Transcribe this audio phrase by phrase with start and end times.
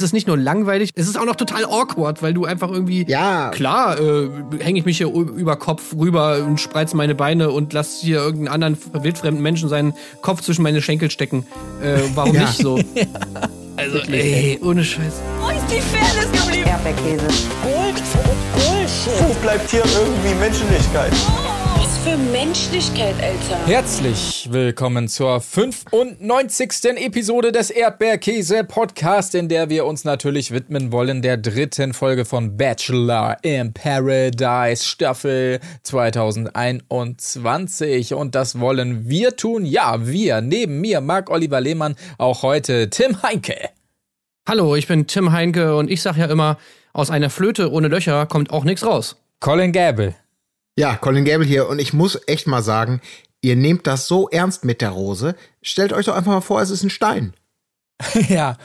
[0.00, 3.04] Es ist nicht nur langweilig, es ist auch noch total awkward, weil du einfach irgendwie.
[3.08, 3.50] Ja.
[3.50, 4.28] Klar, äh,
[4.60, 8.62] hänge ich mich hier über Kopf rüber und spreiz meine Beine und lass hier irgendeinen
[8.62, 11.48] anderen wildfremden Menschen seinen Kopf zwischen meine Schenkel stecken.
[11.82, 12.42] Äh, warum ja.
[12.42, 12.76] nicht so?
[13.76, 15.14] also, ey, ohne Scheiß.
[15.40, 16.68] Wo ist die Fairness geblieben?
[16.68, 17.26] Erdbeerkäse.
[17.64, 18.02] Gold,
[18.54, 19.28] Bullshit.
[19.28, 21.12] Wo bleibt hier irgendwie Menschlichkeit?
[22.08, 23.66] Für Menschlichkeit, Alter.
[23.66, 26.96] Herzlich willkommen zur 95.
[26.96, 32.56] Episode des Erdbeerkäse Podcast, in der wir uns natürlich widmen wollen der dritten Folge von
[32.56, 38.14] Bachelor in Paradise Staffel 2021.
[38.14, 39.66] Und das wollen wir tun.
[39.66, 40.40] Ja, wir.
[40.40, 43.68] Neben mir, Marc Oliver Lehmann, auch heute Tim Heinke.
[44.48, 46.56] Hallo, ich bin Tim Heinke und ich sag ja immer,
[46.94, 49.16] aus einer Flöte ohne Löcher kommt auch nichts raus.
[49.40, 50.14] Colin Gable.
[50.78, 53.00] Ja, Colin Gable hier und ich muss echt mal sagen,
[53.40, 55.34] ihr nehmt das so ernst mit der Rose.
[55.60, 57.34] Stellt euch doch einfach mal vor, es ist ein Stein.
[58.28, 58.56] ja.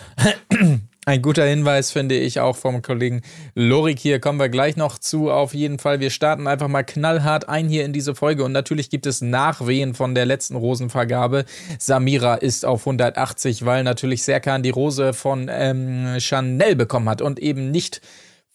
[1.05, 3.23] Ein guter Hinweis finde ich auch vom Kollegen
[3.55, 4.21] Lorik hier.
[4.21, 5.31] Kommen wir gleich noch zu.
[5.31, 5.99] Auf jeden Fall.
[5.99, 8.45] Wir starten einfach mal knallhart ein hier in diese Folge.
[8.45, 11.43] Und natürlich gibt es Nachwehen von der letzten Rosenvergabe.
[11.77, 17.39] Samira ist auf 180, weil natürlich Serkan die Rose von ähm, Chanel bekommen hat und
[17.39, 17.99] eben nicht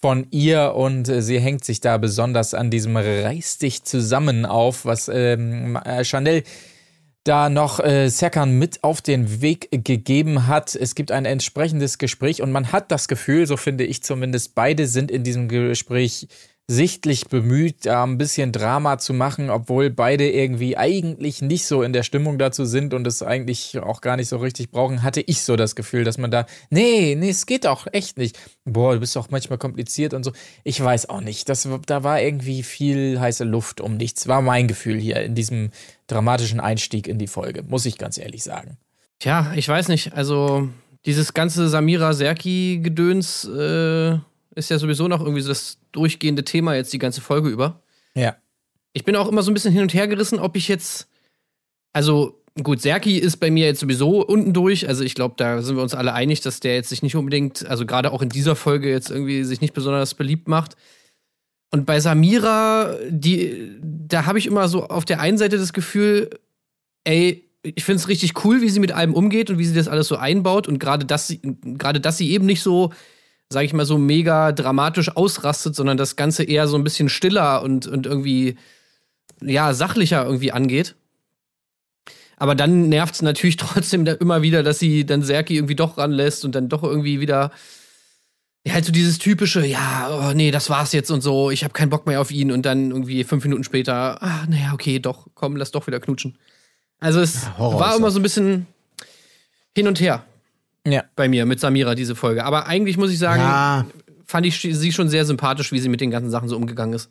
[0.01, 4.85] von ihr und äh, sie hängt sich da besonders an diesem Reiß dich zusammen auf,
[4.85, 6.45] was ähm, äh, Chanel
[7.25, 10.75] da noch äh, Serkan mit auf den Weg gegeben hat.
[10.75, 14.87] Es gibt ein entsprechendes Gespräch und man hat das Gefühl, so finde ich zumindest, beide
[14.87, 16.29] sind in diesem Gespräch
[16.71, 21.95] sichtlich bemüht, da ein bisschen Drama zu machen, obwohl beide irgendwie eigentlich nicht so in
[21.95, 25.43] der Stimmung dazu sind und es eigentlich auch gar nicht so richtig brauchen, hatte ich
[25.43, 28.39] so das Gefühl, dass man da, nee, nee, es geht auch echt nicht.
[28.67, 30.33] Boah, du bist doch manchmal kompliziert und so.
[30.63, 31.49] Ich weiß auch nicht.
[31.49, 34.29] Das, da war irgendwie viel heiße Luft um nichts.
[34.29, 35.71] War mein Gefühl hier in diesem
[36.07, 38.77] dramatischen Einstieg in die Folge, muss ich ganz ehrlich sagen.
[39.21, 40.13] Tja, ich weiß nicht.
[40.13, 40.69] Also,
[41.07, 44.19] dieses ganze Samira Serki-Gedöns, äh
[44.59, 47.83] ist ja sowieso noch irgendwie so das durchgehende Thema jetzt die ganze Folge über.
[48.15, 48.37] Ja.
[48.93, 51.09] Ich bin auch immer so ein bisschen hin und her gerissen, ob ich jetzt.
[51.93, 54.89] Also, gut, Serki ist bei mir jetzt sowieso unten durch.
[54.89, 57.67] Also, ich glaube, da sind wir uns alle einig, dass der jetzt sich nicht unbedingt,
[57.67, 60.77] also gerade auch in dieser Folge jetzt irgendwie sich nicht besonders beliebt macht.
[61.71, 66.31] Und bei Samira, die, da habe ich immer so auf der einen Seite das Gefühl,
[67.05, 69.89] ey, ich finde es richtig cool, wie sie mit allem umgeht und wie sie das
[69.89, 70.67] alles so einbaut.
[70.67, 72.93] Und gerade dass sie, gerade dass sie eben nicht so
[73.51, 77.63] sag ich mal, so mega dramatisch ausrastet, sondern das Ganze eher so ein bisschen stiller
[77.63, 78.57] und, und irgendwie,
[79.41, 80.95] ja, sachlicher irgendwie angeht.
[82.37, 86.45] Aber dann nervt es natürlich trotzdem immer wieder, dass sie dann Serki irgendwie doch ranlässt
[86.45, 87.51] und dann doch irgendwie wieder
[88.69, 91.73] ja, halt so dieses typische, ja, oh, nee, das war's jetzt und so, ich habe
[91.73, 95.27] keinen Bock mehr auf ihn und dann irgendwie fünf Minuten später, ah, naja, okay, doch,
[95.35, 96.37] komm, lass doch wieder knutschen.
[97.01, 98.67] Also es ja, war immer so ein bisschen
[99.75, 100.25] hin und her.
[100.91, 101.05] Ja.
[101.17, 102.45] Bei mir mit Samira diese Folge.
[102.45, 103.87] Aber eigentlich muss ich sagen, ja.
[104.25, 107.11] fand ich sie schon sehr sympathisch, wie sie mit den ganzen Sachen so umgegangen ist.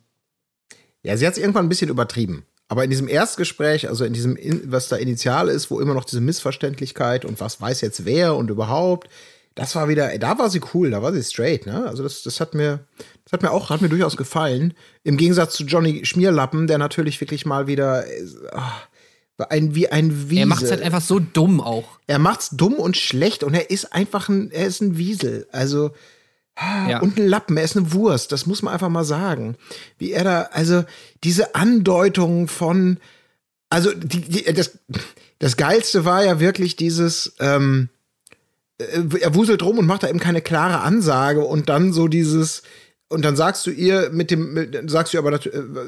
[1.03, 2.45] Ja, sie hat es irgendwann ein bisschen übertrieben.
[2.69, 6.19] Aber in diesem Erstgespräch, also in diesem, was da initial ist, wo immer noch diese
[6.19, 9.09] Missverständlichkeit und was weiß jetzt wer und überhaupt,
[9.55, 11.87] das war wieder, da war sie cool, da war sie straight, ne?
[11.87, 12.85] Also das, das hat mir,
[13.23, 14.73] das hat mir auch, hat mir durchaus gefallen.
[15.03, 18.03] Im Gegensatz zu Johnny Schmierlappen, der natürlich wirklich mal wieder,
[18.51, 18.87] ach,
[19.37, 20.39] ein, wie ein Wiesel.
[20.39, 21.99] Er macht's halt einfach so dumm auch.
[22.07, 25.47] Er macht's dumm und schlecht und er ist einfach ein, er ist ein Wiesel.
[25.51, 25.91] Also,
[26.59, 26.99] ja.
[27.01, 29.55] und ein Lappen, er ist eine Wurst, das muss man einfach mal sagen.
[29.99, 30.85] Wie er da, also,
[31.23, 32.97] diese Andeutung von,
[33.69, 34.79] also, die, die, das,
[35.39, 37.89] das Geilste war ja wirklich dieses, ähm,
[38.79, 42.63] äh, er wuselt rum und macht da eben keine klare Ansage und dann so dieses,
[43.09, 45.39] und dann sagst du ihr mit dem, mit, sagst du aber, äh,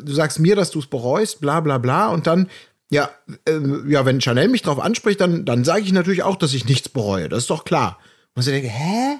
[0.03, 2.47] du sagst mir, dass du es bereust, bla bla bla, und dann
[2.91, 3.09] ja,
[3.47, 6.65] äh, ja, wenn Chanel mich drauf anspricht, dann, dann sage ich natürlich auch, dass ich
[6.65, 7.29] nichts bereue.
[7.29, 7.99] Das ist doch klar.
[8.35, 9.17] Und ich denke, hä?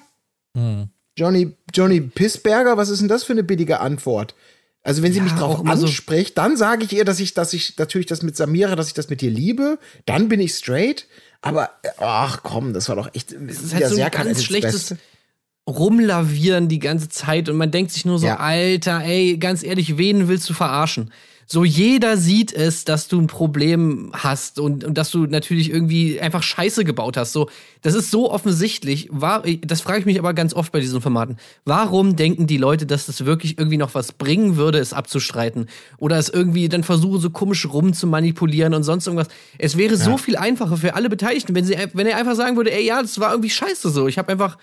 [0.56, 0.90] Hm.
[1.18, 4.36] Johnny, Johnny Pissberger, was ist denn das für eine billige Antwort?
[4.82, 7.54] Also, wenn sie ja, mich drauf anspricht, so dann sage ich ihr, dass ich, dass
[7.54, 9.78] ich natürlich das mit Samira, dass ich das mit dir liebe.
[10.06, 11.06] Dann bin ich straight.
[11.42, 13.34] Aber, ach komm, das war doch echt.
[13.34, 14.96] Das ist halt so ein ganz schlechtes
[15.68, 18.38] Rumlavieren die ganze Zeit und man denkt sich nur so, ja.
[18.38, 21.12] Alter, ey, ganz ehrlich, wen willst du verarschen?
[21.52, 26.22] So jeder sieht es, dass du ein Problem hast und, und dass du natürlich irgendwie
[26.22, 27.34] einfach Scheiße gebaut hast.
[27.34, 27.50] So,
[27.82, 29.10] das ist so offensichtlich.
[29.12, 31.38] War, das frage ich mich aber ganz oft bei diesen Formaten.
[31.66, 35.66] Warum denken die Leute, dass das wirklich irgendwie noch was bringen würde, es abzustreiten?
[35.98, 39.30] Oder es irgendwie dann versuchen, so komisch rum zu manipulieren und sonst irgendwas.
[39.58, 40.00] Es wäre ja.
[40.00, 43.02] so viel einfacher für alle Beteiligten, wenn sie, wenn er einfach sagen würde, ey, ja,
[43.02, 44.08] das war irgendwie scheiße so.
[44.08, 44.60] Ich habe einfach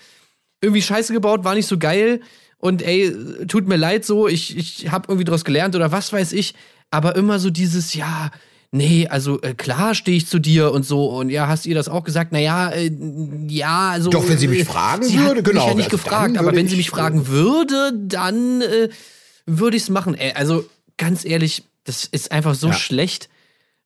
[0.61, 2.21] irgendwie Scheiße gebaut, war nicht so geil
[2.59, 3.13] und ey,
[3.45, 6.55] tut mir leid so, ich, ich habe irgendwie daraus gelernt oder was weiß ich
[6.91, 8.31] aber immer so dieses, ja,
[8.71, 11.07] nee, also äh, klar stehe ich zu dir und so.
[11.07, 12.31] Und ja, hast ihr das auch gesagt?
[12.31, 12.91] Naja, äh,
[13.47, 14.09] ja, also.
[14.09, 16.55] Doch, wenn sie mich äh, fragen sie würde, genau, Mich ja nicht also gefragt, aber
[16.55, 18.89] wenn sie ich, mich fragen würde, dann äh,
[19.45, 20.15] würde ich es machen.
[20.15, 20.65] Ey, also
[20.97, 22.73] ganz ehrlich, das ist einfach so Ja.
[22.73, 23.29] schlecht,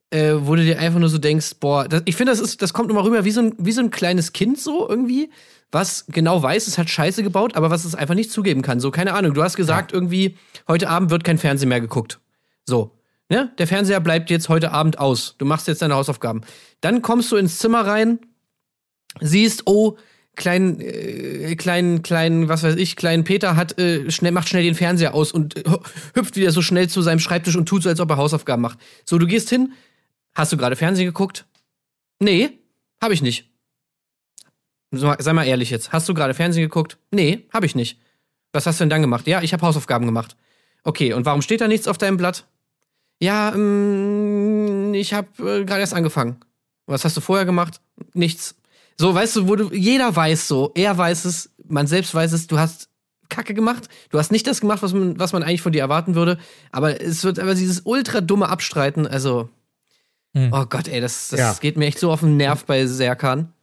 [0.09, 2.74] äh, wo du dir einfach nur so denkst, boah, das, ich finde, das ist, das
[2.74, 5.30] kommt immer rüber wie so, ein, wie so ein kleines Kind so irgendwie,
[5.71, 8.80] was genau weiß, es hat Scheiße gebaut, aber was es einfach nicht zugeben kann.
[8.80, 10.38] So, keine Ahnung, du hast gesagt, irgendwie,
[10.68, 12.19] heute Abend wird kein Fernsehen mehr geguckt.
[12.66, 12.98] So.
[13.30, 13.54] Ne?
[13.58, 15.36] Der Fernseher bleibt jetzt heute Abend aus.
[15.38, 16.42] Du machst jetzt deine Hausaufgaben.
[16.81, 18.19] Dann kommst du ins Zimmer rein,
[19.22, 19.98] siehst, oh,
[20.36, 24.75] klein, äh, klein, klein, was weiß ich, kleinen Peter hat, äh, schnell, macht schnell den
[24.75, 25.63] Fernseher aus und äh,
[26.13, 28.80] hüpft wieder so schnell zu seinem Schreibtisch und tut so, als ob er Hausaufgaben macht.
[29.06, 29.74] So, du gehst hin,
[30.34, 31.46] hast du gerade Fernsehen geguckt?
[32.19, 32.60] Nee,
[33.02, 33.50] hab ich nicht.
[34.92, 35.94] Sei mal ehrlich jetzt.
[35.94, 36.98] Hast du gerade Fernsehen geguckt?
[37.12, 37.98] Nee, hab ich nicht.
[38.52, 39.25] Was hast du denn dann gemacht?
[39.25, 40.36] Ja, ich habe Hausaufgaben gemacht.
[40.83, 42.45] Okay, und warum steht da nichts auf deinem Blatt?
[43.22, 46.38] Ja, ähm, ich habe äh, gerade erst angefangen.
[46.88, 47.80] Was hast du vorher gemacht?
[48.13, 48.56] Nichts.
[49.00, 52.48] So, weißt du, wo du, jeder weiß so, er weiß es, man selbst weiß es,
[52.48, 52.89] du hast
[53.30, 56.16] Kacke gemacht, du hast nicht das gemacht, was man, was man eigentlich von dir erwarten
[56.16, 56.38] würde,
[56.72, 59.50] aber es wird aber dieses ultra dumme Abstreiten, also,
[60.36, 60.51] Hm.
[60.54, 61.54] oh Gott, ey, das, das Ja.
[61.60, 63.54] geht mir echt so auf den Nerv bei Serkan.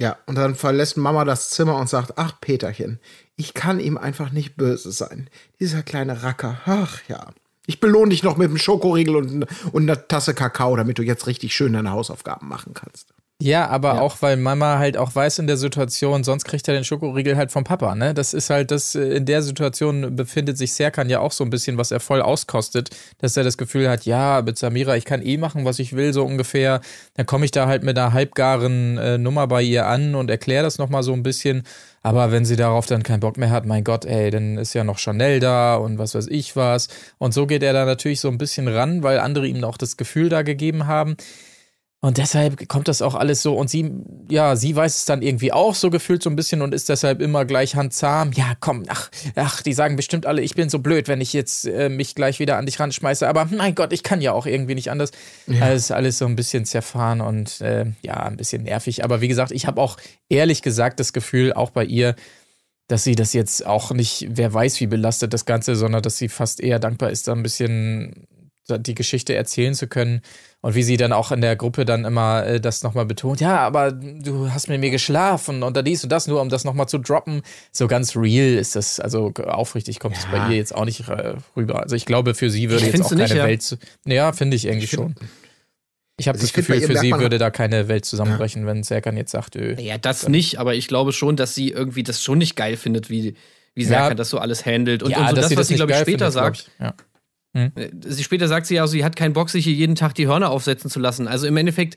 [0.00, 3.00] Ja, und dann verlässt Mama das Zimmer und sagt, ach Peterchen,
[3.36, 5.28] ich kann ihm einfach nicht böse sein.
[5.60, 7.26] Dieser kleine Racker, ach ja.
[7.66, 11.26] Ich belohne dich noch mit einem Schokoriegel und, und einer Tasse Kakao, damit du jetzt
[11.26, 13.12] richtig schön deine Hausaufgaben machen kannst.
[13.42, 16.84] Ja, aber auch, weil Mama halt auch weiß in der Situation, sonst kriegt er den
[16.84, 18.12] Schokoriegel halt vom Papa, ne?
[18.12, 21.48] Das ist halt das, äh, in der Situation befindet sich Serkan ja auch so ein
[21.48, 25.22] bisschen, was er voll auskostet, dass er das Gefühl hat, ja, mit Samira, ich kann
[25.22, 26.82] eh machen, was ich will, so ungefähr.
[27.14, 30.64] Dann komme ich da halt mit einer halbgaren äh, Nummer bei ihr an und erkläre
[30.64, 31.62] das nochmal so ein bisschen.
[32.02, 34.84] Aber wenn sie darauf dann keinen Bock mehr hat, mein Gott, ey, dann ist ja
[34.84, 36.88] noch Chanel da und was weiß ich was.
[37.16, 39.96] Und so geht er da natürlich so ein bisschen ran, weil andere ihm auch das
[39.96, 41.16] Gefühl da gegeben haben.
[42.02, 43.54] Und deshalb kommt das auch alles so.
[43.54, 43.92] Und sie,
[44.30, 47.20] ja, sie weiß es dann irgendwie auch so gefühlt so ein bisschen und ist deshalb
[47.20, 48.32] immer gleich handzahm.
[48.32, 51.66] Ja, komm, ach, ach, die sagen bestimmt alle, ich bin so blöd, wenn ich jetzt
[51.66, 53.28] äh, mich gleich wieder an dich ranschmeiße.
[53.28, 55.10] Aber mein Gott, ich kann ja auch irgendwie nicht anders.
[55.46, 55.60] Ja.
[55.60, 59.04] Also ist alles so ein bisschen zerfahren und äh, ja, ein bisschen nervig.
[59.04, 59.98] Aber wie gesagt, ich habe auch
[60.30, 62.16] ehrlich gesagt das Gefühl, auch bei ihr,
[62.88, 66.30] dass sie das jetzt auch nicht, wer weiß, wie belastet das Ganze, sondern dass sie
[66.30, 68.26] fast eher dankbar ist, da ein bisschen
[68.68, 70.22] die Geschichte erzählen zu können
[70.62, 73.58] und wie sie dann auch in der Gruppe dann immer äh, das nochmal betont, ja,
[73.58, 76.86] aber du hast mit mir geschlafen und da dies und das, nur um das nochmal
[76.88, 77.42] zu droppen.
[77.72, 80.30] So ganz real ist das, also aufrichtig kommt es Ja.
[80.46, 81.82] bei ihr jetzt auch nicht äh, rüber.
[81.82, 83.44] Also ich glaube, für sie würde Ich jetzt auch keine nicht, ja.
[83.44, 83.76] Welt, zu,
[84.06, 85.14] ja, finde ich irgendwie schon.
[86.18, 89.30] Ich habe Also das Gefühl, für sie würde da keine Welt zusammenbrechen, wenn Serkan jetzt
[89.30, 92.56] sagt, öh, Ja, das nicht, aber ich glaube schon, dass sie irgendwie das schon nicht
[92.56, 93.34] geil findet, wie,
[93.74, 93.88] wie Ja.
[93.88, 95.02] Serkan das so alles handelt.
[95.02, 96.32] Und, ja, und so dass das, sie was das sie, nicht glaube ich, später findet,
[96.34, 96.70] glaub sagt.
[96.74, 96.80] ich.
[96.84, 96.94] Ja.
[97.52, 97.70] Äh,
[98.06, 100.50] Sie später sagt sie ja, sie hat keinen Bock, sich hier jeden Tag die Hörner
[100.50, 101.28] aufsetzen zu lassen.
[101.28, 101.96] Also im Endeffekt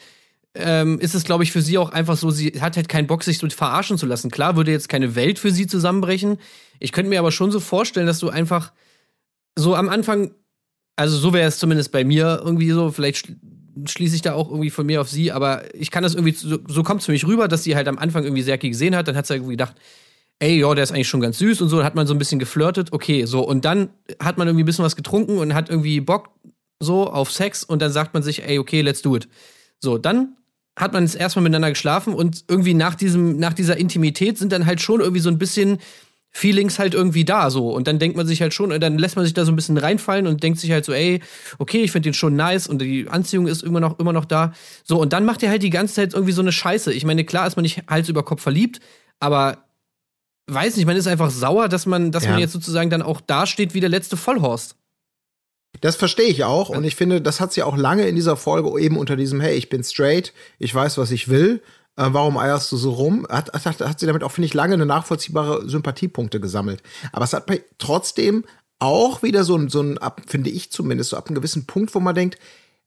[0.56, 3.24] ähm, ist es, glaube ich, für sie auch einfach so, sie hat halt keinen Bock,
[3.24, 4.30] sich so verarschen zu lassen.
[4.30, 6.38] Klar würde jetzt keine Welt für sie zusammenbrechen.
[6.80, 8.72] Ich könnte mir aber schon so vorstellen, dass du einfach
[9.58, 10.32] so am Anfang,
[10.96, 13.36] also so wäre es zumindest bei mir irgendwie so, vielleicht schl-
[13.90, 16.60] schließe ich da auch irgendwie von mir auf sie, aber ich kann das irgendwie, so,
[16.68, 19.08] so kommt es für mich rüber, dass sie halt am Anfang irgendwie Serki gesehen hat,
[19.08, 19.76] dann hat sie irgendwie gedacht,
[20.44, 22.18] ey, ja, der ist eigentlich schon ganz süß und so, dann hat man so ein
[22.18, 23.90] bisschen geflirtet, okay, so, und dann
[24.22, 26.32] hat man irgendwie ein bisschen was getrunken und hat irgendwie Bock
[26.82, 29.30] so auf Sex und dann sagt man sich, ey, okay, let's do it.
[29.80, 30.36] So, dann
[30.76, 34.66] hat man es erstmal miteinander geschlafen und irgendwie nach diesem, nach dieser Intimität sind dann
[34.66, 35.78] halt schon irgendwie so ein bisschen
[36.32, 37.70] Feelings halt irgendwie da, so.
[37.72, 39.78] Und dann denkt man sich halt schon, dann lässt man sich da so ein bisschen
[39.78, 41.22] reinfallen und denkt sich halt so, ey,
[41.58, 44.52] okay, ich finde den schon nice und die Anziehung ist immer noch, immer noch da.
[44.84, 46.92] So, und dann macht er halt die ganze Zeit irgendwie so eine Scheiße.
[46.92, 48.82] Ich meine, klar ist man nicht Hals über Kopf verliebt,
[49.20, 49.64] aber
[50.48, 52.32] weiß nicht, man ist einfach sauer, dass man, dass Ja.
[52.32, 54.76] man jetzt sozusagen dann auch dasteht wie der letzte Vollhorst.
[55.82, 58.80] Das verstehe ich auch und ich finde, das hat sie auch lange in dieser Folge
[58.80, 61.62] eben unter diesem, hey, ich bin straight, ich weiß, was ich will,
[61.96, 63.26] äh, warum eierst du so rum?
[63.30, 66.82] Hat, hat, hat sie damit auch, finde ich, lange eine nachvollziehbare Sympathiepunkte gesammelt.
[67.12, 68.46] Aber es hat bei, trotzdem
[68.80, 72.00] auch wieder so ein, so ein, finde ich zumindest, so ab einem gewissen Punkt, wo
[72.00, 72.38] man denkt,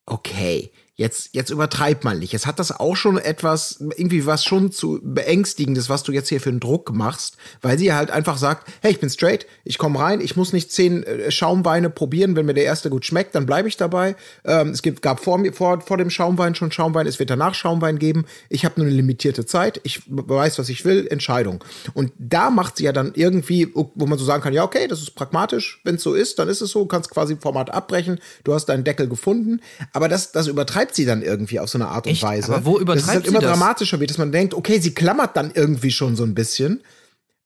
[0.07, 2.33] okay, jetzt, jetzt übertreibt man nicht.
[2.33, 6.41] Jetzt hat das auch schon etwas, irgendwie was schon zu beängstigendes, was du jetzt hier
[6.41, 9.99] für einen Druck machst, weil sie halt einfach sagt, hey, ich bin straight, ich komme
[9.99, 13.45] rein, ich muss nicht zehn äh, Schaumweine probieren, wenn mir der erste gut schmeckt, dann
[13.45, 14.17] bleibe ich dabei.
[14.45, 17.55] Ähm, es gibt, gab vor, mir, vor, vor dem Schaumwein schon Schaumwein, es wird danach
[17.55, 18.25] Schaumwein geben.
[18.49, 21.63] Ich habe nur eine limitierte Zeit, ich weiß, was ich will, Entscheidung.
[21.93, 25.03] Und da macht sie ja dann irgendwie, wo man so sagen kann, ja, okay, das
[25.03, 28.19] ist pragmatisch, wenn es so ist, dann ist es so, du kannst quasi Format abbrechen,
[28.45, 29.61] du hast deinen Deckel gefunden,
[29.93, 32.23] aber das, das übertreibt sie dann irgendwie auf so eine Art und Echt?
[32.23, 32.55] Weise.
[32.55, 33.51] Aber wo dass es übertreibt halt immer das?
[33.51, 36.83] dramatischer wird, dass man denkt, okay, sie klammert dann irgendwie schon so ein bisschen.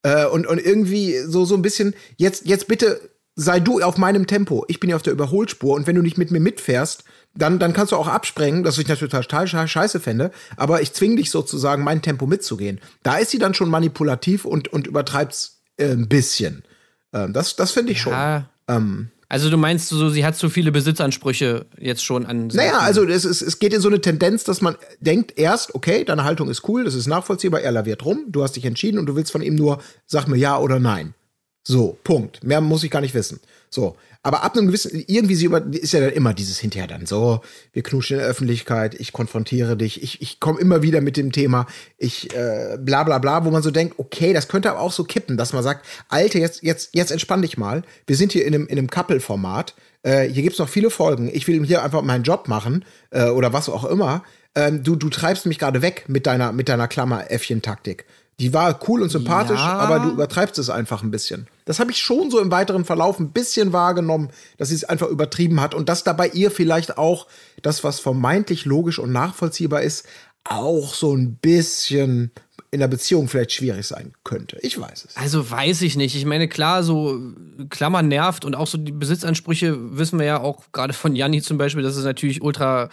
[0.03, 3.01] Äh, und, und irgendwie so, so ein bisschen, jetzt, jetzt bitte
[3.37, 4.65] sei du auf meinem Tempo.
[4.69, 7.05] Ich bin ja auf der Überholspur und wenn du nicht mit mir mitfährst,
[7.35, 10.93] dann, dann kannst du auch absprengen, was ich natürlich total sche- scheiße fände, aber ich
[10.93, 12.81] zwing dich sozusagen, mein Tempo mitzugehen.
[13.03, 16.65] Da ist sie dann schon manipulativ und, und übertreibt's äh, ein bisschen.
[17.13, 18.13] Ähm, das das finde ich schon.
[18.13, 18.51] Ja.
[18.69, 22.49] Ähm, Also du meinst so, sie hat zu viele Besitzansprüche jetzt schon an.
[22.49, 26.05] Naja, also es, ist, es geht in so eine Tendenz, dass man denkt erst, okay,
[26.05, 29.07] deine Haltung ist cool, das ist nachvollziehbar, er laviert rum, du hast dich entschieden und
[29.07, 31.15] du willst von ihm nur, sag mir ja oder nein.
[31.63, 32.43] So, Punkt.
[32.43, 33.39] Mehr muss ich gar nicht wissen.
[33.73, 37.07] So, aber ab einem gewissen, irgendwie sie über, ist ja dann immer dieses hinterher dann
[37.07, 37.41] so,
[37.73, 41.31] wir knutschen in der Öffentlichkeit, ich konfrontiere dich, ich, ich komme immer wieder mit dem
[41.31, 44.91] Thema, ich äh, bla bla bla, wo man so denkt, okay, das könnte aber auch
[44.91, 48.45] so kippen, dass man sagt, Alter, jetzt, jetzt, jetzt entspann dich mal, wir sind hier
[48.45, 52.03] in einem, in einem Couple-Format, äh, hier gibt's noch viele Folgen, ich will hier einfach
[52.03, 54.25] meinen Job machen äh, oder was auch immer.
[54.57, 58.05] Ähm, du, du treibst mich gerade weg mit deiner, mit deiner Klammer-Äffchen-Taktik.
[58.41, 59.79] Die war cool und sympathisch, Ja.
[59.79, 61.47] aber du übertreibst es einfach ein bisschen.
[61.67, 65.09] Das habe ich schon so im weiteren Verlauf ein bisschen wahrgenommen, dass sie es einfach
[65.09, 67.27] übertrieben hat und dass da bei ihr vielleicht auch
[67.63, 70.07] das, was vermeintlich logisch und nachvollziehbar ist,
[70.45, 72.31] auch so ein bisschen
[72.71, 74.57] in der Beziehung vielleicht schwierig sein könnte.
[74.63, 75.17] Ich weiß es.
[75.17, 76.17] Also weiß ich nicht.
[76.17, 77.21] Ich meine, klar, so
[77.69, 81.59] Klammer nervt und auch so die Besitzansprüche wissen wir ja auch gerade von Janni zum
[81.59, 82.89] Beispiel, dass es natürlich ultra,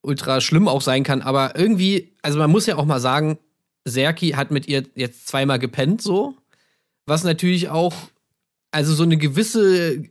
[0.00, 1.22] ultra schlimm auch sein kann.
[1.22, 3.38] Aber irgendwie, also man muss ja auch mal sagen,
[3.84, 6.34] Serki hat mit ihr jetzt zweimal gepennt, so.
[7.06, 7.94] Was natürlich auch,
[8.70, 10.04] also so eine gewisse,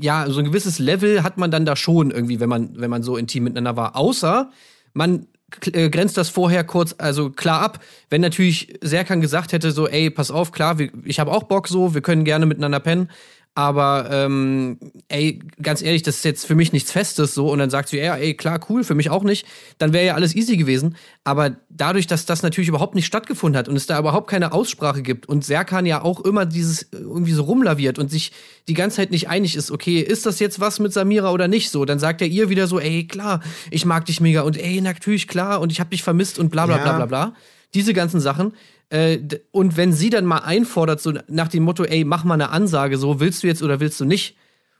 [0.00, 3.02] ja, so ein gewisses Level hat man dann da schon irgendwie, wenn man, wenn man
[3.02, 3.96] so intim miteinander war.
[3.96, 4.50] Außer
[4.92, 5.26] man
[5.72, 7.82] äh, grenzt das vorher kurz, also klar ab.
[8.10, 11.68] Wenn natürlich Serkan gesagt hätte, so, ey, pass auf, klar, wir, ich habe auch Bock
[11.68, 13.10] so, wir können gerne miteinander pennen.
[13.56, 17.50] Aber ähm, ey, ganz ehrlich, das ist jetzt für mich nichts Festes so.
[17.52, 19.46] Und dann sagt sie, ja, ey, klar, cool, für mich auch nicht.
[19.78, 20.96] Dann wäre ja alles easy gewesen.
[21.22, 25.02] Aber dadurch, dass das natürlich überhaupt nicht stattgefunden hat und es da überhaupt keine Aussprache
[25.02, 28.32] gibt und Serkan ja auch immer dieses äh, irgendwie so rumlaviert und sich
[28.66, 31.70] die ganze Zeit nicht einig ist, okay, ist das jetzt was mit Samira oder nicht
[31.70, 31.84] so?
[31.84, 35.28] Dann sagt er ihr wieder so, ey, klar, ich mag dich mega und ey, natürlich,
[35.28, 36.96] klar, und ich hab dich vermisst und bla bla bla Ja.
[36.96, 37.34] bla bla.
[37.72, 38.52] Diese ganzen Sachen.
[38.90, 39.18] Äh,
[39.50, 42.98] und wenn sie dann mal einfordert, so nach dem Motto, ey, mach mal eine Ansage,
[42.98, 44.36] so, willst du jetzt oder willst du nicht?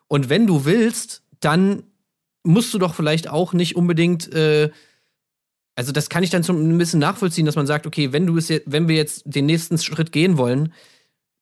[0.08, 1.84] Und wenn du willst, dann
[2.42, 4.70] musst du doch vielleicht auch nicht unbedingt, äh,
[5.76, 8.36] also das kann ich dann so ein bisschen nachvollziehen, dass man sagt, okay, wenn du
[8.36, 10.72] es jetzt, wenn wir jetzt den nächsten Schritt gehen wollen,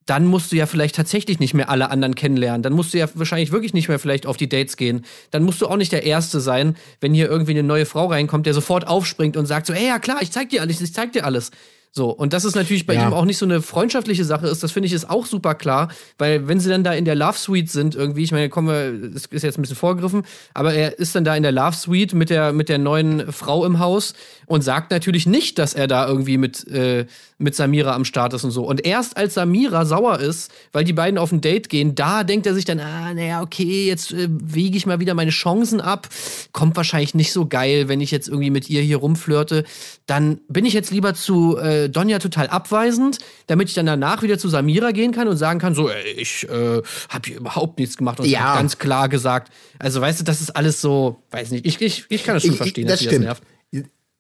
[0.07, 2.63] dann musst du ja vielleicht tatsächlich nicht mehr alle anderen kennenlernen.
[2.63, 5.05] Dann musst du ja wahrscheinlich wirklich nicht mehr vielleicht auf die Dates gehen.
[5.31, 8.47] Dann musst du auch nicht der Erste sein, wenn hier irgendwie eine neue Frau reinkommt,
[8.47, 11.13] der sofort aufspringt und sagt so, ey, ja klar, ich zeig dir alles, ich zeig
[11.13, 11.51] dir alles.
[11.95, 13.07] So, und das ist natürlich bei Ja.
[13.07, 15.89] ihm auch nicht so eine freundschaftliche Sache ist, das finde ich ist auch super klar,
[16.17, 19.11] weil wenn sie dann da in der Love Suite sind irgendwie, ich meine, kommen wir,
[19.11, 20.23] das ist jetzt ein bisschen vorgegriffen,
[20.55, 23.67] aber er ist dann da in der Love Suite mit der, mit der neuen Frau
[23.67, 24.15] im Haus
[24.47, 27.05] und sagt natürlich nicht, dass er da irgendwie mit, äh,
[27.37, 28.65] mit Samira am Start ist und so.
[28.65, 32.47] Und erst als Samira sauer ist, weil die beiden auf ein Date gehen, da denkt
[32.47, 36.09] er sich dann, ah, naja, okay, jetzt äh, wiege ich mal wieder meine Chancen ab.
[36.53, 39.65] Kommt wahrscheinlich nicht so geil, wenn ich jetzt irgendwie mit ihr hier rumflirte.
[40.07, 44.39] Dann bin ich jetzt lieber zu äh, Donja total abweisend, damit ich dann danach wieder
[44.39, 47.97] zu Samira gehen kann und sagen kann, so, ey, ich äh, habe hier überhaupt nichts
[47.97, 48.41] gemacht und ich Ja.
[48.51, 49.53] hab ganz klar gesagt.
[49.79, 52.53] Also, weißt du, das ist alles so, weiß nicht, ich, ich, ich kann das schon
[52.53, 53.25] Ich- verstehen, ich, das dass stimmt.
[53.25, 53.43] nervt.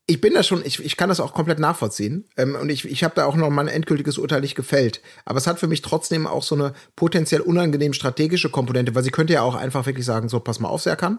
[0.08, 2.24] Ich bin da schon, ich, ich kann das auch komplett nachvollziehen.
[2.36, 5.00] Ähm, und ich, ich habe da auch noch mein endgültiges Urteil nicht gefällt.
[5.24, 9.12] Aber es hat für mich trotzdem auch so eine potenziell unangenehm strategische Komponente, weil sie
[9.12, 11.14] könnte ja auch einfach wirklich sagen: So, pass mal auf, Serkan.
[11.14, 11.18] Äh,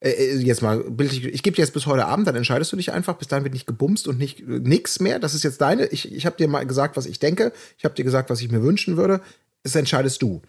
[0.00, 2.92] äh, jetzt mal bildlich, ich gebe dir jetzt bis heute Abend, dann entscheidest du dich
[2.92, 3.16] einfach.
[3.16, 5.18] Bis dahin wird nicht gebumst und nicht äh, nix mehr.
[5.18, 5.86] Das ist jetzt deine.
[5.86, 7.52] Ich, ich habe dir mal gesagt, was ich denke.
[7.76, 9.20] Ich habe dir gesagt, was ich mir wünschen würde.
[9.62, 10.42] Das entscheidest du.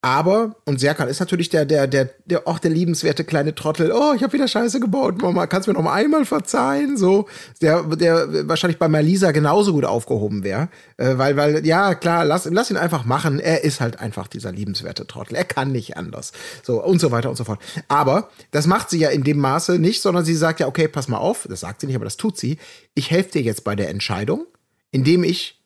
[0.00, 3.90] Aber, und Serkan ist natürlich der, der, der, der, auch der liebenswerte kleine Trottel.
[3.90, 6.96] Oh, ich habe wieder Scheiße gebaut, Mama, kannst du mir noch mal einmal verzeihen?
[6.96, 7.26] So,
[7.60, 10.68] der, der wahrscheinlich bei Malisa genauso gut aufgehoben wäre.
[10.98, 13.40] Äh, weil, weil, ja, klar, lass, lass ihn einfach machen.
[13.40, 15.34] Er ist halt einfach dieser liebenswerte Trottel.
[15.34, 16.32] Er kann nicht anders.
[16.62, 17.58] So, und so weiter und so fort.
[17.88, 21.08] Aber das macht sie ja in dem Maße nicht, sondern sie sagt ja, okay, pass
[21.08, 21.48] mal auf.
[21.50, 22.58] Das sagt sie nicht, aber das tut sie.
[22.94, 24.46] Ich helfe dir jetzt bei der Entscheidung,
[24.92, 25.58] indem ich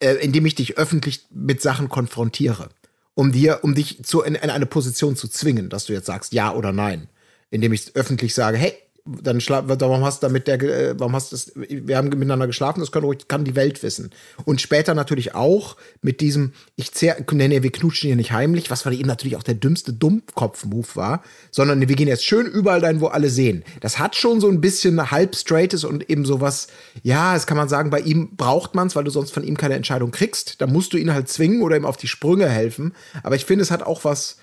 [0.00, 2.68] äh, indem ich dich öffentlich mit Sachen konfrontiere,
[3.16, 6.32] um dir, um dich zu, in, in eine Position zu zwingen, dass du jetzt sagst
[6.34, 7.08] ja oder nein,
[7.50, 8.74] indem ich öffentlich sage, hey,
[9.06, 12.90] dann warum hast du damit der, äh, warum hast das, wir haben miteinander geschlafen, das
[12.90, 14.10] kann, ruhig- kann die Welt wissen.
[14.44, 18.70] Und später natürlich auch mit diesem, ich zehr, nee, nee, wir knutschen hier nicht heimlich,
[18.70, 22.80] was für ihn natürlich auch der dümmste Dummkopf-Move war, sondern wir gehen jetzt schön überall
[22.80, 23.64] dahin, wo alle sehen.
[23.80, 26.66] Das hat schon so ein bisschen halb straightes und eben sowas,
[27.02, 29.56] ja, das kann man sagen, bei ihm braucht man es, weil du sonst von ihm
[29.56, 30.60] keine Entscheidung kriegst.
[30.60, 32.94] Da musst du ihn halt zwingen oder ihm auf die Sprünge helfen.
[33.22, 34.38] Aber ich finde, es hat auch was,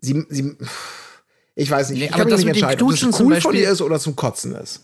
[0.00, 0.56] sie, sie,
[1.56, 3.28] ich weiß nicht, Nee, ich aber kann mich das nicht entscheiden, ob zum cool von
[3.30, 4.82] Beispiel- ihr ist oder zum Kotzen ist.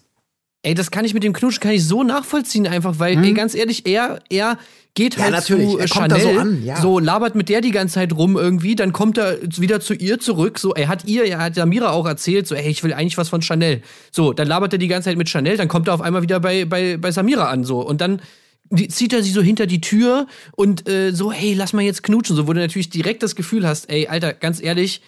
[0.64, 3.52] Ey, das kann ich mit dem Knutschen kann ich so nachvollziehen einfach, weil, ey, ganz
[3.57, 4.59] ehrlich, er, er
[4.95, 5.69] geht Ja, halt natürlich.
[5.71, 6.81] zu Er Chanel, so an, ja.
[6.81, 10.21] so labert mit der die ganze Zeit rum irgendwie, dann kommt er wieder zu ihr
[10.21, 13.19] zurück, so, er hat ihr, er hat Samira auch erzählt, so, ey, ich will eigentlich
[13.19, 13.83] was von Chanel.
[14.12, 16.38] So, dann labert er die ganze Zeit mit Chanel, dann kommt er auf einmal wieder
[16.38, 18.23] bei, bei, bei Samira an, so, und dann
[18.71, 22.05] die, zieht er sie so hinter die Tür und äh, so, hey, lass mal jetzt
[22.05, 25.02] knutschen, so, wo du natürlich direkt das Gefühl hast, ey, Alter, ganz ehrlich,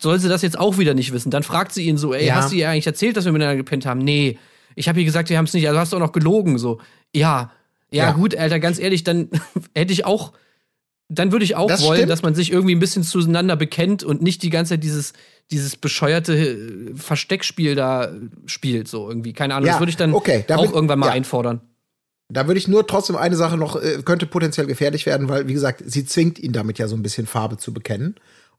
[0.00, 1.30] soll sie das jetzt auch wieder nicht wissen?
[1.30, 2.36] Dann fragt sie ihn so, ey, Ja.
[2.36, 4.00] hast du ihr eigentlich erzählt, dass wir miteinander gepennt haben?
[4.00, 4.38] Nee.
[4.74, 6.80] Ich habe ihr gesagt, wir haben es nicht, also hast du auch noch gelogen, so.
[7.14, 7.52] Ja.
[7.90, 8.12] Ja, Ja.
[8.12, 9.28] gut, Alter, ganz ehrlich, dann
[9.74, 10.32] hätte ich auch,
[11.08, 12.10] dann würde ich auch Das wollen, stimmt.
[12.10, 15.14] dass man sich irgendwie ein bisschen zueinander bekennt und nicht die ganze Zeit dieses,
[15.50, 18.12] dieses bescheuerte äh, Versteckspiel da
[18.46, 19.32] spielt, so irgendwie.
[19.32, 21.12] Keine Ahnung, Ja, das würde ich dann okay, da auch irgendwann mal ja.
[21.12, 21.60] einfordern.
[22.30, 25.54] Da würde ich nur trotzdem eine Sache noch, äh, könnte potenziell gefährlich werden, weil, wie
[25.54, 28.16] gesagt, sie zwingt ihn damit ja so ein bisschen Farbe zu bekennen.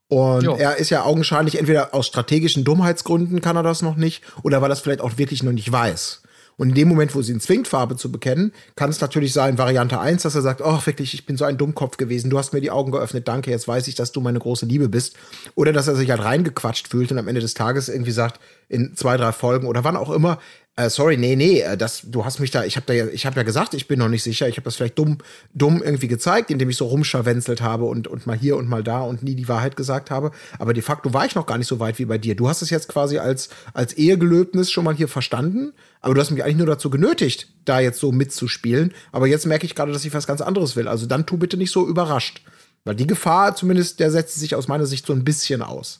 [0.10, 0.56] Und Jo.
[0.56, 4.66] er ist ja augenscheinlich entweder aus strategischen Dummheitsgründen kann er das noch nicht oder weil
[4.66, 6.24] er das vielleicht auch wirklich noch nicht weiß.
[6.58, 9.58] Und in dem Moment, wo sie ihn zwingt, Farbe zu bekennen, kann es natürlich sein,
[9.58, 12.51] Variante 1, dass er sagt, oh, wirklich, ich bin so ein Dummkopf gewesen, du hast
[12.51, 15.16] mir die Augen geöffnet, danke, jetzt weiß ich, dass du meine große Liebe bist.
[15.56, 18.94] Oder dass er sich halt reingequatscht fühlt und am Ende des Tages irgendwie sagt, in
[18.94, 20.38] zwei, drei Folgen oder wann auch immer,
[20.80, 23.26] äh, sorry, nee, nee, äh, das, du hast mich da, ich habe da ja, ich
[23.26, 25.18] habe ja gesagt, ich bin noch nicht sicher, ich habe das vielleicht dumm,
[25.54, 29.02] dumm irgendwie gezeigt, indem ich so rumscharwenzelt habe und, und mal hier und mal da
[29.02, 30.32] und nie die Wahrheit gesagt habe.
[30.58, 32.34] Aber de facto war ich noch gar nicht so weit wie bei dir.
[32.36, 36.32] Du hast es jetzt quasi als, als Ehegelöbnis schon mal hier verstanden, aber du hast
[36.32, 38.94] mich eigentlich nur dazu genötigt, da jetzt so mitzuspielen.
[39.12, 40.88] Aber jetzt merke ich gerade, dass ich was ganz anderes will.
[40.88, 42.42] Also dann tu bitte nicht so überrascht.
[42.86, 46.00] Weil die Gefahr zumindest, der setzt sich aus meiner Sicht so ein bisschen aus.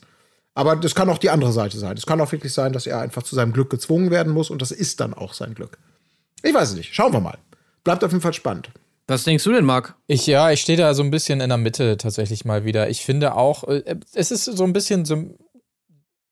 [0.60, 1.96] Aber das kann auch die andere Seite sein.
[1.96, 4.60] Es kann auch wirklich sein, dass er einfach zu seinem Glück gezwungen werden muss und
[4.60, 5.78] das ist dann auch sein Glück.
[6.42, 6.94] Ich weiß es nicht.
[6.94, 7.38] Schauen wir mal.
[7.82, 8.68] Bleibt auf jeden Fall spannend.
[9.06, 9.94] Was denkst du denn, Marc?
[10.06, 12.90] Ich, ja, ich stehe da so ein bisschen in der Mitte tatsächlich mal wieder.
[12.90, 15.34] Ich finde auch, äh, es ist so ein bisschen sym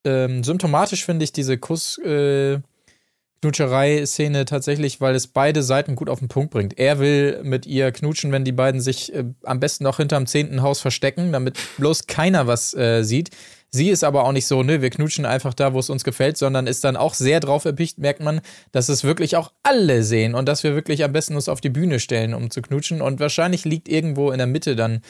[0.05, 1.97] ähm, symptomatisch, finde ich, diese Kuss.
[1.97, 2.59] Äh,
[3.41, 6.79] Knutscherei-Szene tatsächlich, weil es beide Seiten gut auf den Punkt bringt.
[6.79, 10.63] Er will mit ihr knutschen, wenn die beiden sich äh, am besten noch hinterm zehnten
[10.63, 13.31] Haus verstecken, damit bloß keiner was äh, sieht.
[13.71, 16.39] Sie ist aber auch nicht so, ne, wir knutschen einfach da, wo es uns gefällt,
[16.39, 18.41] sondern ist dann auch sehr drauf erpicht, merkt man,
[18.73, 21.69] dass es wirklich auch alle sehen und dass wir wirklich am besten uns auf die
[21.69, 23.03] Bühne stellen, um zu knutschen.
[23.03, 25.03] Und wahrscheinlich liegt irgendwo in der Mitte dann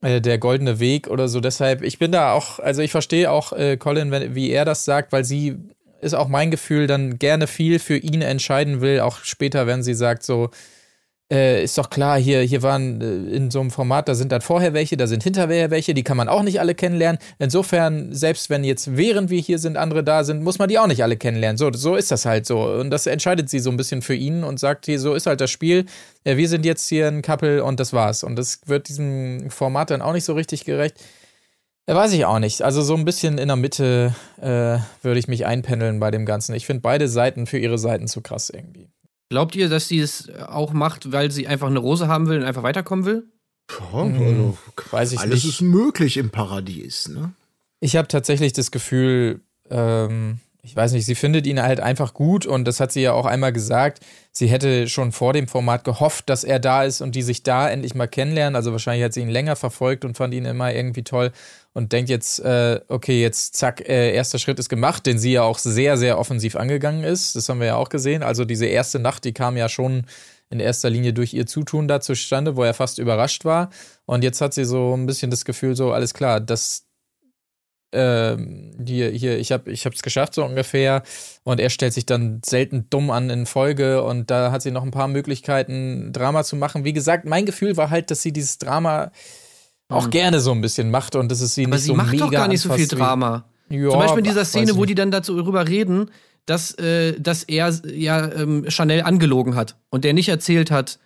[0.00, 1.40] äh, der goldene Weg oder so.
[1.40, 4.84] Deshalb, ich bin da auch, also ich verstehe auch äh, Colin, wenn, wie er das
[4.84, 5.56] sagt, weil sie
[6.00, 9.94] ist auch mein Gefühl, dann gerne viel für ihn entscheiden will, auch später, wenn sie
[9.94, 10.50] sagt, so,
[11.30, 14.40] äh, ist doch klar, hier, hier waren äh, in so einem Format, da sind dann
[14.40, 17.20] vorher welche, da sind hinterher welche, die kann man auch nicht alle kennenlernen.
[17.38, 20.86] Insofern, selbst wenn jetzt während wir hier sind, andere da sind, muss man die auch
[20.86, 21.58] nicht alle kennenlernen.
[21.58, 22.62] So, so ist das halt so.
[22.62, 25.40] Und das entscheidet sie so ein bisschen für ihn und sagt hier, so ist halt
[25.40, 25.84] das Spiel.
[26.24, 28.24] Ja, wir sind jetzt hier ein Couple und das war's.
[28.24, 30.96] Und das wird diesem Format dann auch nicht so richtig gerecht.
[31.86, 32.62] Ja, weiß ich auch nicht.
[32.62, 36.54] Also so ein bisschen in der Mitte äh, würde ich mich einpendeln bei dem Ganzen.
[36.54, 38.88] Ich finde beide Seiten für ihre Seiten zu krass irgendwie.
[39.30, 42.44] Glaubt ihr, dass sie es auch macht, weil sie einfach eine Rose haben will und
[42.44, 43.28] einfach weiterkommen will?
[43.70, 44.58] Ja, also,
[44.90, 45.54] Weiß ich alles nicht.
[45.54, 47.32] ist möglich im Paradies, ne?
[47.80, 52.44] Ich habe tatsächlich das Gefühl, ähm, ich weiß nicht, sie findet ihn halt einfach gut
[52.46, 54.00] und das hat sie ja auch einmal gesagt.
[54.32, 57.68] Sie hätte schon vor dem Format gehofft, dass er da ist und die sich da
[57.68, 58.56] endlich mal kennenlernen.
[58.56, 61.30] Also wahrscheinlich hat sie ihn länger verfolgt und fand ihn immer irgendwie toll
[61.78, 65.44] und denkt jetzt, äh, okay, jetzt zack, äh, erster Schritt ist gemacht, den sie ja
[65.44, 67.36] auch sehr, sehr offensiv angegangen ist.
[67.36, 68.24] Das haben wir ja auch gesehen.
[68.24, 70.04] Also diese erste Nacht, die kam ja schon
[70.50, 73.70] in erster Linie durch ihr Zutun da zustande, wo er fast überrascht war.
[74.06, 76.88] Und jetzt hat sie so ein bisschen das Gefühl, so alles klar, das
[77.92, 81.04] ähm, hier, hier, ich habe ich geschafft, so ungefähr.
[81.44, 84.82] Und er stellt sich dann selten dumm an in Folge und da hat sie noch
[84.82, 86.82] ein paar Möglichkeiten, Drama zu machen.
[86.82, 89.12] Wie gesagt, mein Gefühl war halt, dass sie dieses Drama
[89.88, 91.72] auch gerne so ein bisschen macht und dass es sie Mhm.
[91.72, 93.44] Aber nicht sie so macht mega doch gar nicht so viel Drama.
[93.70, 96.10] Ja, Zum Beispiel in dieser Szene, wo die dann dazu darüber reden,
[96.46, 100.98] dass, äh, dass er ja ähm, Chanel angelogen hat und der nicht erzählt hat,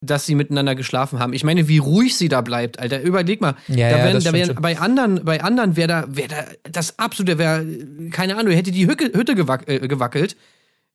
[0.00, 1.32] dass sie miteinander geschlafen haben.
[1.32, 3.00] Ich meine, wie ruhig sie da bleibt, Alter.
[3.02, 3.54] Überleg mal.
[3.68, 6.44] Ja, da ja, wären, das da wären, bei anderen, bei anderen wäre da, wäre da
[6.70, 7.64] das absolute, wäre,
[8.10, 10.36] keine Ahnung, hätte die Hücke, Hütte gewack, äh, gewackelt.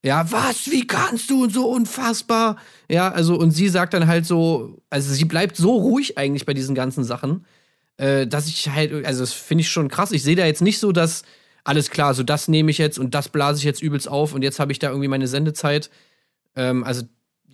[0.04, 0.70] Ja, was?
[0.72, 1.44] Wie kannst du?
[1.44, 2.58] Und so unfassbar.
[2.90, 6.54] Ja, also, und sie sagt dann halt so, also sie bleibt so ruhig eigentlich bei
[6.54, 7.46] diesen ganzen Sachen,
[7.98, 10.12] äh, dass ich halt, also das finde ich schon krass.
[10.12, 11.24] Ich sehe da jetzt nicht so, dass,
[11.64, 14.44] alles klar, so das nehme ich jetzt und das blase ich jetzt übelst auf und
[14.44, 15.90] jetzt habe ich da irgendwie meine Sendezeit.
[16.56, 17.04] Ähm, also,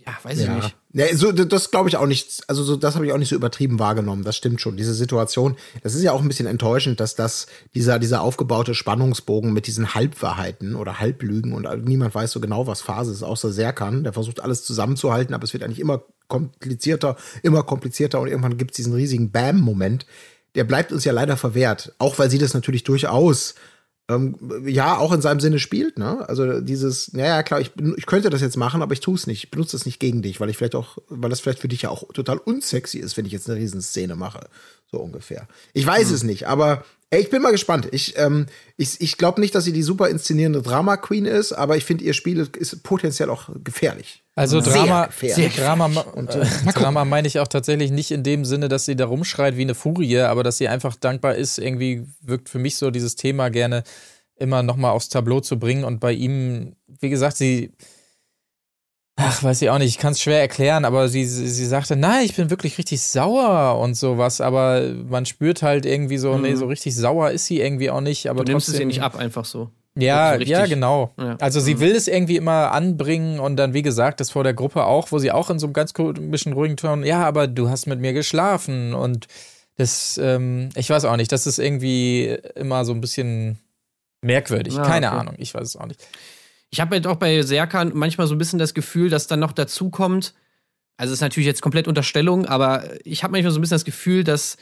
[0.06, 0.76] ja, weiß ich nicht.
[0.94, 3.30] Ja, so, das- das glaube ich auch nicht, also so, das habe ich auch nicht
[3.30, 4.78] so übertrieben wahrgenommen, das stimmt schon.
[4.78, 9.54] Diese Situation, das ist ja auch ein bisschen enttäuschend, dass das, dieser, dieser aufgebaute Spannungsbogen
[9.54, 14.04] mit diesen Halbwahrheiten oder Halblügen und niemand weiß so genau, was Phase ist, außer Serkan.
[14.04, 18.72] Der versucht alles zusammenzuhalten, aber es wird eigentlich immer komplizierter, immer komplizierter und irgendwann gibt
[18.72, 20.06] es diesen riesigen Bam-Moment.
[20.56, 23.56] Der bleibt uns ja leider verwehrt, auch weil sie das natürlich durchaus
[24.10, 24.36] ähm,
[24.66, 25.98] ja auch in seinem Sinne spielt.
[25.98, 26.28] Ne?
[26.28, 29.46] Also dieses, naja, klar, ich, ich könnte das jetzt machen, aber ich tue es nicht.
[29.46, 31.84] Ich benutze es nicht gegen dich, weil ich vielleicht auch, weil das vielleicht für dich
[31.84, 34.48] ja auch total unsexy ist, wenn ich jetzt eine Riesenszene mache.
[34.92, 35.48] So ungefähr.
[35.74, 36.16] Ich weiß hm.
[36.16, 37.88] es nicht, aber ey, ich bin mal gespannt.
[37.92, 41.78] Ich, ähm, ich, ich glaube nicht, dass sie die super inszenierende Drama Queen ist, aber
[41.78, 44.23] ich finde, ihr Spiel ist potenziell auch gefährlich.
[44.36, 48.68] Also Drama, sehr Drama, und, äh, Drama meine ich auch tatsächlich nicht in dem Sinne,
[48.68, 51.60] dass sie da rumschreit wie eine Furie, aber dass sie einfach dankbar ist.
[51.60, 53.84] Irgendwie wirkt für mich so dieses Thema gerne
[54.36, 57.74] immer noch mal aufs Tableau zu bringen und bei ihm, wie gesagt, sie
[59.16, 62.26] Ach, weiß ich auch nicht, ich kann es schwer erklären, aber sie, sie sagte, nein,
[62.26, 66.42] ich bin wirklich richtig sauer und sowas, aber man spürt halt irgendwie so, mhm.
[66.42, 68.28] nee, so richtig sauer ist sie irgendwie auch nicht.
[68.28, 69.70] Aber du nimmst trotzdem, es ihr nicht ab, einfach so.
[69.96, 71.14] Ja, so ja, genau.
[71.20, 71.38] Ja.
[71.40, 71.80] Also sie mhm.
[71.80, 75.20] will es irgendwie immer anbringen und dann, wie gesagt, das vor der Gruppe auch, wo
[75.20, 78.14] sie auch in so einem ganz komischen ruhigen Ton, ja, aber du hast mit mir
[78.14, 79.28] geschlafen und
[79.76, 83.60] das, ähm, ich weiß auch nicht, das ist irgendwie immer so ein bisschen
[84.22, 84.76] merkwürdig.
[84.76, 85.18] Ja, Keine okay.
[85.18, 86.06] Ahnung, ich weiß es auch nicht.
[86.70, 89.52] Ich habe halt auch bei Serkan manchmal so ein bisschen das Gefühl, dass dann noch
[89.52, 90.34] dazu kommt,
[90.98, 94.24] also ist natürlich jetzt komplett Unterstellung, aber ich habe manchmal so ein bisschen das Gefühl,
[94.24, 94.58] dass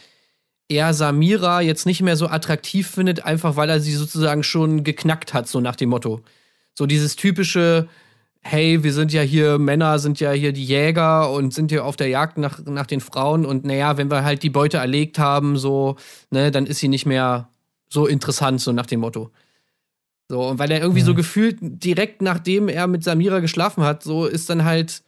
[0.72, 5.34] er Samira jetzt nicht mehr so attraktiv findet, einfach weil er sie sozusagen schon geknackt
[5.34, 6.22] hat, so nach dem Motto.
[6.74, 7.90] So dieses typische,
[8.42, 11.98] hey, wir sind ja hier, Männer sind ja hier die Jäger und sind hier auf
[11.98, 15.58] der Jagd nach, nach den Frauen und naja, wenn wir halt die Beute erlegt haben,
[15.58, 15.98] so,
[16.30, 17.50] ne, dann ist sie nicht mehr
[17.90, 19.30] so interessant, so nach dem Motto.
[20.30, 21.08] So, und weil er irgendwie mhm.
[21.08, 25.04] so gefühlt direkt nachdem er mit Samira geschlafen hat, so ist dann halt.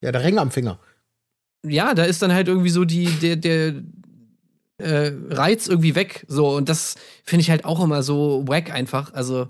[0.00, 0.80] Ja, der Ring am Finger.
[1.64, 3.74] Ja, da ist dann halt irgendwie so die, der, der
[4.78, 6.24] äh, Reiz irgendwie weg.
[6.28, 9.12] So, und das finde ich halt auch immer so wack einfach.
[9.14, 9.48] Also.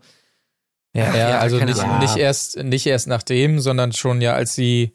[0.95, 4.95] Ja, ja, ja also nicht, nicht, erst, nicht erst nachdem, sondern schon ja, als sie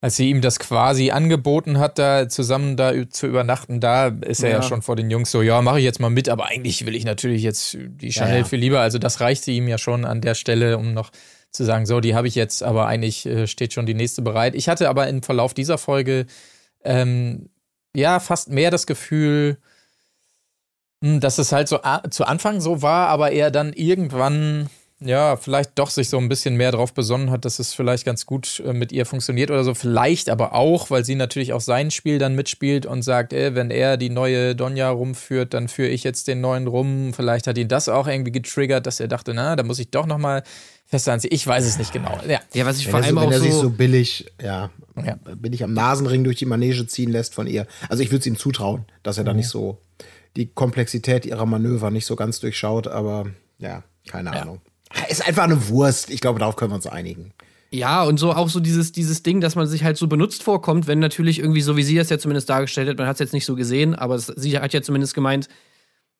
[0.00, 4.50] als sie ihm das quasi angeboten hat, da zusammen da zu übernachten, da ist er
[4.50, 6.86] ja, ja schon vor den Jungs so, ja, mache ich jetzt mal mit, aber eigentlich
[6.86, 8.80] will ich natürlich jetzt die Chanel viel lieber.
[8.80, 11.10] Also das reichte ihm ja schon an der Stelle, um noch
[11.50, 14.54] zu sagen, so, die habe ich jetzt, aber eigentlich äh, steht schon die nächste bereit.
[14.54, 16.26] Ich hatte aber im Verlauf dieser Folge
[16.84, 17.48] ähm,
[17.94, 19.58] ja fast mehr das Gefühl,
[21.02, 21.78] hm, dass es halt so
[22.10, 24.68] zu Anfang so war, aber er dann irgendwann
[25.00, 28.26] ja, vielleicht doch sich so ein bisschen mehr darauf besonnen hat, dass es vielleicht ganz
[28.26, 29.74] gut äh, mit ihr funktioniert oder so.
[29.74, 33.70] Vielleicht aber auch, weil sie natürlich auch sein Spiel dann mitspielt und sagt, ey, wenn
[33.70, 37.12] er die neue Donja rumführt, dann führe ich jetzt den neuen rum.
[37.14, 40.06] Vielleicht hat ihn das auch irgendwie getriggert, dass er dachte, na, da muss ich doch
[40.06, 40.42] noch mal
[40.88, 41.30] fest anziehen.
[41.32, 42.18] Ich weiß es nicht genau.
[42.26, 44.26] Ja, ja was ich wenn vor allem so, auch wenn er so sich so billig,
[44.42, 47.66] ja, ja, billig am Nasenring durch die Manege ziehen lässt von ihr.
[47.88, 49.26] Also ich würde es ihm zutrauen, dass er mhm.
[49.26, 49.78] da nicht so
[50.36, 53.26] die Komplexität ihrer Manöver nicht so ganz durchschaut, aber
[53.58, 54.42] ja, keine ja.
[54.42, 54.60] Ahnung.
[55.10, 56.08] Ist einfach eine Wurst.
[56.08, 57.34] Ich glaube, darauf können wir uns einigen.
[57.70, 60.86] Ja, und so auch so dieses, dieses Ding, dass man sich halt so benutzt vorkommt,
[60.86, 63.34] wenn natürlich irgendwie, so wie sie das ja zumindest dargestellt hat, man hat es jetzt
[63.34, 65.48] nicht so gesehen, aber es, sie hat ja zumindest gemeint,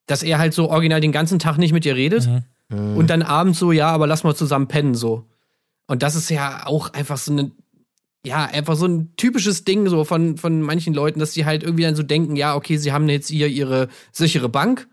[0.04, 2.42] dass er halt so original den ganzen Tag nicht mit ihr redet mhm.
[2.70, 5.24] Und dann abends so, ja, aber lass mal zusammen pennen, so.
[5.86, 7.50] Und das ist ja auch einfach so eine,
[8.26, 11.84] ja, einfach so ein typisches Ding so von, von manchen Leuten, dass sie halt irgendwie
[11.84, 14.86] dann so denken, ja, okay, sie haben jetzt hier ihre sichere Bank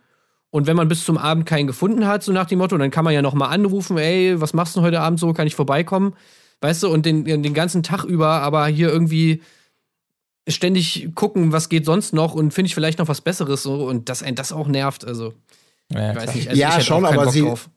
[0.51, 3.03] und wenn man bis zum Abend keinen gefunden hat, so nach dem Motto, dann kann
[3.03, 6.15] man ja noch mal anrufen, ey, was machst du heute Abend so, kann ich vorbeikommen?
[6.61, 9.41] Weißt du, und den, den ganzen Tag über, aber hier irgendwie
[10.47, 14.07] ständig gucken, was geht sonst noch und finde ich vielleicht noch was Besseres so und
[14.07, 15.33] dass ein das auch nervt, also
[15.91, 17.69] ja, ich weiß nicht, also ja schon, aber sie drauf.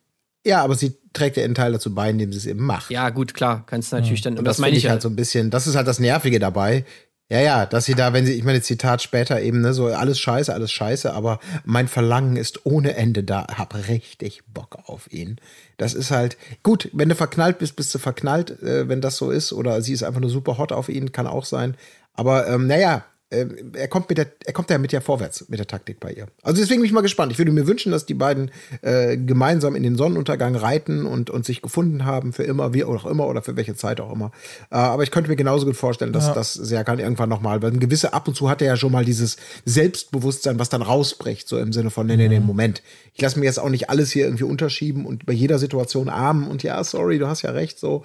[0.47, 2.91] ja, aber sie trägt ja einen Teil dazu bei, indem sie es eben macht.
[2.91, 5.17] Ja, gut, klar, kannst du natürlich dann und das, das meine ich halt so ein
[5.17, 6.85] bisschen, das ist halt das nervige dabei.
[7.31, 10.19] Ja, ja, dass sie da, wenn sie, ich meine, Zitat später eben, ne, so alles
[10.19, 15.37] scheiße, alles scheiße, aber mein Verlangen ist ohne Ende da, hab richtig Bock auf ihn.
[15.77, 19.31] Das ist halt, gut, wenn du verknallt bist, bist du verknallt, äh, wenn das so
[19.31, 21.77] ist, oder sie ist einfach nur super hot auf ihn, kann auch sein.
[22.15, 25.59] Aber ähm, naja, äh, er kommt mit der, er kommt ja mit ja vorwärts mit
[25.59, 26.29] der Taktik bei ihr.
[26.43, 27.31] Also deswegen bin ich mal gespannt.
[27.31, 31.45] Ich würde mir wünschen, dass die beiden äh, gemeinsam in den Sonnenuntergang reiten und, und
[31.45, 34.33] sich gefunden haben für immer, wie auch immer oder für welche Zeit auch immer.
[34.71, 36.35] Äh, aber ich könnte mir genauso gut vorstellen, dass ja.
[36.35, 38.93] das Serkan irgendwann noch mal, weil ein gewisse ab und zu hat er ja schon
[38.93, 39.37] mal dieses
[39.67, 42.47] Selbstbewusstsein, was dann rausbricht, so im Sinne von nee, nee, nee, mhm.
[42.47, 42.83] Moment.
[43.13, 46.49] Ich lasse mir jetzt auch nicht alles hier irgendwie unterschieben und bei jeder Situation armen
[46.49, 48.05] und ja, sorry, du hast ja recht, so.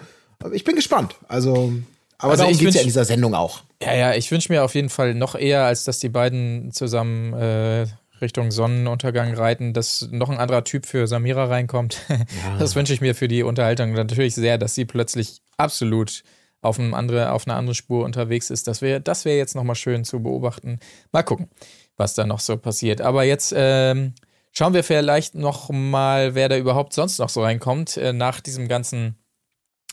[0.52, 1.16] Ich bin gespannt.
[1.30, 1.72] Also
[2.18, 3.64] aber also darum geht es ja in dieser Sendung auch.
[3.82, 7.34] Ja, ja, ich wünsche mir auf jeden Fall noch eher, als dass die beiden zusammen
[7.34, 7.86] äh,
[8.22, 12.02] Richtung Sonnenuntergang reiten, dass noch ein anderer Typ für Samira reinkommt.
[12.10, 12.58] Ja.
[12.58, 16.24] Das wünsche ich mir für die Unterhaltung natürlich sehr, dass sie plötzlich absolut
[16.62, 18.68] auf, einem andere, auf einer anderen Spur unterwegs ist.
[18.68, 20.80] Das wäre das wär jetzt nochmal schön zu beobachten.
[21.12, 21.50] Mal gucken,
[21.98, 23.02] was da noch so passiert.
[23.02, 24.14] Aber jetzt ähm,
[24.52, 29.18] schauen wir vielleicht nochmal, wer da überhaupt sonst noch so reinkommt äh, nach diesem ganzen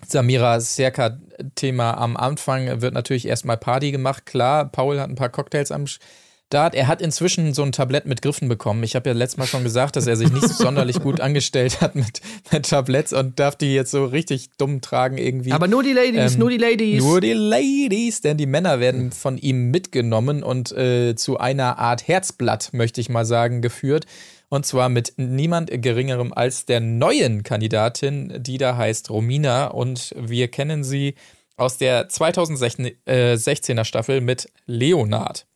[0.07, 4.27] Samira Serka-Thema am Anfang wird natürlich erstmal Party gemacht.
[4.27, 6.75] Klar, Paul hat ein paar Cocktails am Start.
[6.75, 8.83] Er hat inzwischen so ein Tablett mit Griffen bekommen.
[8.83, 11.95] Ich habe ja letztes Mal schon gesagt, dass er sich nicht sonderlich gut angestellt hat
[11.95, 15.53] mit, mit Tabletts und darf die jetzt so richtig dumm tragen irgendwie.
[15.53, 17.05] Aber nur die Ladies, Ähm, nur die Ladies.
[17.05, 22.09] Nur die Ladies, denn die Männer werden von ihm mitgenommen und äh, zu einer Art
[22.09, 24.07] Herzblatt, möchte ich mal sagen, geführt.
[24.51, 29.69] Und zwar mit niemand Geringerem als der neuen Kandidatin, die da heißt Romina.
[29.69, 31.15] Und wir kennen sie
[31.57, 35.47] aus der 2016er Staffel mit Leonard.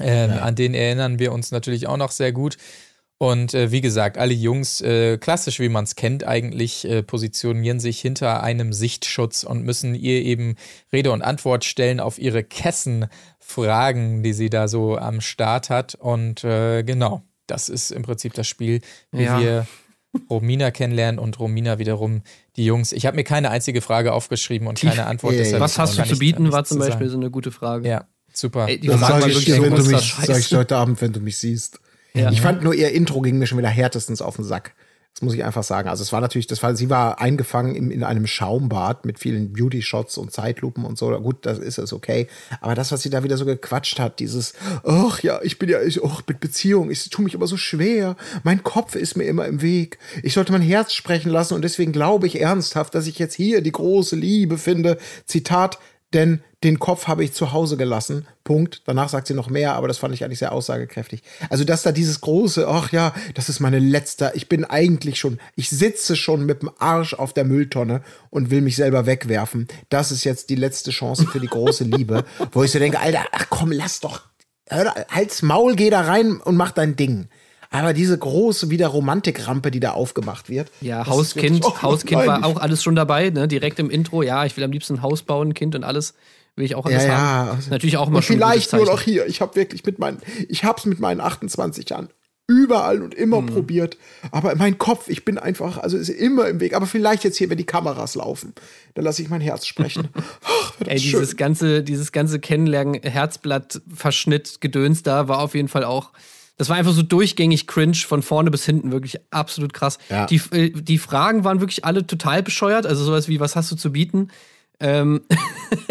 [0.00, 2.56] Ähm, An den erinnern wir uns natürlich auch noch sehr gut.
[3.18, 7.80] Und äh, wie gesagt, alle Jungs, äh, klassisch wie man es kennt, eigentlich äh, positionieren
[7.80, 10.54] sich hinter einem Sichtschutz und müssen ihr eben
[10.92, 15.96] Rede und Antwort stellen auf ihre Kessenfragen, die sie da so am Start hat.
[15.96, 18.80] Und äh, genau, das ist im Prinzip das Spiel,
[19.10, 19.40] wie Ja.
[19.40, 19.66] wir
[20.30, 22.22] Romina kennenlernen und Romina wiederum
[22.56, 22.92] die Jungs.
[22.92, 25.32] Ich habe mir keine einzige Frage aufgeschrieben und keine Antwort.
[25.34, 27.50] Ja, ja, deshalb Was hast du zu bieten, war zum zu Beispiel so eine gute
[27.50, 27.88] Frage.
[27.88, 28.68] Ja, super.
[28.68, 31.12] Ey, Das Fragen sag waren ich, dir, wenn du mich, sag ich heute Abend, wenn
[31.12, 31.80] du mich siehst.
[32.14, 32.30] Ja.
[32.30, 34.74] Ich fand nur ihr Intro ging mir schon wieder härtestens auf den Sack.
[35.14, 35.88] Das muss ich einfach sagen.
[35.88, 39.52] Also es war natürlich, das war, sie war eingefangen in, in einem Schaumbad mit vielen
[39.52, 41.10] Beauty-Shots und Zeitlupen und so.
[41.20, 42.28] Gut, das ist es okay.
[42.60, 45.82] Aber das, was sie da wieder so gequatscht hat, dieses, ach ja, ich bin ja,
[45.82, 48.14] ich, oh, mit Beziehung, ich tue mich immer so schwer.
[48.44, 49.98] Mein Kopf ist mir immer im Weg.
[50.22, 53.60] Ich sollte mein Herz sprechen lassen und deswegen glaube ich ernsthaft, dass ich jetzt hier
[53.60, 54.98] die große Liebe finde.
[55.26, 55.80] Zitat,
[56.14, 58.26] denn den Kopf habe ich zu Hause gelassen.
[58.42, 58.82] Punkt.
[58.86, 61.22] Danach sagt sie noch mehr, aber das fand ich eigentlich sehr aussagekräftig.
[61.50, 65.38] Also, dass da dieses große, ach ja, das ist meine letzte, ich bin eigentlich schon,
[65.54, 69.68] ich sitze schon mit dem Arsch auf der Mülltonne und will mich selber wegwerfen.
[69.88, 73.26] Das ist jetzt die letzte Chance für die große Liebe, wo ich so denke, Alter,
[73.32, 74.22] ach komm, lass doch,
[74.68, 77.28] hör, halt's Maul, geh da rein und mach dein Ding.
[77.70, 80.70] Aber diese große wieder Romantikrampe, die da aufgemacht wird.
[80.80, 83.46] Ja, Hauskind, wirklich- oh Hauskind war auch alles schon dabei, ne?
[83.46, 84.22] Direkt im Intro.
[84.22, 86.14] Ja, ich will am liebsten ein Haus bauen, Kind und alles
[86.56, 87.18] will ich auch alles Ja, ja.
[87.18, 87.50] haben.
[87.50, 89.26] also- Natürlich auch mal schon vielleicht nur noch hier.
[89.26, 92.08] Ich habe wirklich mit meinen, ich hab's mit meinen 28 Jahren
[92.50, 93.46] überall und immer Mhm.
[93.48, 93.98] probiert.
[94.30, 96.74] Aber mein Kopf, ich bin einfach, also ist immer im Weg.
[96.74, 98.54] Aber vielleicht jetzt hier, wenn die Kameras laufen,
[98.94, 100.08] dann lasse ich mein Herz sprechen.
[100.46, 105.84] Ach, Ey, dieses ganze, dieses ganze Kennenlernen, Herzblatt, Verschnitt, Gedöns da war auf jeden Fall
[105.84, 106.10] auch.
[106.58, 109.98] Das war einfach so durchgängig cringe von vorne bis hinten, wirklich absolut krass.
[110.10, 110.26] Ja.
[110.26, 113.76] Die, äh, die Fragen waren wirklich alle total bescheuert, also sowas wie, was hast du
[113.76, 114.28] zu bieten?
[114.80, 115.22] Ähm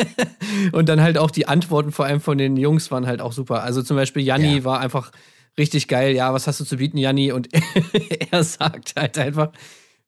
[0.73, 3.63] und dann halt auch die Antworten vor allem von den Jungs waren halt auch super.
[3.63, 4.63] Also zum Beispiel Janni Ja.
[4.65, 5.12] war einfach
[5.58, 6.13] richtig geil.
[6.15, 7.32] Ja, was hast du zu bieten, Janni?
[7.32, 7.49] Und
[8.32, 9.51] er sagt halt einfach,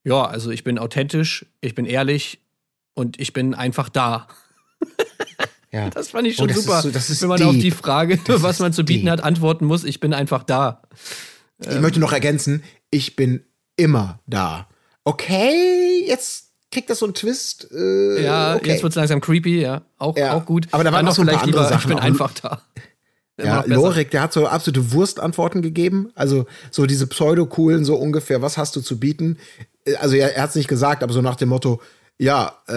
[0.03, 2.39] ja, also ich bin authentisch, ich bin ehrlich
[2.93, 4.27] und ich bin einfach da.
[5.71, 5.89] Ja.
[5.89, 7.47] Das fand ich Oh, schon ist super, so- wenn man deep.
[7.47, 9.11] auf die Frage, Das was man zu bieten deep.
[9.11, 10.81] hat, antworten muss, ich bin einfach da.
[11.59, 13.43] Ich möchte noch ergänzen, ich bin
[13.75, 14.67] immer da.
[15.03, 17.67] Okay, jetzt kriegt das so einen Twist.
[17.71, 18.69] Äh, Ja, okay.
[18.69, 19.81] jetzt wird's langsam creepy, ja.
[19.97, 20.33] Auch, Ja.
[20.35, 20.67] auch gut.
[20.71, 22.03] Aber da waren noch so ein paar andere lieber, Sachen Ich bin auch.
[22.03, 22.61] einfach da.
[23.41, 23.63] Ja.
[23.65, 26.11] Lorik, der hat so absolute Wurstantworten gegeben.
[26.13, 29.37] Also so diese pseudo-coolen, so ungefähr, was hast du zu bieten?
[29.85, 31.81] Äh, Also er, er hat es nicht gesagt, aber so nach dem Motto,
[32.19, 32.73] ja, äh,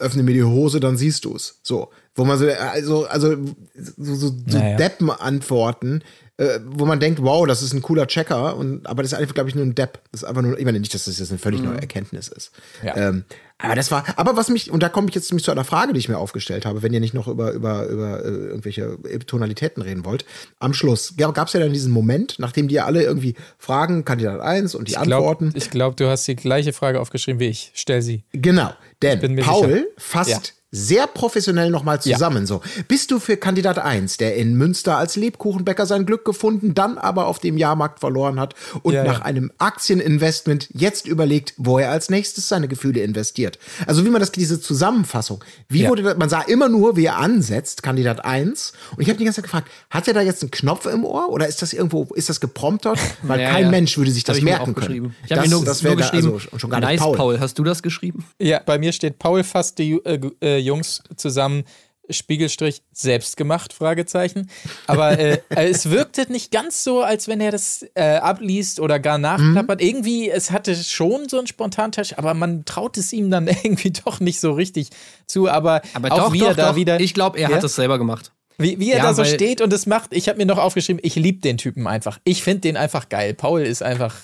[0.00, 1.58] öffne mir die Hose, dann siehst du's.
[1.62, 3.36] So, wo man so, also, also
[3.74, 4.76] so, so, so Naja.
[4.76, 6.04] Deppen-Antworten,
[6.38, 9.34] äh, wo man denkt, wow, das ist ein cooler Checker, und, aber das ist einfach,
[9.34, 10.00] glaube ich, nur ein Depp.
[10.10, 12.52] Das ist einfach nur, ich meine nicht, dass das jetzt eine völlig neue Erkenntnis ist.
[12.82, 12.96] Ja.
[12.96, 13.24] Ähm,
[13.58, 15.92] aber das war, aber was mich, und da komme ich jetzt nämlich zu einer Frage,
[15.92, 19.82] die ich mir aufgestellt habe, wenn ihr nicht noch über, über, über äh, irgendwelche Tonalitäten
[19.82, 20.24] reden wollt.
[20.58, 24.40] Am Schluss gab es ja dann diesen Moment, nachdem die ja alle irgendwie fragen, Kandidat
[24.40, 25.54] 1 und die Ich glaube, Antworten.
[25.70, 27.70] glaub, du hast die gleiche Frage aufgeschrieben wie ich.
[27.74, 28.24] Stell sie.
[28.32, 29.84] Genau, denn Paul sicher.
[29.96, 30.40] fasst Ja.
[30.74, 32.46] Sehr professionell nochmal zusammen.
[32.46, 36.96] So, bist du für Kandidat 1, der in Münster als Lebkuchenbäcker sein Glück gefunden, dann
[36.96, 39.24] aber auf dem Jahrmarkt verloren hat und Ja, nach ja.
[39.26, 43.58] einem Aktieninvestment jetzt überlegt, wo er als nächstes seine Gefühle investiert.
[43.86, 45.90] Also wie man das, diese Zusammenfassung, wie Ja.
[45.90, 48.72] wurde das, man sah immer nur, wie er ansetzt, Kandidat 1.
[48.96, 51.28] Und ich habe die ganze Zeit gefragt, hat er da jetzt einen Knopf im Ohr
[51.28, 52.98] oder ist das irgendwo, ist das gepromptert?
[53.22, 53.70] Weil Ja, kein ja.
[53.70, 55.14] Mensch würde sich das ich mir merken können.
[55.26, 57.00] Ich habe das, mir nur, das nur wäre da geschrieben, also schon gar nicht nice,
[57.00, 57.16] Paul.
[57.16, 57.40] Paul.
[57.40, 58.24] Hast du das geschrieben?
[58.38, 61.64] Ja, bei mir steht Paul fasst die äh, äh, Jungs zusammen.
[62.10, 64.50] Spiegelstrich selbst gemacht, Fragezeichen.
[64.88, 68.98] Aber äh, äh, es wirkte nicht ganz so, als wenn er das äh, abliest oder
[68.98, 69.80] gar nachklappert.
[69.80, 69.86] Mhm.
[69.86, 74.18] Irgendwie, es hatte schon so einen Spontantasch, aber man traut es ihm dann irgendwie doch
[74.20, 74.88] nicht so richtig
[75.26, 75.48] zu.
[75.48, 76.76] Aber, Aber auch doch, wie doch, da doch.
[76.76, 77.00] wieder.
[77.00, 77.56] Ich glaube, er Ja?
[77.56, 78.32] hat es selber gemacht.
[78.58, 81.00] Wie, wie er Ja, da so steht und es macht, ich habe mir noch aufgeschrieben,
[81.04, 82.18] ich liebe den Typen einfach.
[82.24, 83.34] Ich finde den einfach geil.
[83.34, 84.14] Paul ist einfach,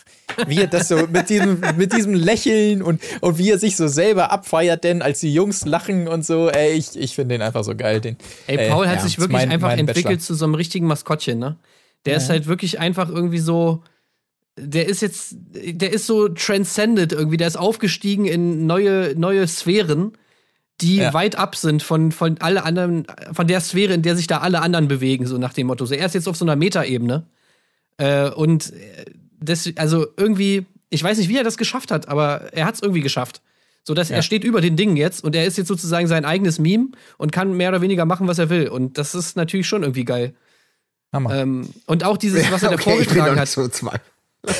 [0.46, 3.88] wie er das so mit diesem, mit diesem Lächeln und, und wie er sich so
[3.88, 7.64] selber abfeiert, denn als die Jungs lachen und so, ey, ich, ich finde den einfach
[7.64, 8.00] so geil.
[8.00, 10.18] Den, Ey, Paul äh, hat ja, sich wirklich mein- einfach mein entwickelt Bachelor.
[10.20, 11.56] zu so einem richtigen Maskottchen, ne?
[12.06, 13.82] Der ist halt wirklich einfach irgendwie so.
[14.56, 20.12] Der ist jetzt, der ist so transcended irgendwie, der ist aufgestiegen in neue, neue Sphären.
[20.80, 21.12] Die Ja.
[21.14, 24.60] weit ab sind von, von alle anderen, von der Sphäre, in der sich da alle
[24.60, 25.84] anderen bewegen, so nach dem Motto.
[25.86, 27.24] So, er ist jetzt auf so einer Metaebene.
[27.96, 29.04] Äh, und äh,
[29.40, 32.82] das, also irgendwie, ich weiß nicht, wie er das geschafft hat, aber er hat es
[32.82, 33.42] irgendwie geschafft.
[33.84, 36.58] So dass er steht über den Dingen jetzt und er ist jetzt sozusagen sein eigenes
[36.58, 38.68] Meme und kann mehr oder weniger machen, was er will.
[38.68, 40.34] Und das ist natürlich schon irgendwie geil.
[41.10, 41.34] Hammer.
[41.34, 43.48] Ähm, und auch dieses, was er da okay, noch vorgetragen hat.
[43.48, 43.96] so zwei.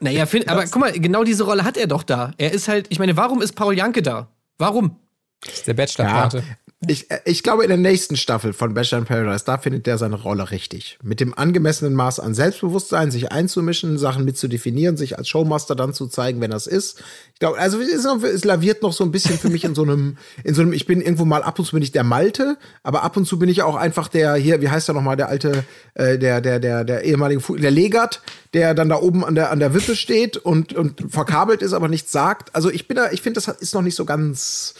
[0.00, 2.32] Naja, find, aber guck mal, genau diese Rolle hat er doch da.
[2.36, 4.28] Er ist halt, ich meine, warum ist Paul Janke da?
[4.58, 4.96] Warum?
[5.44, 6.42] Das ist der Bachelor-Pate.
[6.86, 9.98] Ich, äh, ich glaube, in der nächsten Staffel von Bachelor in Paradise, da findet der
[9.98, 10.96] seine Rolle richtig.
[11.02, 16.06] Mit dem angemessenen Maß an Selbstbewusstsein, sich einzumischen, Sachen mitzudefinieren, sich als Showmaster dann zu
[16.06, 17.02] zeigen, wenn das ist.
[17.34, 20.18] Ich glaube, also es, es laviert noch so ein bisschen für mich in so einem,
[20.44, 23.02] in so einem, ich bin irgendwo mal ab und zu bin ich der Malte, aber
[23.02, 25.64] ab und zu bin ich auch einfach der, hier, wie heißt der nochmal, der alte,
[25.94, 28.22] äh, der, der, der, der ehemalige, Fu der Legat,
[28.54, 31.88] der dann da oben an der, an der Wippe steht und, und verkabelt ist, aber
[31.88, 32.54] nichts sagt.
[32.54, 34.74] Also ich bin da, ich finde, das ist noch nicht so ganz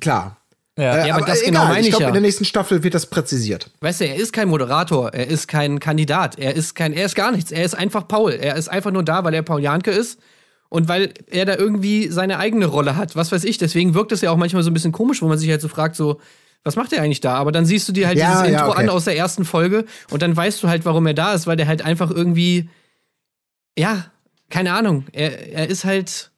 [0.00, 0.38] klar.
[0.78, 1.06] Ja.
[1.06, 2.08] Ja, aber das genau meine ich ich glaube, ja.
[2.08, 3.70] in der nächsten Staffel wird das präzisiert.
[3.80, 7.14] Weißt du, er ist kein Moderator, er ist kein Kandidat, er ist kein, er ist
[7.14, 8.32] gar nichts, er ist einfach Paul.
[8.32, 10.20] Er ist einfach nur da, weil er Paul Janke ist
[10.68, 13.16] und weil er da irgendwie seine eigene Rolle hat.
[13.16, 15.38] Was weiß ich, deswegen wirkt es ja auch manchmal so ein bisschen komisch, wo man
[15.38, 16.20] sich halt so fragt, so,
[16.62, 17.34] was macht er eigentlich da?
[17.36, 18.82] Aber dann siehst du dir halt Ja, dieses Intro okay.
[18.82, 21.56] an aus der ersten Folge und dann weißt du halt, warum er da ist, weil
[21.56, 22.68] der halt einfach irgendwie,
[23.78, 24.06] ja,
[24.50, 26.30] keine Ahnung, er, er ist halt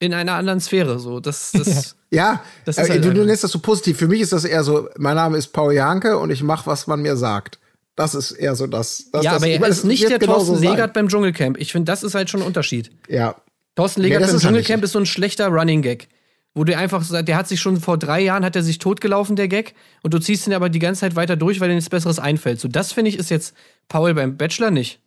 [0.00, 0.98] in einer anderen Sphäre.
[0.98, 3.98] So, das, das, Ja, Das ist äh, halt du, du nennst das so positiv.
[3.98, 6.88] Für mich ist das eher so, mein Name ist Paul Janke und ich mache, was
[6.88, 7.60] man mir sagt.
[7.94, 9.10] Das ist eher so das.
[9.12, 10.70] das ja, das, aber er ist nicht der Thorsten sein.
[10.70, 11.58] Legert beim Dschungelcamp.
[11.58, 12.90] Ich finde, das ist halt schon ein Unterschied.
[13.08, 13.36] Ja.
[13.76, 16.08] Thorsten Legert Nee, beim ist Dschungelcamp ist so ein schlechter Running Gag.
[16.54, 19.36] Wo du einfach, so- der hat sich schon vor drei Jahren, hat er sich totgelaufen,
[19.36, 19.74] der Gag.
[20.02, 22.58] Und du ziehst ihn aber die ganze Zeit weiter durch, weil dir nichts Besseres einfällt.
[22.58, 23.54] So, das finde ich ist jetzt
[23.88, 24.98] Paul beim Bachelor nicht.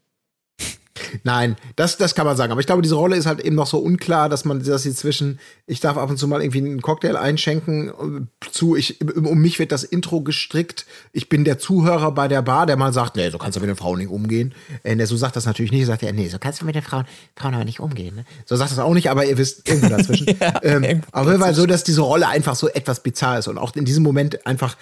[1.23, 2.51] Nein, das, das kann man sagen.
[2.51, 4.93] Aber ich glaube, diese Rolle ist halt eben noch so unklar, dass man das hier
[4.93, 9.39] zwischen, ich darf ab und zu mal irgendwie einen Cocktail einschenken, äh, zu, ich, um
[9.39, 10.85] mich wird das Intro gestrickt.
[11.11, 13.69] Ich bin der Zuhörer bei der Bar, der mal sagt, nee, so kannst du mit
[13.69, 14.53] den Frauen nicht umgehen.
[14.83, 16.83] Äh, der so sagt das natürlich nicht, sagt er, nee, so kannst du mit den
[16.83, 18.15] Frauen, Frauen aber nicht umgehen.
[18.15, 18.25] Ne?
[18.45, 20.27] So sagt das auch nicht, aber ihr wisst, irgendwo dazwischen.
[20.63, 23.75] ähm, irgendwo jeden Fall so, dass diese Rolle einfach so etwas bizarr ist und auch
[23.75, 24.77] in diesem Moment einfach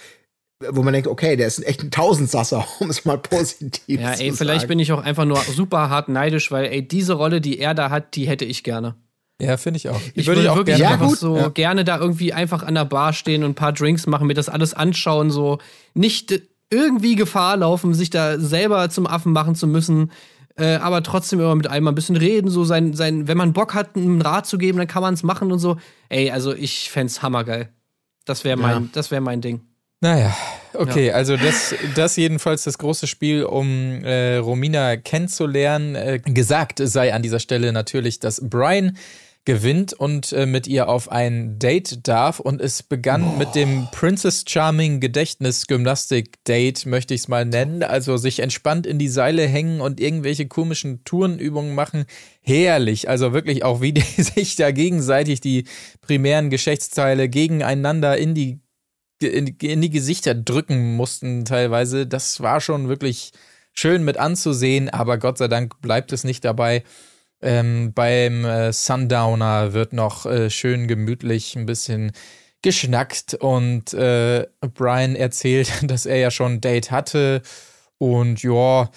[0.70, 4.22] wo man denkt, okay, der ist echt ein Tausendsasser, um es mal positiv Ja, zu
[4.24, 4.68] ey, vielleicht sagen.
[4.68, 7.90] bin ich auch einfach nur super hart neidisch, weil, ey, diese Rolle, die er da
[7.90, 8.94] hat, die hätte ich gerne.
[9.40, 10.00] Ja, finde ich auch.
[10.14, 11.48] Ich Würde würde ich auch wirklich gerne Ja, so Ja.
[11.48, 14.48] gerne da irgendwie einfach an der Bar stehen und ein paar Drinks machen, mir das
[14.48, 15.58] alles anschauen, so
[15.94, 20.12] nicht irgendwie Gefahr laufen, sich da selber zum Affen machen zu müssen,
[20.56, 23.74] äh, aber trotzdem immer mit einem ein bisschen reden, so sein, sein, wenn man Bock
[23.74, 25.76] hat, einen Rat zu geben, dann kann man es machen und so.
[26.08, 27.70] Ey, also ich fänd's hammergeil.
[28.24, 28.88] Das wäre mein, Ja.
[28.92, 29.62] das wäre mein Ding.
[30.02, 30.36] Naja,
[30.74, 35.94] okay, also das, das jedenfalls das große Spiel, um äh, Romina kennenzulernen.
[35.94, 38.98] Äh, gesagt sei an dieser Stelle natürlich, dass Brian
[39.44, 42.40] gewinnt und äh, mit ihr auf ein Date darf.
[42.40, 47.84] Und es begann mit dem Princess Charming Gedächtnis-Gymnastik-Date, möchte ich es mal nennen.
[47.84, 52.06] Also sich entspannt in die Seile hängen und irgendwelche komischen Tourenübungen machen.
[52.40, 53.08] Herrlich.
[53.08, 55.62] Also wirklich auch, wie die sich da gegenseitig die
[56.00, 58.58] primären Geschlechtsteile gegeneinander in die
[59.22, 62.06] in, in die Gesichter drücken mussten teilweise.
[62.06, 63.32] Das war schon wirklich
[63.72, 66.84] schön mit anzusehen, aber Gott sei Dank bleibt es nicht dabei.
[67.40, 72.12] Ähm, beim äh, Sundowner wird noch äh, schön gemütlich ein bisschen
[72.62, 77.42] geschnackt und äh, Brian erzählt, dass er ja schon ein Date hatte
[77.98, 78.90] und ja,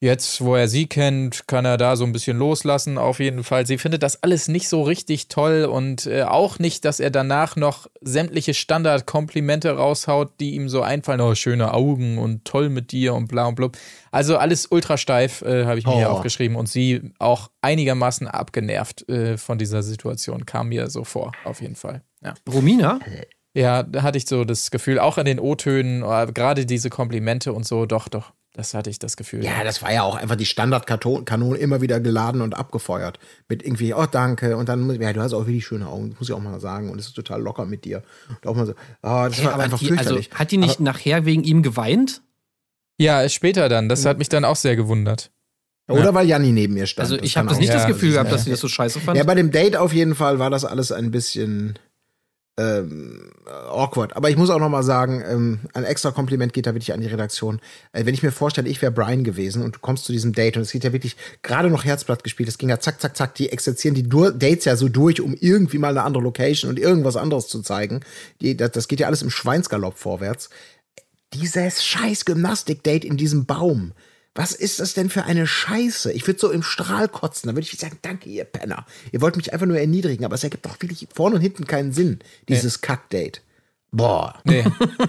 [0.00, 3.66] jetzt, wo er sie kennt, kann er da so ein bisschen loslassen auf jeden Fall.
[3.66, 7.56] Sie findet das alles nicht so richtig toll und äh, auch nicht, dass er danach
[7.56, 11.20] noch sämtliche Standardkomplimente raushaut, die ihm so einfallen.
[11.20, 13.76] Oh, schöne Augen und toll mit dir und bla und blub.
[14.10, 16.14] Also alles ultra steif, äh, habe ich mir hier Oh.
[16.14, 21.60] aufgeschrieben und sie auch einigermaßen abgenervt äh, von dieser Situation, kam mir so vor, auf
[21.60, 22.02] jeden Fall.
[22.22, 22.34] Ja.
[22.52, 23.00] Romina?
[23.54, 27.52] Ja, da hatte ich so das Gefühl, auch an den O-Tönen, äh, gerade diese Komplimente
[27.54, 29.44] und so, doch, doch, das hatte ich das Gefühl.
[29.44, 33.18] Ja, das war ja auch einfach die Standardkanone immer wieder geladen und abgefeuert.
[33.48, 34.56] Mit irgendwie, oh, danke.
[34.56, 36.58] Und dann, muss- ja, du hast auch wirklich schöne Augen, das muss ich auch mal
[36.58, 36.88] sagen.
[36.90, 38.02] Und es ist total locker mit dir.
[38.28, 40.30] Und auch mal so, oh, das war aber einfach die, also, fürchterlich.
[40.32, 42.22] hat die nicht nachher wegen ihm geweint?
[42.98, 43.90] Ja, später dann.
[43.90, 45.30] Das hat mich dann auch sehr gewundert.
[45.88, 47.10] Oder weil Janni neben mir stand.
[47.10, 48.44] Also ich habe das nicht Ja, das Gefühl gehabt, dass ja.
[48.46, 49.18] sie das so scheiße fand.
[49.18, 51.78] Ja, bei dem Date auf jeden Fall war das alles ein bisschen
[52.58, 53.32] ähm,
[53.68, 54.16] awkward.
[54.16, 57.00] Aber ich muss auch noch mal sagen, ähm, ein extra Kompliment geht da wirklich an
[57.00, 57.60] die Redaktion.
[57.92, 60.56] Äh, wenn ich mir vorstelle, ich wäre Brian gewesen und du kommst zu diesem Date
[60.56, 63.34] und es geht ja wirklich gerade noch Herzblatt gespielt, es ging ja zack, zack, zack,
[63.34, 66.78] die exerzieren die Dur Dates ja so durch, um irgendwie mal eine andere Location und
[66.78, 68.00] irgendwas anderes zu zeigen.
[68.40, 70.48] Die, das, das geht ja alles im Schweinsgalopp vorwärts.
[71.34, 73.92] Dieses scheiß Gymnastik-Date in diesem Baum
[74.36, 76.12] Was ist das denn für eine Scheiße?
[76.12, 77.48] Ich würde so im Strahl kotzen.
[77.48, 78.84] Da würde ich sagen, danke, ihr Penner.
[79.10, 81.92] Ihr wollt mich einfach nur erniedrigen, aber es ergibt doch wirklich vorne und hinten keinen
[81.92, 82.18] Sinn,
[82.48, 83.40] dieses Kackdate.
[83.92, 84.38] Boah.
[84.44, 84.64] Nee,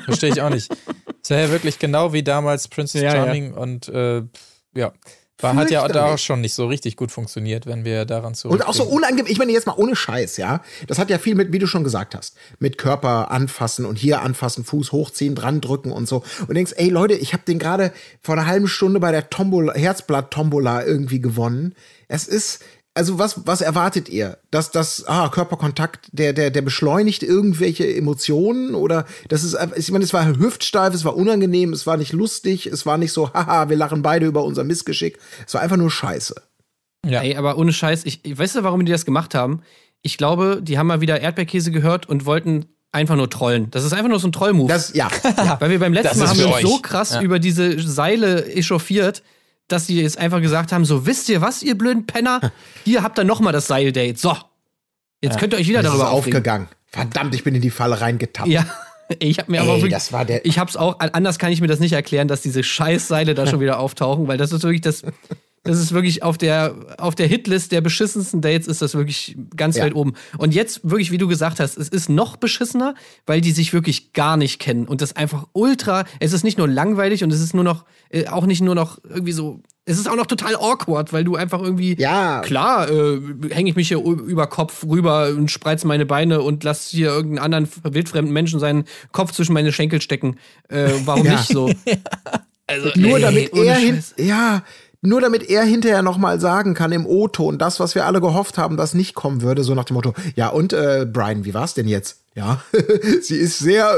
[0.06, 0.74] verstehe ich auch nicht.
[1.22, 3.26] Es war ja wirklich genau wie damals Princess Ja, ja.
[3.26, 4.24] Charming und äh,
[4.74, 4.94] ja.
[5.40, 8.50] War, hat ja da auch schon nicht so richtig gut funktioniert, wenn wir daran zu.
[8.50, 10.64] Und auch so unangenehm, ich meine jetzt mal ohne Scheiß, ja.
[10.88, 14.22] Das hat ja viel mit, wie du schon gesagt hast, mit Körper anfassen und hier
[14.22, 16.24] anfassen, Fuß hochziehen, dran drücken und so.
[16.48, 19.74] Und denkst, ey Leute, ich habe den gerade vor einer halben Stunde bei der Tombola,
[19.76, 21.76] Herzblatt-Tombola irgendwie gewonnen.
[22.08, 22.64] Es ist,
[22.98, 24.38] also was, was erwartet ihr?
[24.52, 29.90] Dass das, ah, Körperkontakt, der, der, der beschleunigt irgendwelche Emotionen oder das ist, einfach- ich
[29.92, 33.30] meine, es war hüftsteif, es war unangenehm, es war nicht lustig, es war nicht so,
[33.34, 35.18] haha, wir lachen beide über unser Missgeschick.
[35.46, 36.36] Es war einfach nur Scheiße.
[37.06, 37.22] Ja.
[37.22, 39.62] Ey, aber ohne Scheiß, ich, ich weißt du, warum die das gemacht haben?
[40.02, 43.70] Ich glaube, die haben mal wieder Erdbeerkäse gehört und wollten einfach nur trollen.
[43.72, 44.68] Das ist einfach nur so ein Trollmove.
[44.70, 45.10] Das, ja.
[45.60, 49.24] Weil wir beim letzten Das Mal haben wir uns so krass über diese Seile echauffiert,
[49.68, 52.52] dass sie jetzt einfach gesagt haben: So, wisst ihr was, ihr blöden Penner?
[52.86, 54.18] Hier habt ihr nochmal das Seildate.
[54.18, 54.36] So.
[55.22, 56.38] Jetzt könnt ihr euch wieder Das ist darüber aufregen.
[56.38, 56.68] aufgegangen.
[56.86, 58.50] Verdammt, ich bin in die Falle reingetappt.
[58.50, 58.66] Ja.
[59.20, 61.62] Ich habe mir aber Ey, wirklich, das war der- ich hab's auch anders kann ich
[61.62, 64.82] mir das nicht erklären, dass diese Scheißseile da schon wieder auftauchen, weil das ist wirklich
[64.82, 65.02] das
[65.64, 69.76] das ist wirklich auf der auf der Hitlist der beschissensten Dates ist das wirklich ganz
[69.78, 69.84] Ja.
[69.86, 70.14] weit oben.
[70.38, 72.96] Und jetzt wirklich, wie du gesagt hast, es ist noch beschissener,
[73.26, 76.68] weil die sich wirklich gar nicht kennen und das einfach ultra, es ist nicht nur
[76.68, 80.10] langweilig und es ist nur noch äh, auch nicht nur noch irgendwie so es ist
[80.10, 82.42] auch noch total awkward, weil du einfach irgendwie Ja.
[82.42, 86.90] klar, äh, hänge ich mich hier über Kopf rüber und spreiz meine Beine und lass
[86.90, 88.84] hier irgendeinen anderen wildfremden Menschen seinen
[89.14, 90.38] Kopf zwischen meine Schenkel stecken.
[90.68, 91.32] Äh, warum Ja.
[91.34, 91.74] nicht so?
[92.70, 94.62] Also, Nur ey, damit er hin, ja,
[95.08, 98.58] nur damit er hinterher noch mal sagen kann im O-Ton, das, was wir alle gehofft
[98.58, 101.74] haben, das nicht kommen würde, so nach dem Motto, ja und äh, Brian, wie war's
[101.74, 102.24] denn jetzt?
[102.36, 102.62] Ja,
[103.22, 103.90] sie ist sehr,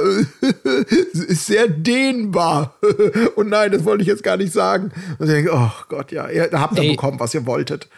[1.14, 2.76] sie ist sehr dehnbar.
[3.36, 4.92] und nein, das wollte ich jetzt gar nicht sagen.
[5.18, 6.92] Und ich denke, oh Gott, ja, ihr habt da Ey.
[6.92, 7.90] bekommen, was ihr wolltet.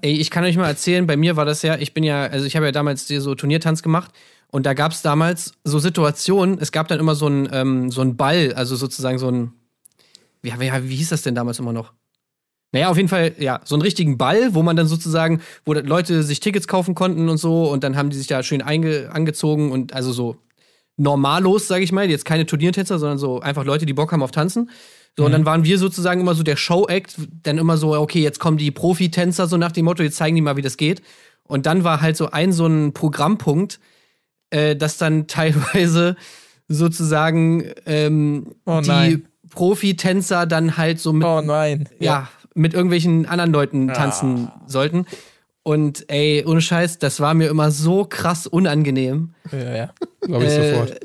[0.00, 2.46] Ey, ich kann euch mal erzählen, bei mir war das ja, ich bin ja, also
[2.46, 4.12] ich habe ja damals so Turniertanz gemacht
[4.52, 8.02] und da gab es damals so Situationen, es gab dann immer so einen ähm, so
[8.02, 9.52] einen Ball, also sozusagen so ein,
[10.42, 11.92] wie, wie, wie hieß das denn damals immer noch?
[12.72, 16.22] Naja, auf jeden Fall, ja, so einen richtigen Ball, wo man dann sozusagen, wo Leute
[16.22, 19.92] sich Tickets kaufen konnten und so und dann haben die sich da schön angezogen und
[19.92, 20.36] also so
[20.96, 24.30] normallos, sage ich mal, jetzt keine Turniertänzer, sondern so einfach Leute, die Bock haben auf
[24.30, 24.70] Tanzen.
[25.16, 28.40] So, und dann waren wir sozusagen immer so der Show-Act, dann immer so, okay, jetzt
[28.40, 31.02] kommen die Profitänzer, so nach dem Motto, jetzt zeigen die mal, wie das geht.
[31.46, 33.78] Und dann war halt so ein so ein Programmpunkt,
[34.48, 36.16] äh, dass dann teilweise
[36.68, 39.22] sozusagen ähm, Oh die.
[39.50, 41.86] Profitänzer dann halt so mit, Oh nein.
[41.98, 45.06] ja, mit irgendwelchen anderen Leuten tanzen sollten.
[45.62, 49.34] Und ey, ohne Scheiß, das war mir immer so krass unangenehm.
[49.52, 49.94] Ja, ja.
[50.20, 51.00] Glaube ich Äh, sofort.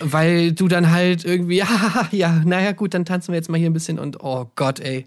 [0.00, 3.68] Weil du dann halt irgendwie, ja, ja, naja, gut, dann tanzen wir jetzt mal hier
[3.68, 5.06] ein bisschen und oh Gott, ey.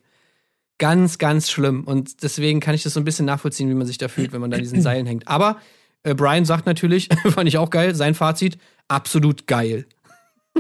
[0.78, 1.86] Ganz, ganz schlimm.
[1.86, 4.42] Und deswegen kann ich das so ein bisschen nachvollziehen, wie man sich da fühlt, wenn
[4.42, 5.26] man da an diesen Seilen hängt.
[5.26, 5.58] Aber
[6.04, 8.58] äh, Brian sagt natürlich, fand ich auch geil, sein Fazit,
[8.90, 9.86] absolut geil.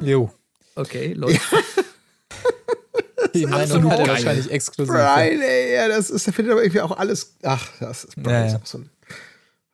[0.01, 0.31] Jo.
[0.75, 1.39] Okay, Leute.
[3.35, 4.95] Die Meinung Absolut hat er wahrscheinlich exklusiv.
[4.95, 8.59] Ey, ja, das ist, der findet aber irgendwie auch alles, ach, das ist Ja, ja.
[8.63, 8.89] so ein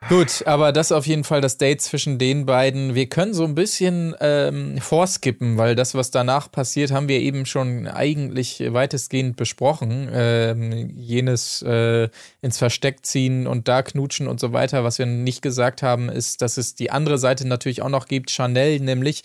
[0.09, 2.95] Gut, aber das ist auf jeden Fall das Date zwischen den beiden.
[2.95, 7.45] Wir können so ein bisschen ähm, vorskippen, weil das, was danach passiert, haben wir eben
[7.45, 10.09] schon eigentlich weitestgehend besprochen.
[10.11, 12.09] Ähm, jenes äh,
[12.41, 14.83] ins Versteck ziehen und da knutschen und so weiter.
[14.83, 18.31] Was wir nicht gesagt haben, ist, dass es die andere Seite natürlich auch noch gibt,
[18.31, 19.21] Chanel nämlich,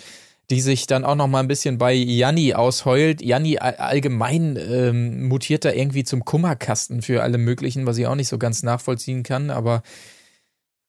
[0.51, 3.21] die sich dann auch noch mal ein bisschen bei Janni ausheult.
[3.21, 8.15] Janni all- allgemein ähm, mutiert da irgendwie zum Kummerkasten für alle möglichen, was ich auch
[8.15, 9.83] nicht so ganz nachvollziehen kann, aber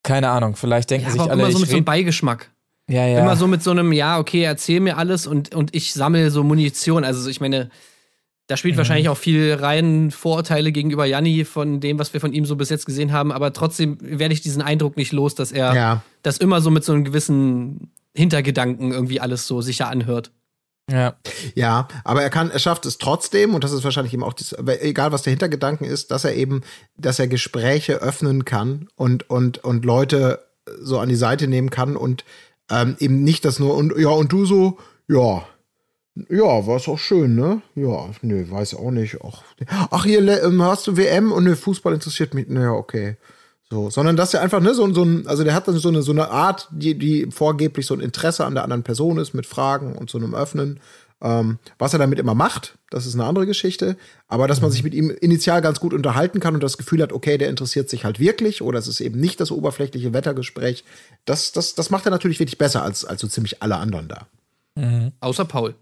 [0.03, 2.51] keine Ahnung, vielleicht denken Ja, sich aber alle, immer so mit so einem Beigeschmack.
[2.87, 3.19] ja, ja.
[3.19, 6.43] Immer so mit so einem, ja, okay, erzähl mir alles und, und ich sammle so
[6.43, 7.03] Munition.
[7.03, 7.69] Also ich meine,
[8.45, 8.77] da spielt Mhm.
[8.77, 12.69] wahrscheinlich auch viel rein Vorurteile gegenüber Janni von dem, was wir von ihm so bis
[12.69, 13.33] jetzt gesehen haben.
[13.33, 16.03] Aber trotzdem werde ich diesen Eindruck nicht los, dass er Ja.
[16.21, 20.31] das immer so mit so einem gewissen Hintergedanken irgendwie alles so sicher anhört.
[20.91, 21.15] ja.
[21.55, 24.53] Ja, aber er kann, er schafft es trotzdem, und das ist wahrscheinlich eben auch, das,
[24.53, 26.61] aber egal was der Hintergedanken ist, dass er eben,
[26.97, 30.45] dass er Gespräche öffnen kann und, und, und Leute
[30.81, 32.25] so an die Seite nehmen kann und
[32.69, 35.45] ähm, eben nicht das nur, und ja, und du so, ja.
[36.29, 37.61] Ja, war es auch schön, ne?
[37.75, 39.17] Ja, nö, weiß auch nicht.
[39.23, 39.43] Ach,
[39.91, 42.47] ach hier, ähm, hast du WM und ne, Fußball interessiert mich.
[42.47, 43.17] Naja, okay.
[43.69, 46.01] So, sondern dass er einfach, ne, so, so ein, also der hat dann so eine,
[46.01, 49.45] so eine Art, die, die vorgeblich so ein Interesse an der anderen Person ist, mit
[49.45, 50.79] Fragen und so einem Öffnen.
[51.19, 53.97] Ähm, was er damit immer macht, das ist eine andere Geschichte.
[54.27, 57.11] Aber dass man sich mit ihm initial ganz gut unterhalten kann und das Gefühl hat,
[57.11, 60.83] okay, der interessiert sich halt wirklich oder es ist eben nicht das oberflächliche Wettergespräch,
[61.25, 64.27] das, das, das macht er natürlich wirklich besser als, als so ziemlich alle anderen da.
[65.19, 65.73] Außer Paul.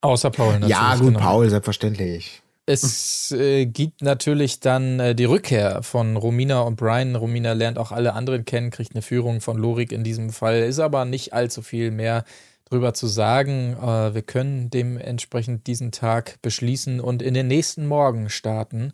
[0.00, 0.70] Außer Paul natürlich.
[0.70, 1.20] ja, gut, genau.
[1.20, 2.42] Paul, selbstverständlich.
[2.68, 7.14] Es äh, gibt natürlich dann äh, die Rückkehr von Romina und Brian.
[7.14, 10.80] Romina lernt auch alle anderen kennen, kriegt eine Führung von Lorik in diesem Fall, ist
[10.80, 12.24] aber nicht allzu viel mehr
[12.68, 13.76] drüber zu sagen.
[13.80, 18.92] Äh, wir können dementsprechend diesen Tag beschließen und in den nächsten Morgen starten.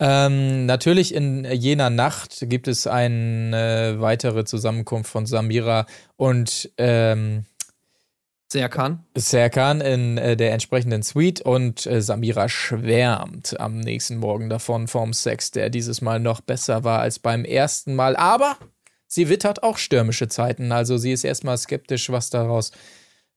[0.00, 5.86] Ähm, natürlich in jener Nacht gibt es eine weitere Zusammenkunft von Samira
[6.16, 7.44] und ähm,
[8.50, 9.04] Serkan.
[9.14, 15.12] Serkan in äh, der entsprechenden Suite und äh, Samira schwärmt am nächsten Morgen davon vom
[15.12, 18.16] Sex, der dieses Mal noch besser war als beim ersten Mal.
[18.16, 18.56] Aber
[19.06, 22.72] sie wittert auch stürmische Zeiten, also sie ist erstmal skeptisch, was daraus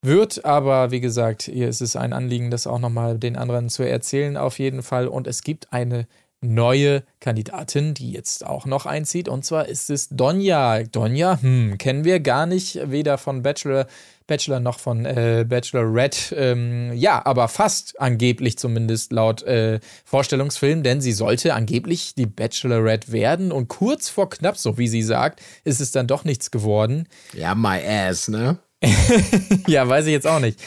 [0.01, 0.45] wird.
[0.45, 4.37] Aber wie gesagt, ihr ist es ein Anliegen, das auch nochmal den anderen zu erzählen,
[4.37, 5.09] auf jeden Fall.
[5.09, 6.07] Und es gibt eine
[6.39, 9.27] neue Kandidatin, die jetzt auch noch einzieht.
[9.27, 10.83] Und zwar ist es Donja.
[10.83, 13.87] Donja, hm, kennen wir gar nicht, weder von Bachelor
[14.31, 16.33] Bachelor noch von äh, Bachelorette.
[16.35, 23.11] Ähm, ja, aber fast angeblich zumindest laut äh, Vorstellungsfilm, denn sie sollte angeblich die Bachelorette
[23.11, 27.09] werden und kurz vor knapp, so wie sie sagt, ist es dann doch nichts geworden.
[27.33, 28.59] Ja, my ass, ne?
[29.67, 30.57] ja, weiß ich jetzt auch nicht.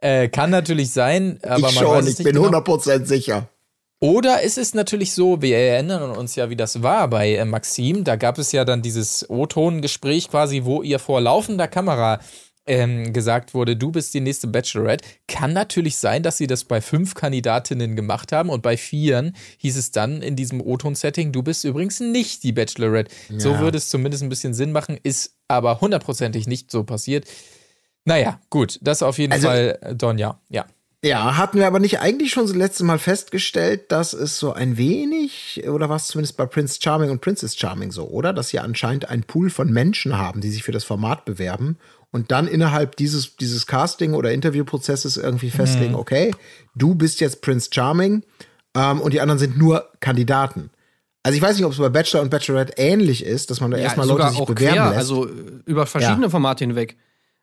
[0.00, 2.48] Äh, kann natürlich sein, aber ich man schon, weiß ich nicht bin genau.
[2.48, 3.48] 100% sicher.
[4.00, 8.02] Oder ist es natürlich so, wir erinnern uns ja, wie das war bei äh, Maxim.
[8.02, 12.18] Da gab es ja dann dieses O-Ton-Gespräch quasi, wo ihr vor laufender Kamera
[12.66, 15.04] ähm, gesagt wurde, du bist die nächste Bachelorette.
[15.28, 19.76] Kann natürlich sein, dass sie das bei fünf Kandidatinnen gemacht haben und bei vieren hieß
[19.76, 23.14] es dann in diesem O-Ton-Setting, du bist übrigens nicht die Bachelorette.
[23.36, 23.60] So Ja.
[23.60, 27.26] würde es zumindest ein bisschen Sinn machen, ist aber hundertprozentig nicht so passiert.
[28.06, 30.66] Naja, gut, das auf jeden Also- Fall äh, Donja, ja.
[31.02, 34.78] Ja, hatten wir aber nicht eigentlich schon das letzte Mal festgestellt, dass es so ein
[34.78, 38.32] wenig, oder war es zumindest bei Prince Charming und Princess Charming so, oder?
[38.32, 41.76] Dass sie anscheinend einen Pool von Menschen haben, die sich für das Format bewerben
[42.14, 46.32] und dann innerhalb dieses, dieses Casting- oder Interviewprozesses irgendwie festlegen, okay,
[46.76, 48.22] du bist jetzt Prince Charming
[48.76, 50.70] ähm, und die anderen sind nur Kandidaten.
[51.24, 53.78] Also ich weiß nicht, ob es bei Bachelor und Bachelorette ähnlich ist, dass man da
[53.78, 54.96] erstmal Leute sich bewerben quer, lässt.
[54.96, 55.32] also äh,
[55.66, 56.30] über verschiedene Ja.
[56.30, 56.96] Formate hinweg.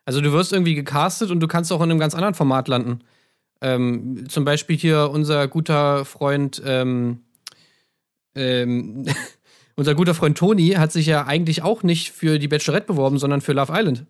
[0.06, 3.00] Also du wirst irgendwie gecastet und du kannst auch in einem ganz anderen Format landen.
[3.60, 7.20] Ähm, zum Beispiel hier unser guter Freund, ähm,
[8.34, 9.04] ähm,
[9.76, 13.42] unser guter Freund Toni hat sich ja eigentlich auch nicht für die Bachelorette beworben, sondern
[13.42, 14.06] für Love Island.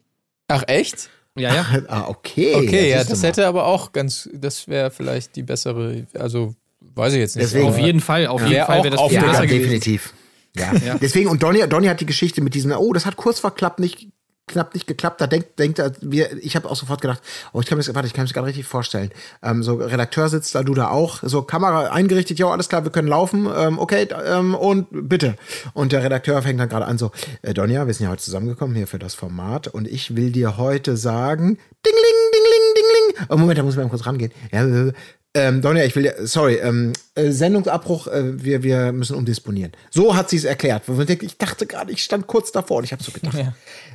[0.52, 1.08] Ach echt?
[1.36, 1.66] Ja, ja.
[1.88, 2.54] ah, okay.
[2.54, 3.28] Okay, ja, das mal.
[3.28, 7.44] hätte aber auch ganz, das wäre vielleicht die bessere, also weiß ich jetzt nicht.
[7.46, 9.46] Deswegen- Auf jeden Fall, auf Wär jeden Fall wäre das auf viel der- Ja, besser
[9.46, 9.62] gewesen.
[9.62, 10.14] definitiv.
[10.54, 10.72] Ja.
[10.84, 10.98] Ja.
[11.00, 13.78] Deswegen, und Donny, Donny hat die Geschichte mit diesem, oh, das hat kurz vor knapp
[13.78, 14.08] nicht,
[14.46, 15.20] knapp nicht geklappt.
[15.20, 17.22] Da denkt, denkt er, wir, ich habe auch sofort gedacht,
[17.52, 19.10] oh, ich kann mir das, warte, ich kann mir das gerade richtig vorstellen.
[19.42, 22.90] Ähm, so, Redakteur sitzt da, du da auch, so Kamera eingerichtet, ja, alles klar, wir
[22.90, 25.36] können laufen, ähm, okay, ähm, und bitte.
[25.74, 27.10] Und der Redakteur fängt dann gerade an, so,
[27.42, 30.56] äh, Donja, wir sind ja heute zusammengekommen hier für das Format und ich will dir
[30.56, 33.26] heute sagen, dingling, dingling, dingling.
[33.30, 34.32] Oh, Moment, da muss ich mal kurz rangehen.
[34.52, 34.92] Ja, äh,
[35.34, 39.72] ähm, Donja, ich will dir, sorry, ähm, äh, Sendungsabbruch, äh, wir, wir müssen umdisponieren.
[39.90, 40.82] So hat sie es erklärt.
[41.22, 43.54] Ich dachte gerade, ich stand kurz davor und ich habe so gedacht, Ja.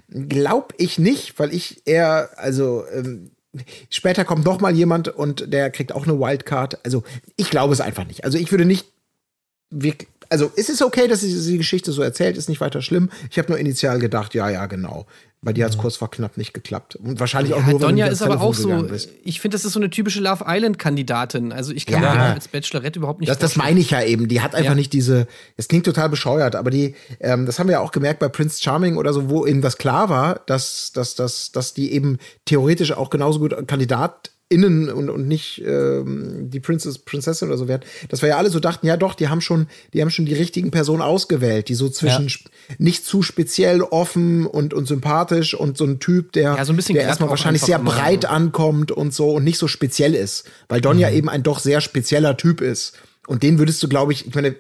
[0.10, 3.32] glaub ich nicht, weil ich eher, also ähm,
[3.90, 6.84] später kommt noch mal jemand und der kriegt auch eine Wildcard.
[6.86, 7.04] Also
[7.36, 8.24] ich glaube es einfach nicht.
[8.24, 8.88] Also ich würde nicht
[9.70, 13.10] wirklich, also es ist okay, dass sie die Geschichte so erzählt, ist nicht weiter schlimm.
[13.30, 15.06] Ich habe nur initial gedacht, ja, ja, genau.
[15.42, 16.96] Bei dir hat es kurz vor knapp nicht geklappt.
[16.96, 17.66] Und wahrscheinlich auch Mhm.
[17.68, 19.74] Ja, nur, wenn Donja du ist ans aber auch Telefon so, ich finde, das ist
[19.74, 21.52] so eine typische Love Island-Kandidatin.
[21.52, 22.14] Also ich kann Ja.
[22.16, 24.28] mir als Bachelorette überhaupt nicht Das, das meine ich ja eben.
[24.28, 24.76] Die hat einfach Ja.
[24.76, 25.28] nicht diese.
[25.56, 28.62] Es klingt total bescheuert, aber die, ähm, das haben wir ja auch gemerkt bei Prince
[28.64, 32.92] Charming oder so, wo eben das klar war, dass, dass, dass, dass die eben theoretisch
[32.94, 33.54] auch genauso gut
[34.50, 37.84] KandidatInnen und, und nicht ähm, die Princess, Prinzessin oder so werden.
[38.10, 40.34] Dass wir ja alle so dachten, ja doch, die haben schon, die haben schon die
[40.34, 42.76] richtigen Personen ausgewählt, die so zwischen Ja.
[42.78, 46.76] nicht zu speziell offen und, und sympathisch und so ein Typ, der, Ja, so ein
[46.76, 50.50] bisschen der erstmal wahrscheinlich sehr breit ankommt und so und nicht so speziell ist.
[50.70, 52.94] Weil Donja eben ein doch sehr spezieller Typ ist.
[53.28, 54.56] Und den würdest du, glaube ich, ich meine,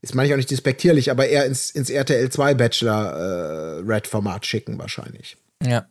[0.00, 4.06] das meine ich auch nicht despektierlich, aber eher ins, ins RTL 2 Bachelor äh, Red
[4.06, 5.36] Format schicken wahrscheinlich.
[5.62, 5.86] Ja,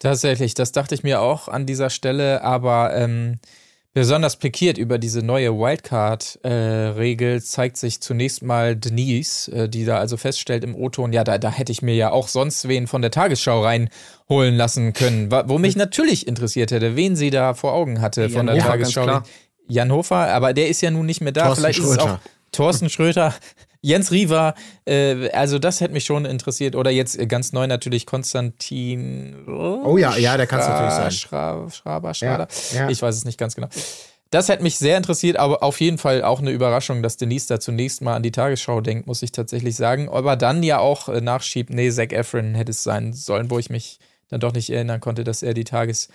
[0.00, 3.38] tatsächlich, das dachte ich mir auch an dieser Stelle, aber ähm,
[3.92, 10.16] besonders pikiert über diese neue Wildcard-Regel zeigt sich zunächst mal Denise, äh, die da also
[10.16, 13.12] feststellt im O-Ton, ja, da, da hätte ich mir ja auch sonst wen von der
[13.12, 18.22] Tagesschau reinholen lassen können, wo mich natürlich interessiert hätte, wen sie da vor Augen hatte
[18.22, 19.22] Jan von der Hofer, Tagesschau.
[19.68, 21.46] Jan Hofer, aber der ist ja nun nicht mehr da.
[21.46, 22.20] Thorsten Vielleicht ist es auch Schröter.
[22.52, 23.34] Thorsten Schröter,
[23.82, 24.54] Jens Riewer,
[24.86, 26.76] äh, also das hätte mich schon interessiert.
[26.76, 29.46] Oder jetzt äh, ganz neu natürlich Konstantin.
[29.48, 31.10] Oh ja, ja, der kann's natürlich sein.
[31.10, 32.48] Schra Schraber, Schrader.
[32.72, 32.88] Ja, ja.
[32.90, 33.68] Ich weiß es nicht ganz genau.
[34.30, 37.58] Das hätte mich sehr interessiert, aber auf jeden Fall auch eine Überraschung, dass Denise da
[37.58, 40.08] zunächst mal an die Tagesschau denkt, muss ich tatsächlich sagen.
[40.08, 43.70] Aber dann ja auch äh, nachschiebt, nee, Zac Efron hätte es sein sollen, wo ich
[43.70, 46.12] mich dann doch nicht erinnern konnte, dass er die Tagesschau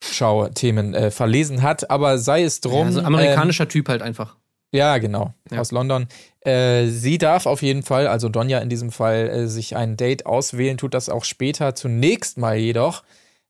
[0.00, 2.88] Sportschau-Themen äh, verlesen hat, aber sei es drum.
[2.88, 4.36] Ja, so ein amerikanischer Typ halt einfach.
[4.72, 5.60] Ja, genau, Ja.
[5.60, 6.08] aus London.
[6.40, 10.26] Äh, sie darf auf jeden Fall, also Donja in diesem Fall, äh, sich ein Date
[10.26, 11.74] auswählen, tut das auch später.
[11.74, 13.02] Zunächst mal jedoch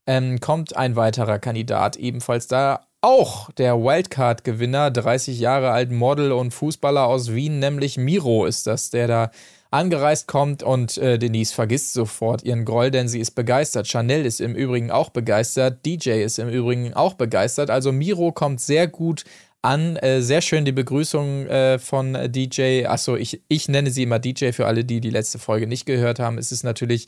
[0.06, 2.80] ähm, kommt ein weiterer Kandidat ebenfalls da.
[3.00, 8.90] Auch der Wildcard-Gewinner, 30 Jahre alt, Model und Fußballer aus Wien, nämlich Miro ist das,
[8.90, 9.30] der da
[9.70, 13.86] angereist kommt und äh, Denise vergisst sofort ihren Groll, denn sie ist begeistert.
[13.86, 17.68] Chanel ist im Übrigen auch begeistert, DJ ist im Übrigen auch begeistert.
[17.70, 19.24] Also Miro kommt sehr gut
[19.62, 19.96] an.
[19.96, 22.86] Äh, sehr schön die Begrüßung äh, von DJ.
[22.86, 26.18] Achso, ich, ich nenne sie immer DJ für alle, die die letzte Folge nicht gehört
[26.18, 26.38] haben.
[26.38, 27.06] Es ist natürlich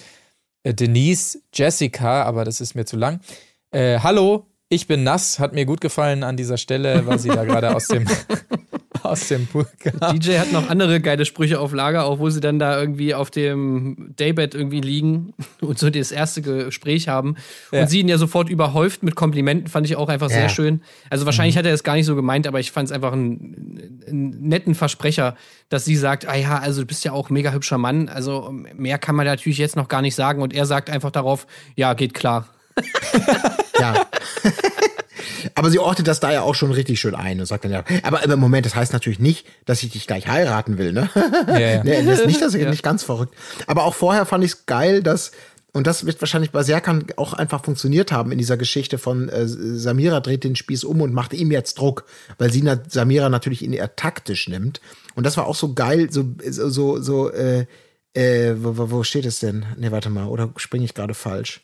[0.63, 3.21] äh, Denise Jessica, aber das ist mir zu lang.
[3.71, 5.39] Äh, hallo, ich bin nass.
[5.39, 8.07] Hat mir gut gefallen an dieser Stelle, weil sie da gerade aus dem,
[9.05, 10.19] aus dem kam.
[10.19, 13.31] DJ hat noch andere geile Sprüche auf Lager, auch wo sie dann da irgendwie auf
[13.31, 17.37] dem Daybed irgendwie liegen und so das erste Gespräch haben.
[17.73, 17.83] Ja.
[17.83, 20.37] Und sie ihn ja sofort überhäuft mit Komplimenten, fand ich auch einfach Ja.
[20.37, 20.83] sehr schön.
[21.11, 24.03] Also wahrscheinlich hat er es gar nicht so gemeint, aber ich fand es einfach einen,
[24.09, 25.37] einen netten Versprecher,
[25.69, 28.51] dass sie sagt, ah ja, also du bist ja auch ein mega hübscher Mann, also
[28.53, 30.43] mehr kann man natürlich jetzt noch gar nicht sagen.
[30.43, 31.47] Und er sagt einfach darauf,
[31.77, 32.49] ja, geht klar.
[33.81, 33.95] Ja.
[35.55, 37.85] aber sie ordnet das da ja auch schon richtig schön ein und sagt dann ja,
[38.03, 41.09] aber im Moment, das heißt natürlich nicht, dass ich dich gleich heiraten will, ne?
[41.49, 41.85] Ja, ja.
[41.85, 43.35] nee, das ist nicht, das ist nicht ganz verrückt.
[43.67, 45.33] Aber auch vorher fand ich es geil, dass,
[45.73, 49.47] und das wird wahrscheinlich bei Serkan auch einfach funktioniert haben in dieser Geschichte von äh,
[49.47, 52.05] Samira dreht den Spieß um und macht ihm jetzt Druck,
[52.39, 54.81] weil sie na, Samira natürlich in eher taktisch nimmt.
[55.15, 57.67] Und das war auch so geil, so, so, so, äh,
[58.15, 59.65] äh, wo, wo- wo steht es denn?
[59.77, 61.61] Nee, warte mal, oder springe ich gerade falsch?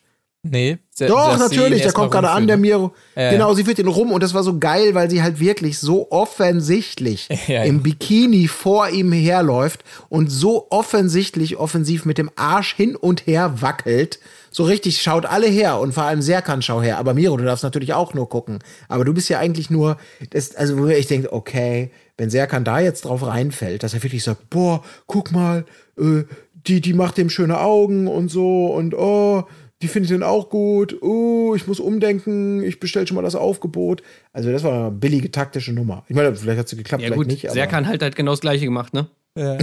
[0.50, 0.78] Nee.
[0.98, 2.56] Doch, sie ihn natürlich, der kommt gerade an, der.
[2.56, 2.94] Miro.
[3.14, 5.78] Ja, genau, sie führt ihn rum und das war so geil, weil sie halt wirklich
[5.78, 7.62] so offensichtlich Ja, ja.
[7.64, 13.60] im Bikini vor ihm herläuft und so offensichtlich offensiv mit dem Arsch hin und her
[13.60, 14.18] wackelt.
[14.50, 16.96] So richtig schaut alle her und vor allem Serkan schau her.
[16.96, 18.60] Aber Miro, du darfst natürlich auch nur gucken.
[18.88, 19.98] Aber du bist ja eigentlich nur,
[20.30, 24.24] das, also wo ich denke, okay, wenn Serkan da jetzt drauf reinfällt, dass er wirklich
[24.24, 25.66] sagt, boah, guck mal,
[25.98, 26.22] äh,
[26.66, 29.44] die, die macht dem schöne Augen und so und oh,
[29.86, 31.00] die findet den auch gut.
[31.00, 34.02] Oh, ich muss umdenken, ich bestell schon mal das Aufgebot.
[34.32, 36.04] Also das war eine billige taktische Nummer.
[36.08, 37.44] Ich meine, vielleicht hat sie geklappt, Ja vielleicht gut, nicht.
[37.46, 39.06] Aber Serkan halt halt genau das gleiche gemacht, ne?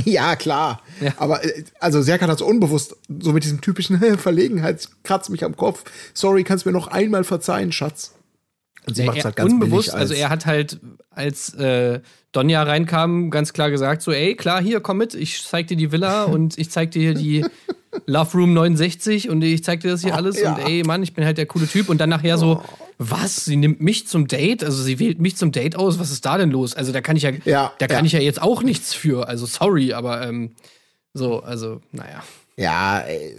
[0.05, 0.81] ja, klar.
[1.17, 5.57] Aber äh, also Serkan hat es unbewusst, so mit diesem typischen Verlegenheit, kratzt mich am
[5.57, 5.83] Kopf.
[6.13, 8.13] Sorry, kannst mir noch einmal verzeihen, Schatz.
[8.87, 11.53] Und sie Ja, macht es halt ganz unbewusst, billig als, also er hat halt, als
[11.55, 11.99] äh,
[12.33, 15.91] Donja reinkam, ganz klar gesagt, so, ey, klar, hier, komm mit, ich zeig dir die
[15.91, 17.45] Villa und ich zeig dir hier die
[18.07, 20.53] Love Room 69 und ich zeig dir das hier alles ja.
[20.53, 22.61] und ey, Mann, ich bin halt der coole Typ und dann nachher so,
[22.97, 26.25] was, sie nimmt mich zum Date, also sie wählt mich zum Date aus, was ist
[26.25, 26.75] da denn los?
[26.75, 28.05] Also da kann ich ja, Ja, da kann ja.
[28.05, 30.55] ich ja jetzt auch nichts für, also sorry, aber ähm,
[31.13, 32.23] so, also, naja.
[32.57, 33.35] Ja, ey,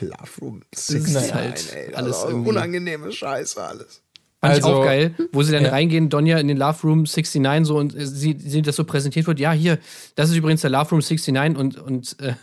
[0.00, 4.00] Love Room ist 69, halt ey, alles also unangenehme Scheiße alles.
[4.48, 5.70] Fand ich Also- auch geil, wo sie dann Ja.
[5.70, 9.26] reingehen, Donja in den Love Room 69 so und äh, sie, sie das so präsentiert
[9.26, 9.40] wird.
[9.40, 9.78] Ja, hier,
[10.14, 12.34] das ist übrigens der Love Room 69 und, und, äh,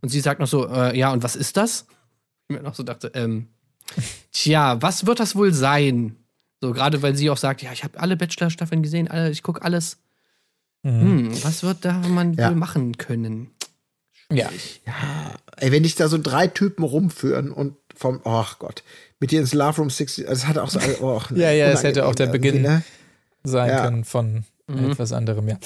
[0.00, 1.86] und sie sagt noch so, äh, ja, und was ist das?
[2.48, 3.48] Ich mir noch so dachte, ähm,
[4.32, 6.16] tja, was wird das wohl sein?
[6.60, 9.62] So, gerade weil sie auch sagt, ja, ich habe alle Bachelor-Staffeln gesehen, alle, ich gucke
[9.62, 9.98] alles.
[10.84, 12.48] Hm, was wird da man Ja.
[12.50, 13.50] wohl machen können?
[14.32, 14.48] Ja.
[15.56, 18.82] Ey, wenn dich da so drei Typen rumführen und vom, ach Gott,
[19.20, 21.82] mit dir ins Love Room 60, also es hat auch so, oh, Ja, ja, es
[21.82, 22.82] hätte auch der Beginn ne?
[23.44, 23.84] sein Ja.
[23.84, 25.58] können von etwas anderem, ja.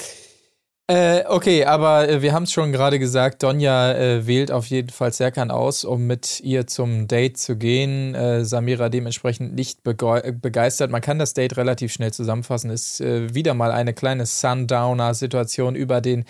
[0.89, 4.89] Äh, okay, aber äh, wir haben es schon gerade gesagt, Donja äh, wählt auf jeden
[4.89, 8.15] Fall Serkan aus, um mit ihr zum Date zu gehen.
[8.15, 10.89] Äh, Samira dementsprechend nicht äh, begeistert.
[10.89, 12.69] Man kann das Date relativ schnell zusammenfassen.
[12.69, 16.23] Ist äh, wieder mal eine kleine Sundowner-Situation über den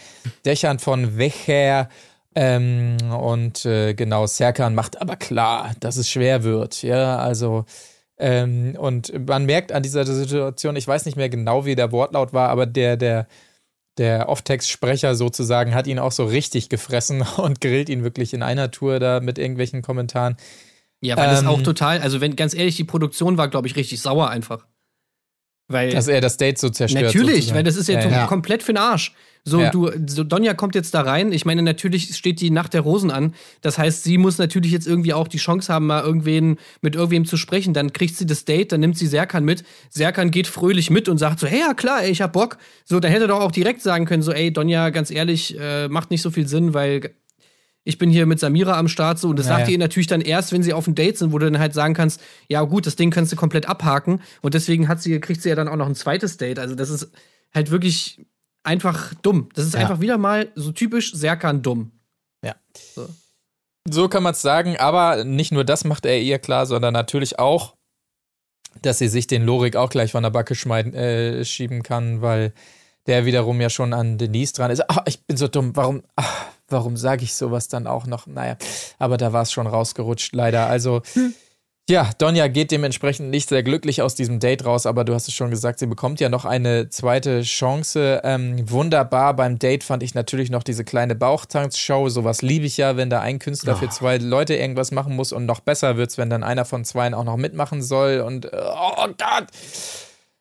[0.43, 1.87] Dächern von Wecher.
[2.39, 6.83] Ähm, und äh, genau, Serkan macht aber klar, dass es schwer wird.
[6.83, 7.65] Ja, also
[8.19, 12.33] ähm, und man merkt an dieser Situation, ich weiß nicht mehr genau, wie der Wortlaut
[12.33, 13.27] war, aber der, der,
[13.97, 18.69] der Off-Text-Sprecher sozusagen hat ihn auch so richtig gefressen und grillt ihn wirklich in einer
[18.69, 20.37] Tour da mit irgendwelchen Kommentaren.
[21.01, 23.75] Ja, weil das Ähm, auch total, also wenn, ganz ehrlich, die Produktion war, glaube ich,
[23.75, 24.67] richtig sauer einfach.
[25.69, 27.05] Weil Dass er das Date so zerstört.
[27.05, 27.55] Natürlich, sozusagen.
[27.57, 28.25] weil das ist ja, ja, ja.
[28.27, 29.13] komplett für den Arsch.
[29.43, 29.69] So, Ja.
[29.69, 31.31] du, so Donja kommt jetzt da rein.
[31.31, 33.33] Ich meine, natürlich steht die Nacht der Rosen an.
[33.61, 37.25] Das heißt, sie muss natürlich jetzt irgendwie auch die Chance haben, mal irgendwen mit irgendwem
[37.25, 37.73] zu sprechen.
[37.73, 39.63] Dann kriegt sie das Date, dann nimmt sie Serkan mit.
[39.89, 42.57] Serkan geht fröhlich mit und sagt so, hey, ja klar, ey, ich hab Bock.
[42.85, 45.87] So, da hätte er doch auch direkt sagen können, so, ey, Donja, ganz ehrlich, äh,
[45.87, 47.11] macht nicht so viel Sinn, weil
[47.87, 49.73] ich bin hier mit Samira am Start so und das Ja, sagt ja.
[49.73, 51.93] ihr natürlich dann erst, wenn sie auf ein Date sind, wo du dann halt sagen
[51.93, 55.49] kannst, ja gut, das Ding kannst du komplett abhaken und deswegen hat sie kriegt sie
[55.49, 56.59] ja dann auch noch ein zweites Date.
[56.59, 57.09] Also das ist
[57.53, 58.25] halt wirklich
[58.63, 59.49] einfach dumm.
[59.55, 59.79] Das ist Ja.
[59.79, 61.91] einfach wieder mal so typisch Serkan dumm.
[63.89, 67.39] So kann man es sagen, aber nicht nur das macht er ihr klar, sondern natürlich
[67.39, 67.75] auch,
[68.81, 72.51] dass sie sich den Lorik auch gleich von der Backe äh, schieben kann, weil
[73.05, 74.83] der wiederum ja schon an Denise dran ist.
[74.89, 75.73] Ach, ich bin so dumm.
[75.73, 78.27] Warum, ach, warum sage ich sowas dann auch noch?
[78.27, 78.57] Naja,
[78.99, 80.67] aber da war es schon rausgerutscht, leider.
[80.67, 81.01] Also.
[81.13, 81.33] Hm.
[81.89, 85.33] Ja, Donja geht dementsprechend nicht sehr glücklich aus diesem Date raus, aber du hast es
[85.33, 88.19] schon gesagt, sie bekommt ja noch eine zweite Chance.
[88.25, 92.09] Ähm, wunderbar beim Date fand ich natürlich noch diese kleine Bauchtanzshow.
[92.09, 93.77] Sowas liebe ich ja, wenn da ein Künstler oh.
[93.77, 97.13] für zwei Leute irgendwas machen muss und noch besser wird's, wenn dann einer von zweien
[97.13, 99.47] auch noch mitmachen soll und oh Gott.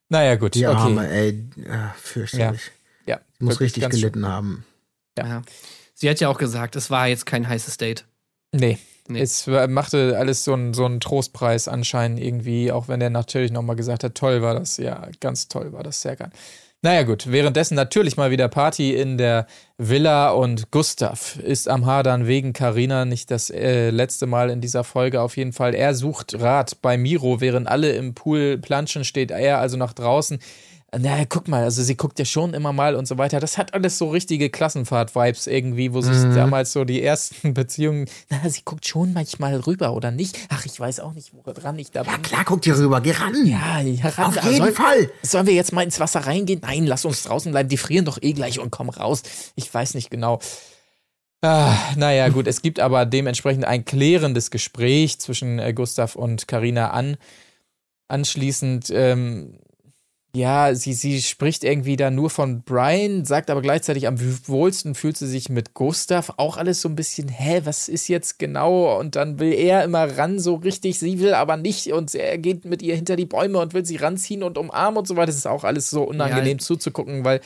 [0.09, 0.57] Naja, gut.
[0.57, 0.77] Die okay.
[0.77, 2.72] Arme, ey, ja, fürchterlich.
[3.07, 4.27] Ja, ja muss richtig gelitten schön.
[4.27, 4.66] haben.
[5.16, 5.27] Ja.
[5.27, 5.43] ja.
[5.99, 8.05] Sie hat ja auch gesagt, es war jetzt kein heißes Date.
[8.53, 8.78] Nee.
[9.09, 9.20] Nee.
[9.20, 13.76] Es machte alles so einen so einen Trostpreis anscheinend irgendwie, auch wenn er natürlich nochmal
[13.76, 16.30] gesagt hat, toll war das, ja, ganz toll war das, sehr geil.
[16.82, 19.47] Naja gut, währenddessen natürlich mal wieder Party in der
[19.78, 24.84] Villa und Gustav ist am Hadern wegen Karina nicht das äh, letzte Mal in dieser
[24.84, 25.74] Folge auf jeden Fall.
[25.74, 30.40] Er sucht Rat bei Miro, während alle im Pool planschen, steht er also nach draußen
[30.99, 33.40] naja, guck mal, also sie guckt ja schon immer mal und so weiter.
[33.40, 36.34] Das hat alles so richtige Klassenfahrt-Vibes irgendwie, wo sich mhm.
[36.34, 40.38] damals so die ersten Beziehungen, na, sie guckt schon manchmal rüber oder nicht.
[40.49, 42.12] Ach, ich weiß auch nicht, woran ich da bin.
[42.12, 43.34] Ja, klar guckt ihr rüber, geh ran.
[43.47, 44.26] Ja, heran.
[44.26, 45.11] Auf jeden soll, Fall.
[45.22, 46.61] Sollen wir jetzt mal ins Wasser reingehen?
[46.62, 49.22] Nein, lass uns draußen bleiben, die frieren doch eh gleich und kommen raus.
[49.55, 50.40] Ich weiß nicht genau.
[51.42, 56.90] Ah, naja, gut, es gibt aber dementsprechend ein klärendes Gespräch zwischen äh, Gustav und Karina
[56.90, 57.18] an.
[58.09, 59.59] Anschließend ähm,
[60.37, 65.16] ja, sie, sie spricht irgendwie da nur von Brian, sagt aber gleichzeitig am wohlsten fühlt
[65.16, 66.34] sie sich mit Gustav.
[66.37, 68.99] Auch alles so ein bisschen, hä, was ist jetzt genau?
[68.99, 71.91] Und dann will er immer ran, so richtig, sie will aber nicht.
[71.93, 75.09] Und er geht mit ihr hinter die Bäume und will sie ranziehen und umarmen und
[75.09, 75.26] so weiter.
[75.26, 76.64] Das ist auch alles so unangenehm ja.
[76.64, 77.41] zuzugucken, weil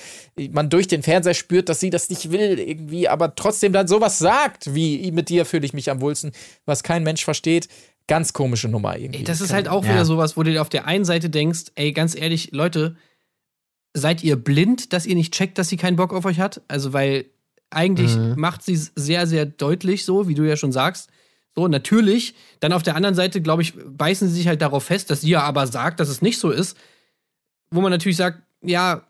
[0.51, 4.19] man durch den Fernseher spürt, dass sie das nicht will irgendwie, aber trotzdem dann sowas
[4.19, 6.33] sagt, wie mit dir fühle ich mich am wohlsten,
[6.67, 7.69] was kein Mensch versteht.
[8.11, 9.21] Ganz komische Nummer irgendwie.
[9.21, 9.93] Ey, das ist halt auch ja.
[9.93, 12.97] wieder sowas, wo du dir auf der einen Seite denkst, ey, ganz ehrlich, Leute,
[13.95, 16.61] seid ihr blind, dass ihr nicht checkt, dass sie keinen Bock auf euch hat?
[16.67, 17.27] Also, weil
[17.71, 18.35] eigentlich mhm.
[18.37, 21.09] macht sie es sehr, sehr deutlich so, wie du ja schon sagst.
[21.55, 22.35] So, natürlich.
[22.59, 25.31] Dann auf der anderen Seite, glaube ich, beißen sie sich halt darauf fest, dass sie
[25.31, 26.77] ja aber sagt, dass es nicht so ist.
[27.71, 29.07] Wo man natürlich sagt, ja,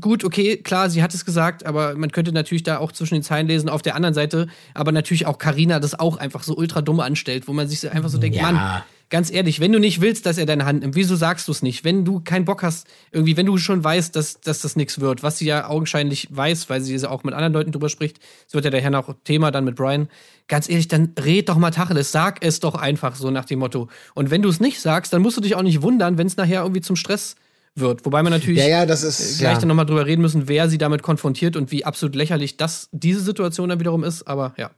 [0.00, 3.22] gut, okay, klar, sie hat es gesagt, aber man könnte natürlich da auch zwischen den
[3.22, 3.68] Zeilen lesen.
[3.68, 7.48] Auf der anderen Seite, aber natürlich auch Karina das auch einfach so ultra dumm anstellt,
[7.48, 8.50] wo man sich einfach so denkt, ja.
[8.50, 11.52] Mann, ganz ehrlich, wenn du nicht willst, dass er deine Hand nimmt, wieso sagst du
[11.52, 11.84] es nicht?
[11.84, 15.22] Wenn du keinen Bock hast, irgendwie, wenn du schon weißt, dass, dass das nichts wird,
[15.22, 18.18] was sie ja augenscheinlich weiß, weil sie auch mit anderen Leuten drüber spricht,
[18.48, 20.08] es wird ja daher noch Thema dann mit Brian,
[20.48, 23.88] ganz ehrlich, dann red doch mal Tacheles, sag es doch einfach so nach dem Motto.
[24.14, 26.36] Und wenn du es nicht sagst, dann musst du dich auch nicht wundern, wenn es
[26.36, 27.36] nachher irgendwie zum Stress
[27.74, 28.04] wird.
[28.04, 29.58] Wobei man natürlich ja, ja, das ist, gleich ja.
[29.60, 33.20] dann nochmal drüber reden müssen, wer sie damit konfrontiert und wie absolut lächerlich das diese
[33.20, 34.26] Situation dann wiederum ist.
[34.28, 34.70] Aber ja.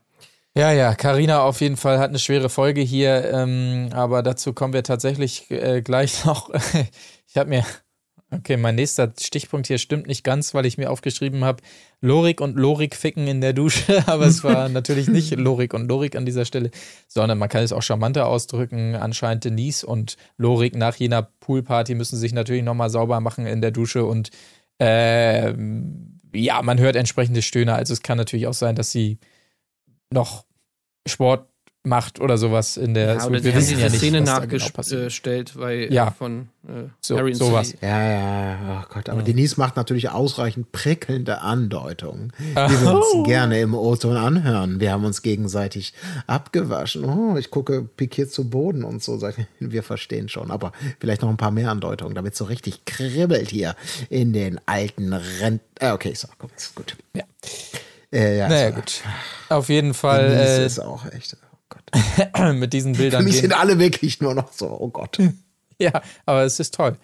[0.55, 4.73] Ja, ja, Karina auf jeden Fall hat eine schwere Folge hier, ähm, aber dazu kommen
[4.73, 6.49] wir tatsächlich äh, gleich noch.
[7.27, 7.63] ich habe mir
[8.29, 11.63] Okay, mein nächster Stichpunkt hier stimmt nicht ganz, weil ich mir aufgeschrieben habe,
[12.01, 16.15] Lorik und Lorik ficken in der Dusche, aber es war natürlich nicht Lorik und Lorik
[16.17, 16.71] an dieser Stelle,
[17.07, 18.95] sondern man kann es auch charmanter ausdrücken.
[18.95, 23.71] Anscheinend Denise und Lorik nach jener Poolparty müssen sich natürlich nochmal sauber machen in der
[23.71, 24.29] Dusche und
[24.79, 25.53] äh,
[26.33, 27.75] ja, man hört entsprechende Stöhne.
[27.75, 29.19] Also es kann natürlich auch sein, dass sie
[30.11, 30.45] noch
[31.07, 31.49] Sport
[31.83, 33.15] macht oder sowas in der.
[33.15, 36.11] Ja, oder wir wissen ja nicht, Szene nachgestellt, genau weil ja.
[36.11, 37.75] von äh, so, Harry und sowas.
[37.81, 39.09] Ja, ja, oh Gott.
[39.09, 39.25] Aber ja.
[39.25, 43.23] Denise macht natürlich ausreichend prickelnde Andeutungen, die wir uns oh.
[43.23, 44.79] gerne im O-Ton anhören.
[44.79, 45.93] Wir haben uns gegenseitig
[46.27, 47.05] abgewaschen.
[47.05, 49.21] Oh, ich gucke pikiert zu Boden und so.
[49.59, 50.51] Wir verstehen schon.
[50.51, 53.75] Aber vielleicht noch ein paar mehr Andeutungen, damit es so richtig kribbelt hier
[54.09, 55.61] in den alten Rent.
[55.79, 56.97] Äh, okay, so, komm, ist gut.
[57.13, 57.23] Ja.
[58.11, 58.75] Äh, ja, naja, so.
[58.75, 59.01] gut.
[59.49, 60.29] Auf jeden Fall.
[60.29, 61.37] Denise äh, ist auch echt.
[62.53, 63.21] mit diesen Bildern.
[63.21, 65.17] Für mich sind alle wirklich nur noch so, oh Gott.
[65.79, 66.97] ja, aber es ist toll.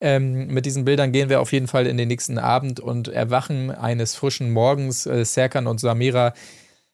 [0.00, 3.70] Ähm, mit diesen Bildern gehen wir auf jeden Fall in den nächsten Abend und erwachen
[3.70, 5.06] eines frischen Morgens.
[5.06, 6.34] Äh, Serkan und Samira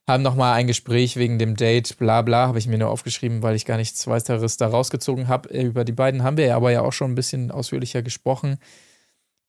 [0.07, 3.57] haben nochmal ein Gespräch wegen dem Date, bla bla, habe ich mir nur aufgeschrieben, weil
[3.57, 5.51] ich gar nichts weiteres da rausgezogen habe.
[5.51, 8.59] Äh, über die beiden haben wir ja aber ja auch schon ein bisschen ausführlicher gesprochen.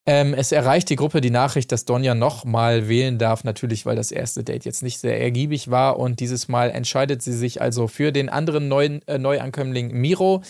[0.04, 4.10] Ähm, es erreicht die Gruppe die Nachricht, dass Donja nochmal wählen darf, natürlich, weil das
[4.10, 5.98] erste Date jetzt nicht sehr ergiebig war.
[5.98, 10.42] Und dieses Mal entscheidet sie sich also für den anderen neuen äh, Neuankömmling Miro.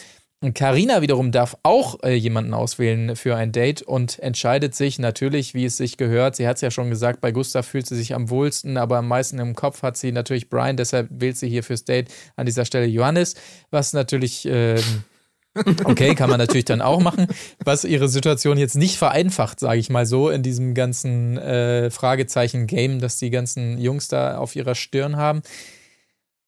[0.54, 5.66] Karina wiederum darf auch äh, jemanden auswählen für ein Date und entscheidet sich natürlich, wie
[5.66, 6.34] es sich gehört.
[6.34, 9.06] Sie hat es ja schon gesagt, bei Gustav fühlt sie sich am wohlsten, aber am
[9.06, 12.64] meisten im Kopf hat sie natürlich Brian, deshalb wählt sie hier fürs Date an dieser
[12.64, 13.36] Stelle Johannes,
[13.70, 14.80] was natürlich äh,
[15.84, 17.26] Okay, kann man natürlich dann auch machen,
[17.62, 23.00] was ihre Situation jetzt nicht vereinfacht, sage ich mal so, in diesem ganzen äh, Fragezeichen-Game,
[23.00, 25.42] das die ganzen Jungs da auf ihrer Stirn haben.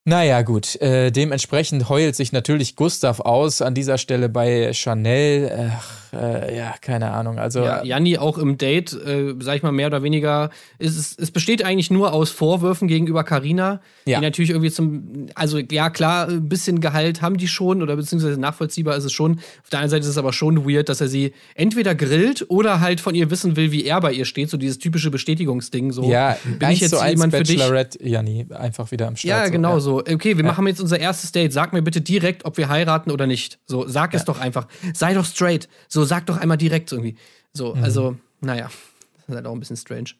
[0.07, 0.79] Naja, gut.
[0.81, 5.71] Äh, dementsprechend heult sich natürlich Gustav aus an dieser Stelle bei Chanel.
[5.75, 7.39] Ach, äh, ja, keine Ahnung.
[7.39, 11.31] Also Ja, Janni auch im Date, äh, sag ich mal, mehr oder weniger, es, es
[11.31, 14.19] besteht eigentlich nur aus Vorwürfen gegenüber Carina, Ja.
[14.19, 18.39] die natürlich irgendwie zum, also ja klar, ein bisschen Gehalt haben die schon oder beziehungsweise
[18.39, 19.39] nachvollziehbar ist es schon.
[19.63, 22.79] Auf der einen Seite ist es aber schon weird, dass er sie entweder grillt oder
[22.79, 25.91] halt von ihr wissen will, wie er bei ihr steht, so dieses typische Bestätigungsding.
[25.91, 27.59] So, ja, bin ich jetzt so jemand für dich?
[27.99, 29.29] Janni, einfach wieder am Start.
[29.29, 29.94] Ja, so, genau so.
[29.99, 31.53] Okay, wir machen jetzt unser erstes Date.
[31.53, 33.59] Sag mir bitte direkt, ob wir heiraten oder nicht.
[33.65, 34.67] So, sag es doch einfach.
[34.93, 35.67] Sei doch straight.
[35.87, 37.15] So, sag doch einmal direkt irgendwie.
[37.53, 37.83] So, Mhm.
[37.83, 38.69] also, naja.
[39.17, 40.11] Das ist halt auch ein bisschen strange.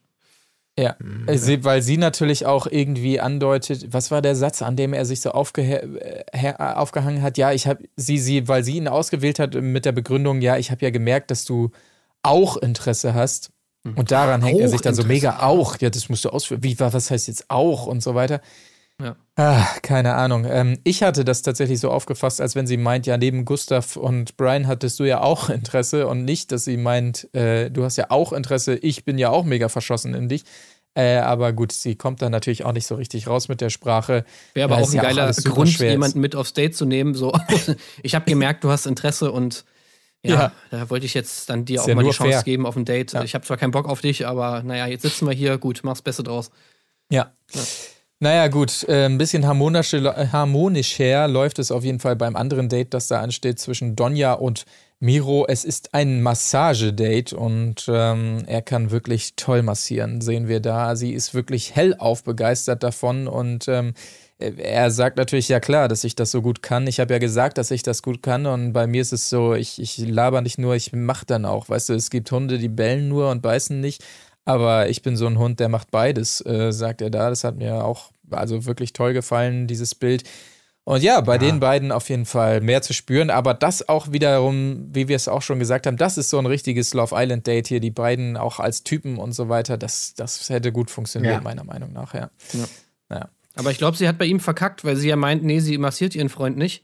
[0.78, 0.98] Ja,
[1.28, 5.06] äh, sie, weil sie natürlich auch irgendwie andeutet, was war der Satz, an dem er
[5.06, 7.38] sich so aufgehe äh, her- aufgehangen hat?
[7.38, 10.72] Ja, ich habe sie, sie, weil sie ihn ausgewählt hat mit der Begründung, ja, ich
[10.72, 11.72] habe ja gemerkt, dass du
[12.24, 13.52] auch Interesse hast.
[13.96, 15.78] Und daran hängt er Auch sich dann so mega auch.
[15.80, 16.64] Ja, das musst du ausführen.
[16.64, 18.42] Wie, wa- was heißt jetzt auch und so weiter?
[19.02, 19.16] Ja.
[19.36, 20.46] Ah, keine Ahnung.
[20.50, 24.38] Ähm, ich hatte das tatsächlich so aufgefasst, als wenn sie meint, ja, neben Gustav und
[24.38, 28.06] Brian hattest du ja auch Interesse und nicht, dass sie meint, äh, du hast ja
[28.10, 30.44] auch Interesse, ich bin ja auch mega verschossen in dich.
[30.98, 34.24] Äh, aber gut, sie kommt dann natürlich auch nicht so richtig raus mit der Sprache.
[34.54, 37.16] Wäre aber auch ein ja geiler super Grund, jemanden mit aufs Date zu nehmen.
[37.16, 37.34] So,
[38.04, 39.66] ich habe gemerkt, du hast Interesse und
[40.24, 40.52] ja, Ja.
[40.72, 42.44] da wollte ich jetzt dann dir Ist auch ja mal die Chance fair.
[42.44, 43.14] geben auf ein Date.
[43.26, 45.58] Ich habe zwar keinen Bock auf dich, aber naja, jetzt sitzen wir hier.
[45.58, 46.50] Gut, mach's Beste draus.
[47.12, 47.34] Ja.
[48.26, 52.70] Naja, gut, äh, ein bisschen harmonischer, äh, harmonischer läuft es auf jeden Fall beim anderen
[52.70, 54.66] Date, das da ansteht zwischen Donja und
[55.00, 55.46] Miro.
[55.48, 60.96] Es ist ein Massagedate und ähm, er kann wirklich toll massieren, sehen wir da.
[60.96, 63.94] Sie ist wirklich hellauf begeistert davon und ähm,
[64.40, 66.88] er sagt natürlich, ja klar, dass ich das so gut kann.
[66.88, 69.54] Ich habe ja gesagt, dass ich das gut kann und bei mir ist es so,
[69.54, 71.70] ich, ich laber nicht nur, ich mach dann auch.
[71.70, 74.04] Weißt du, es gibt Hunde, die bellen nur und beißen nicht.
[74.46, 77.30] Aber ich bin so ein Hund, der macht beides, äh, sagt er da.
[77.30, 80.24] Das hat mir auch also wirklich toll gefallen, dieses Bild.
[80.88, 83.32] Und ja, bei den beiden auf jeden Fall mehr zu spüren.
[83.32, 86.46] Aber das auch wiederum, wie wir es auch schon gesagt haben, das ist so ein
[86.46, 87.80] richtiges Love Island Date hier.
[87.80, 89.78] Die beiden auch als Typen und so weiter.
[89.78, 91.42] Das, das hätte gut funktioniert, Ja.
[91.42, 92.30] meiner Meinung nach, ja.
[92.54, 92.66] Ja.
[93.10, 93.30] Ja.
[93.56, 96.14] Aber ich glaube, sie hat bei ihm verkackt, weil sie ja meint, nee, sie massiert
[96.14, 96.84] ihren Freund nicht.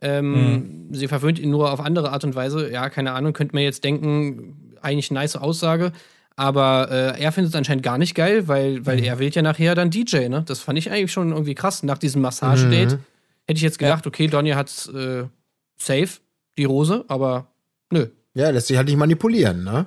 [0.00, 2.70] Ähm, Sie verwöhnt ihn nur auf andere Art und Weise.
[2.70, 5.92] Ja, keine Ahnung, könnte man jetzt denken, eigentlich nice Aussage.
[6.36, 9.74] Aber äh, er findet es anscheinend gar nicht geil, weil, weil er wählt ja nachher
[9.74, 10.42] dann DJ, ne?
[10.46, 11.82] Das fand ich eigentlich schon irgendwie krass.
[11.82, 12.98] Nach diesem Massagedate
[13.46, 15.24] hätte ich jetzt gedacht, okay, Donja hat äh,
[15.78, 16.20] safe,
[16.58, 17.46] die Rose, aber
[17.90, 18.08] nö.
[18.34, 19.86] Ja, lässt sich halt nicht manipulieren, ne?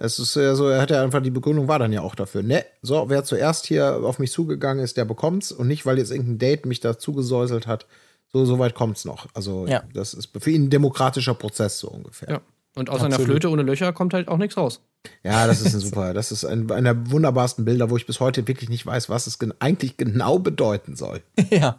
[0.00, 2.42] Es ist ja so, er hat ja einfach, die Begründung war dann ja auch dafür.
[2.42, 6.12] Ne, so, wer zuerst hier auf mich zugegangen ist, der bekommt's und nicht, weil jetzt
[6.12, 7.86] irgendein Date mich da zugesäuselt hat.
[8.32, 9.26] So, so weit kommt's noch.
[9.34, 9.82] Also, Ja.
[9.94, 12.28] das ist für ihn ein demokratischer Prozess, so ungefähr.
[12.30, 12.40] Ja.
[12.76, 13.30] Und aus einer Absolut.
[13.30, 14.82] Flöte ohne Löcher kommt halt auch nichts raus.
[15.22, 16.12] Ja, das ist ein super.
[16.12, 19.26] Das ist ein, einer der wunderbarsten Bilder, wo ich bis heute wirklich nicht weiß, was
[19.26, 21.22] es gen eigentlich genau bedeuten soll.
[21.50, 21.78] ja.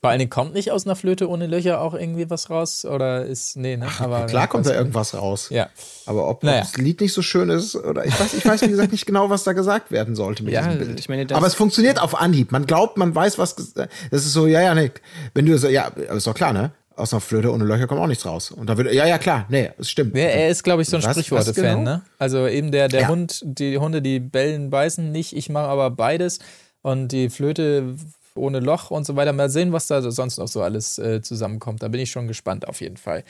[0.00, 2.84] Vor allen Dingen kommt nicht aus einer Flöte ohne Löcher auch irgendwie was raus?
[2.86, 3.86] Oder ist, nee, ne?
[3.98, 5.48] Aber Klar kommt da irgendwas raus.
[5.50, 5.68] Ja.
[6.06, 6.62] Aber ob, Naja.
[6.62, 9.04] ob das Lied nicht so schön ist oder ich weiß, ich weiß wie gesagt nicht
[9.04, 10.98] genau, was da gesagt werden sollte mit Ja, diesem Bild.
[11.00, 12.52] ich meine, das- aber es funktioniert auf Anhieb.
[12.52, 13.54] Man glaubt, man weiß, was.
[13.74, 14.90] Das ist so, ja, ja, nee.
[15.34, 16.72] Wenn du so, ja, aber ist doch klar, ne?
[16.96, 18.50] Aus einer Flöte ohne Löcher kommt auch nichts raus.
[18.50, 20.16] Und da wird, ja, ja, klar, nee, es stimmt.
[20.16, 21.82] Ja, er ist, glaube ich, so ein Sprichworte-Fan, genau?
[21.82, 22.02] ne?
[22.18, 23.08] Also eben der, der Ja.
[23.08, 26.38] Hund, die Hunde, die bellen, beißen nicht, ich mache aber beides.
[26.82, 27.96] Und die Flöte
[28.34, 29.32] ohne Loch und so weiter.
[29.32, 31.82] Mal sehen, was da sonst noch so alles äh, zusammenkommt.
[31.82, 33.24] Da bin ich schon gespannt auf jeden Fall.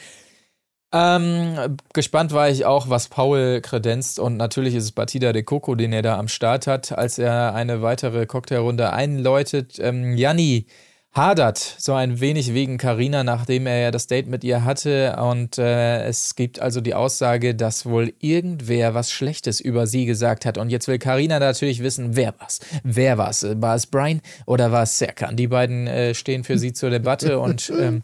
[0.92, 5.74] Ähm, gespannt war ich auch, was Paul kredenzt und natürlich ist es Batida de Coco,
[5.74, 9.78] den er da am Start hat, als er eine weitere Cocktailrunde einläutet.
[9.80, 10.66] Ähm, Janni
[11.16, 15.56] hadert so ein wenig wegen Carina, nachdem er ja das Date mit ihr hatte und
[15.56, 20.58] äh, es gibt also die Aussage, dass wohl irgendwer was Schlechtes über sie gesagt hat
[20.58, 22.60] und jetzt will Carina natürlich wissen, wer war's?
[22.82, 23.46] Wer war's?
[23.56, 25.36] War es Brian oder war es Serkan?
[25.36, 28.02] Die beiden äh, stehen für sie zur Debatte und ähm,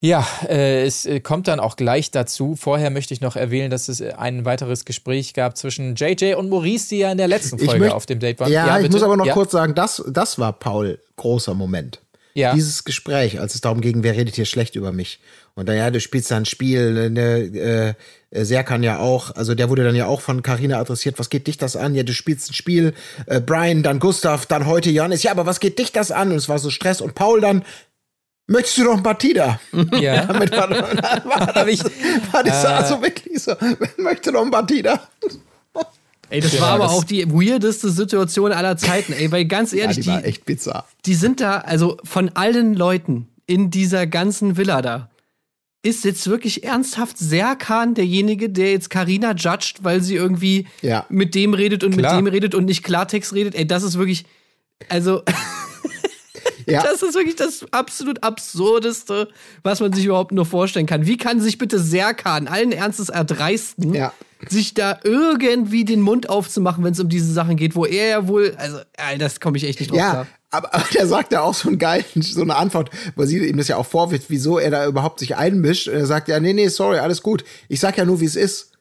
[0.00, 2.54] ja, äh, es äh, kommt dann auch gleich dazu.
[2.54, 6.48] Vorher möchte ich noch erwähnen, dass es äh, ein weiteres Gespräch gab zwischen JJ und
[6.48, 8.52] Maurice, die ja in der letzten Folge möcht- auf dem Date waren.
[8.52, 8.92] Ja, ich bitte.
[8.92, 9.34] muss aber noch ja.
[9.34, 12.00] kurz sagen, das, das war Paul großer Moment.
[12.34, 12.54] Ja.
[12.54, 15.18] Dieses Gespräch, als es darum ging, wer redet hier schlecht über mich.
[15.56, 17.96] Und dann, ja, du spielst da ein Spiel, ne,
[18.30, 21.48] äh, Serkan ja auch, also der wurde dann ja auch von Carina adressiert, was geht
[21.48, 21.96] dich das an?
[21.96, 22.94] Ja, du spielst ein Spiel,
[23.26, 26.30] äh, Brian, dann Gustav, dann heute Janis, ja, aber was geht dich das an?
[26.30, 27.64] Und es war so Stress und Paul dann,
[28.48, 29.60] möchtest du noch ein Partida?
[30.00, 30.24] Ja.
[30.26, 31.84] Damit war, war, Hab ich-
[32.32, 33.54] war das äh, also wirklich so,
[33.98, 35.00] möchte noch ein Partida?
[36.30, 39.72] Ey, das Ja, war aber das- auch die weirdeste Situation aller Zeiten, ey, weil ganz
[39.72, 40.86] Ja, ehrlich, die die, war echt bizarr.
[41.06, 45.08] die sind da, also von allen Leuten in dieser ganzen Villa da,
[45.82, 51.06] ist jetzt wirklich ernsthaft Serkan derjenige, der jetzt Karina judgt, weil sie irgendwie Ja.
[51.08, 52.16] mit dem redet und Klar.
[52.16, 53.54] mit dem redet und nicht Klartext redet.
[53.54, 54.26] Ey, das ist wirklich,
[54.90, 55.22] also
[56.66, 56.82] Ja.
[56.82, 59.28] Das ist wirklich das absolut absurdeste,
[59.62, 61.06] was man sich überhaupt nur vorstellen kann.
[61.06, 64.12] Wie kann sich bitte Serkan allen Ernstes erdreisten, Ja.
[64.50, 68.28] sich da irgendwie den Mund aufzumachen, wenn es um diese Sachen geht, wo er ja
[68.28, 68.80] wohl, also,
[69.18, 70.26] das komme ich echt nicht drauf Ja, klar.
[70.50, 73.56] aber, aber der sagt ja auch so einen geilen, so eine Antwort, wo sie ihm
[73.56, 75.88] das ja auch vorwirft, wieso er da überhaupt sich einmischt.
[75.88, 77.44] Und er sagt ja, nee, nee, sorry, alles gut.
[77.68, 78.72] Ich sag ja nur, wie es ist.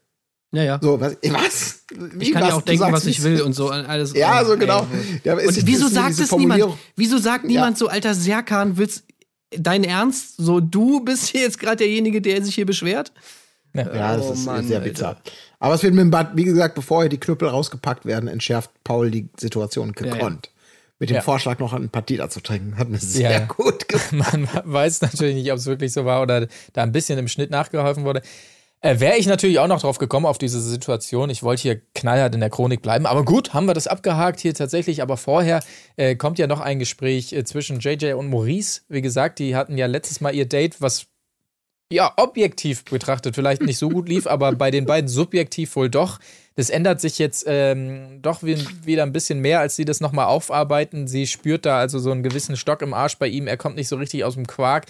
[0.54, 0.80] Ja, ja.
[0.82, 1.18] So, was?
[1.24, 1.84] Was?
[1.94, 2.54] Wie, Ich kann ja was?
[2.56, 3.70] auch Du denken, was ich will und so.
[3.70, 4.88] Alles, Ja, so genau.
[5.24, 6.64] Ja, Und wieso sagt es niemand?
[6.96, 9.04] Wieso sagt niemand so, alter Serkan, willst
[9.52, 10.36] dein Ernst?
[10.38, 13.12] So, du bist hier jetzt gerade derjenige, der sich hier beschwert?
[13.74, 14.90] Ja, das Oh ist Mann, sehr Alter.
[14.90, 15.18] bizarr.
[15.60, 18.72] Aber es wird mit dem Bad, wie gesagt, bevor hier die Knüppel rausgepackt werden, entschärft
[18.84, 20.50] Paul die Situation gekonnt.
[21.00, 21.22] Mit dem Ja.
[21.22, 22.78] Vorschlag, noch einen Partida zu trinken.
[22.80, 23.46] Hat mir sehr Ja, ja.
[23.46, 24.48] gut gefallen.
[24.54, 27.52] Man weiß natürlich nicht, ob es wirklich so war oder da ein bisschen im Schnitt
[27.52, 28.24] nachgeholfen wurde.
[28.82, 31.30] Äh, Wäre ich natürlich auch noch drauf gekommen auf diese Situation.
[31.32, 33.06] Ich wollte hier knallhart in der Chronik bleiben.
[33.08, 35.02] Aber gut, haben wir das abgehakt hier tatsächlich.
[35.02, 35.64] Aber vorher
[35.96, 38.82] äh, kommt ja noch ein Gespräch äh, zwischen JJ und Maurice.
[38.88, 41.08] Wie gesagt, die hatten ja letztes Mal ihr Date, was
[41.92, 46.20] ja objektiv betrachtet vielleicht nicht so gut lief, aber bei den beiden subjektiv wohl doch.
[46.56, 50.26] Das ändert sich jetzt ähm, doch wie- wieder ein bisschen mehr, als sie das nochmal
[50.26, 51.08] aufarbeiten.
[51.08, 53.48] Sie spürt da also so einen gewissen Stock im Arsch bei ihm.
[53.48, 54.86] Er kommt nicht so richtig aus dem Quark.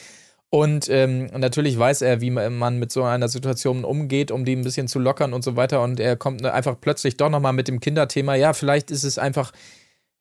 [0.50, 4.64] Und ähm, natürlich weiß er, wie man mit so einer Situation umgeht, um die ein
[4.64, 5.82] bisschen zu lockern und so weiter.
[5.82, 8.36] Und er kommt ne, einfach plötzlich doch nochmal mit dem Kinderthema.
[8.36, 9.52] Ja, vielleicht ist es einfach,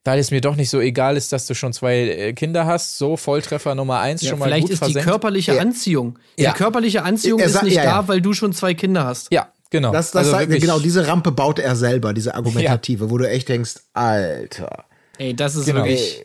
[0.04, 2.98] weil es mir doch nicht so egal ist, dass du schon zwei äh, Kinder hast.
[2.98, 5.08] So, Volltreffer Nummer eins, Ja, schon mal vielleicht gut ist die versenkt.
[5.08, 5.60] körperliche Ja.
[5.62, 6.18] Anziehung.
[6.36, 6.50] Ja.
[6.52, 8.02] Die körperliche Anziehung Er ist nicht ja, ja.
[8.02, 9.32] da, weil du schon zwei Kinder hast.
[9.32, 9.92] Ja, genau.
[9.92, 13.48] Das, das Also sagt, genau, diese Rampe baut er selber, diese argumentative, wo du echt
[13.48, 14.86] denkst, Alter.
[15.18, 15.78] Ey, das ist Genau.
[15.84, 16.24] wirklich.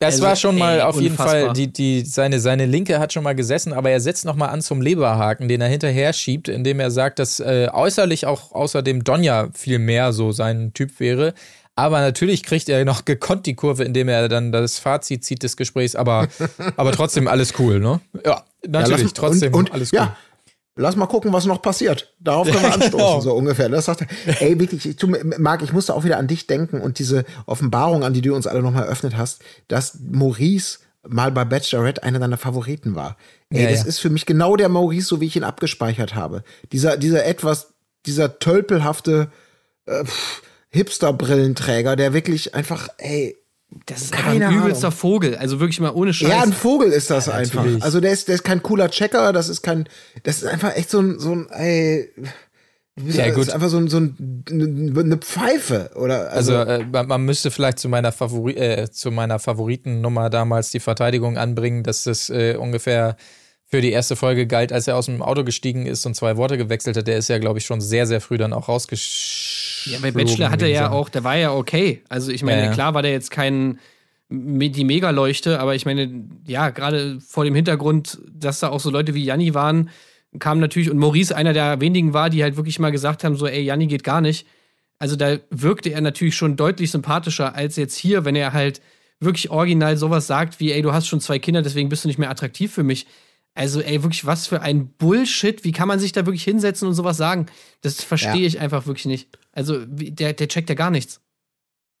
[0.00, 1.46] Das Also, war schon mal ey, auf jeden unfassbar.
[1.46, 4.46] Fall, die, die, seine, seine Linke hat schon mal gesessen, aber er setzt noch mal
[4.46, 9.02] an zum Leberhaken, den er hinterher schiebt, indem er sagt, dass äh, äußerlich auch außerdem
[9.02, 11.34] Donja viel mehr so sein Typ wäre.
[11.74, 15.56] Aber natürlich kriegt er noch gekonnt die Kurve, indem er dann das Fazit zieht des
[15.56, 16.28] Gesprächs, aber,
[16.76, 18.00] aber trotzdem alles cool, ne?
[18.24, 19.98] Ja, natürlich, Ja, trotzdem und, und, alles cool.
[19.98, 20.16] Ja,
[20.78, 22.14] lass mal gucken, was noch passiert.
[22.20, 23.20] Darauf können wir Ja, anstoßen, genau.
[23.20, 23.68] so ungefähr.
[23.68, 24.40] Das sagt er.
[24.42, 27.24] Ey, wirklich, ich, tu mir- Marc, ich musste auch wieder an dich denken und diese
[27.46, 32.18] Offenbarung, an die du uns alle nochmal eröffnet hast, dass Maurice mal bei Bachelorette einer
[32.18, 33.16] deiner Favoriten war.
[33.50, 33.86] Ey, Ja, das ja.
[33.86, 36.42] ist für mich genau der Maurice, so wie ich ihn abgespeichert habe.
[36.72, 37.74] Dieser, dieser etwas,
[38.06, 39.30] dieser tölpelhafte
[39.86, 40.04] äh,
[40.70, 43.36] Hipster-Brillenträger, der wirklich einfach, ey,
[43.86, 44.98] Das ist Keine ein übelster Ahnung.
[44.98, 45.36] Vogel.
[45.36, 46.28] Also wirklich mal ohne Scheiß.
[46.30, 47.56] Ja, ein Vogel ist das einfach.
[47.64, 47.82] natürlich.
[47.82, 49.88] Also der ist, der ist kein cooler Checker, das ist kein,
[50.22, 52.10] das ist einfach echt so ein, so ein, ey,
[53.04, 53.44] Ja, das gut.
[53.48, 54.44] ist einfach so, ein, so ein,
[54.96, 59.10] eine Pfeife oder Also, also, äh, man, man müsste vielleicht zu meiner, Favori äh, zu
[59.10, 63.16] meiner Favoritennummer damals die Verteidigung anbringen, dass das äh, ungefähr
[63.70, 66.56] für die erste Folge galt, als er aus dem Auto gestiegen ist und zwei Worte
[66.56, 67.06] gewechselt hat.
[67.06, 69.67] Der ist ja, glaube ich, schon sehr, sehr früh dann auch rausgeschickt.
[69.86, 72.02] Ja, bei Bachelor hatte er ja auch, der war ja okay.
[72.08, 72.72] Also ich meine, Ja, ja.
[72.72, 73.78] klar war der jetzt kein
[74.30, 79.14] die Megaleuchte, aber ich meine, ja, gerade vor dem Hintergrund, dass da auch so Leute
[79.14, 79.88] wie Janni waren,
[80.38, 83.46] kam natürlich und Maurice einer der wenigen war, die halt wirklich mal gesagt haben, so,
[83.46, 84.46] ey, Janni geht gar nicht.
[84.98, 88.82] Also da wirkte er natürlich schon deutlich sympathischer als jetzt hier, wenn er halt
[89.20, 92.18] wirklich original sowas sagt wie, ey, du hast schon zwei Kinder, deswegen bist du nicht
[92.18, 93.06] mehr attraktiv für mich.
[93.58, 95.64] Also, ey, wirklich, was für ein Bullshit.
[95.64, 97.46] Wie kann man sich da wirklich hinsetzen und sowas sagen?
[97.82, 98.46] Das verstehe Ja.
[98.46, 99.28] ich einfach wirklich nicht.
[99.52, 101.20] Also, der, der checkt ja gar nichts.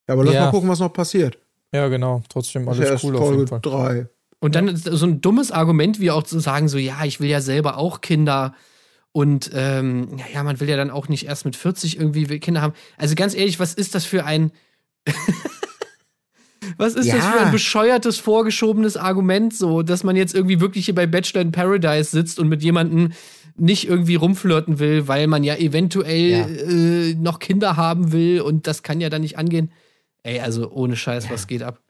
[0.06, 0.44] aber lass Ja.
[0.46, 1.38] mal gucken, was noch passiert.
[1.72, 2.22] Ja, genau.
[2.28, 3.60] Trotzdem alles erst cool auf jeden Fall.
[3.60, 4.08] drei.
[4.40, 7.28] Und dann ist so ein dummes Argument, wie auch zu sagen, so, ja, ich will
[7.28, 8.54] ja selber auch Kinder.
[9.12, 12.62] Und ähm, ja, ja, man will ja dann auch nicht erst mit 40 irgendwie Kinder
[12.62, 12.74] haben.
[12.96, 14.52] Also ganz ehrlich, was ist das für ein.
[16.76, 17.32] Was ist das Ja.
[17.32, 21.52] für ein bescheuertes, vorgeschobenes Argument, so, dass man jetzt irgendwie wirklich hier bei Bachelor in
[21.52, 23.12] Paradise sitzt und mit jemandem
[23.56, 26.46] nicht irgendwie rumflirten will, weil man ja eventuell Ja.
[26.46, 29.72] Äh, noch Kinder haben will und das kann ja dann nicht angehen.
[30.22, 31.80] Ey, also ohne Scheiß, was geht ab?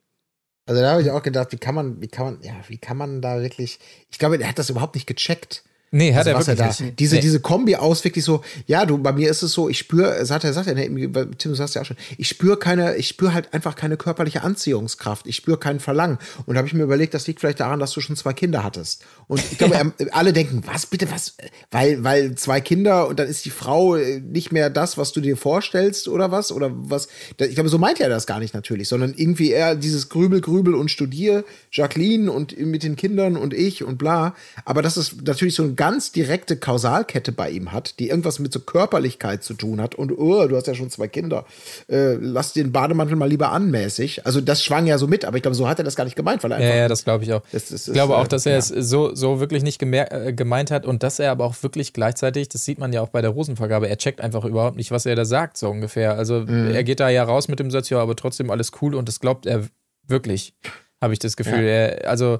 [0.65, 2.95] Also da habe ich auch gedacht, wie kann man, wie kann man, ja, wie kann
[2.95, 3.79] man da wirklich,
[4.11, 5.63] ich glaube, er hat das überhaupt nicht gecheckt.
[5.91, 6.99] Nee, hat Also, er was wirklich da, nicht.
[6.99, 7.21] diese, Nee.
[7.21, 10.43] diese Kombi aus wirklich so, ja, du, bei mir ist es so, ich spüre, sagt
[10.43, 13.53] er, sagt er, Tim, du sagst ja auch schon, ich spüre keine, ich spüre halt
[13.53, 16.19] einfach keine körperliche Anziehungskraft, ich spüre keinen Verlangen.
[16.45, 18.63] Und da habe ich mir überlegt, das liegt vielleicht daran, dass du schon zwei Kinder
[18.63, 19.03] hattest.
[19.27, 21.35] Und ich glaube, er, alle denken, was bitte, was,
[21.71, 25.21] weil, weil zwei Kinder und dann ist die Frau äh, nicht mehr das, was du
[25.21, 27.07] dir vorstellst oder was, oder was,
[27.39, 30.75] ich glaube, so meint er das gar nicht natürlich, sondern irgendwie eher dieses Grübel, Grübel
[30.75, 34.35] und Studier, Jacqueline und mit den Kindern und ich und bla.
[34.65, 38.51] Aber dass es natürlich so eine ganz direkte Kausalkette bei ihm hat, die irgendwas mit
[38.51, 41.45] so Körperlichkeit zu tun hat und, oh, du hast ja schon zwei Kinder,
[41.87, 44.25] äh, lass den Bademantel mal lieber anmäßig.
[44.25, 46.17] Also das schwang ja so mit, aber ich glaube, so hat er das gar nicht
[46.17, 47.41] gemeint, weil er Ja, einfach ja, das glaube ich auch.
[47.53, 48.57] Das ist- ich glaube ist, auch, äh, dass er ja.
[48.57, 52.49] es so, so wirklich nicht äh, gemeint hat und dass er aber auch wirklich gleichzeitig,
[52.49, 55.15] das sieht man ja auch bei der Rosenvergabe, er checkt einfach überhaupt nicht, was er
[55.15, 56.15] da sagt, so ungefähr.
[56.17, 56.71] Also Mhm.
[56.71, 59.21] er geht da ja raus mit dem Satz, ja, aber trotzdem alles cool und das
[59.21, 59.63] glaubt er
[60.07, 60.53] wirklich.
[61.01, 61.63] Habe ich das Gefühl.
[61.63, 62.39] Er, also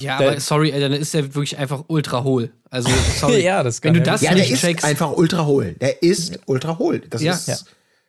[0.00, 2.52] Ja, Der- aber sorry, ey, dann ist der wirklich einfach ultra hohl.
[2.70, 3.40] Also, sorry.
[3.44, 5.74] Ja, das Wenn kann du er das Ja, der nicht ist checkst, einfach ultra hohl.
[5.80, 7.00] Der ist ultra hohl.
[7.00, 7.32] Das Ja.
[7.34, 7.56] ist Ja.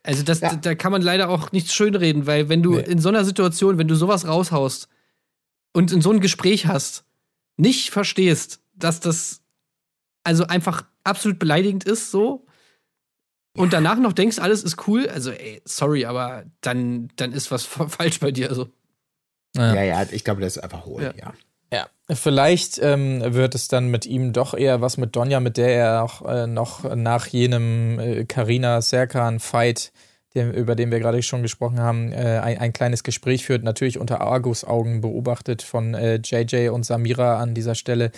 [0.02, 0.54] also das, Ja.
[0.56, 2.82] da kann man leider auch nicht schönreden, weil wenn du Nee.
[2.82, 4.88] in so einer Situation, wenn du sowas raushaust
[5.72, 7.04] und in so ein Gespräch hast,
[7.56, 9.40] nicht verstehst, dass das
[10.24, 12.44] also einfach absolut beleidigend ist, so.
[13.56, 17.64] Und danach noch denkst, alles ist cool, also ey, sorry, aber dann, dann ist was
[17.88, 18.50] falsch bei dir.
[18.50, 18.68] Also.
[19.56, 21.12] Ja, ja, ich glaube, der ist einfach hohl, Ja.
[21.16, 21.32] ja.
[21.70, 25.68] Ja, vielleicht ähm, wird es dann mit ihm doch eher was mit Donja, mit der
[25.68, 29.92] er auch äh, noch nach jenem äh, Karina Serkan Fight,
[30.34, 33.64] dem, über den wir gerade schon gesprochen haben, äh, ein, ein kleines Gespräch führt.
[33.64, 38.12] Natürlich unter Argus Augen beobachtet von äh, JJ und Samira an dieser Stelle.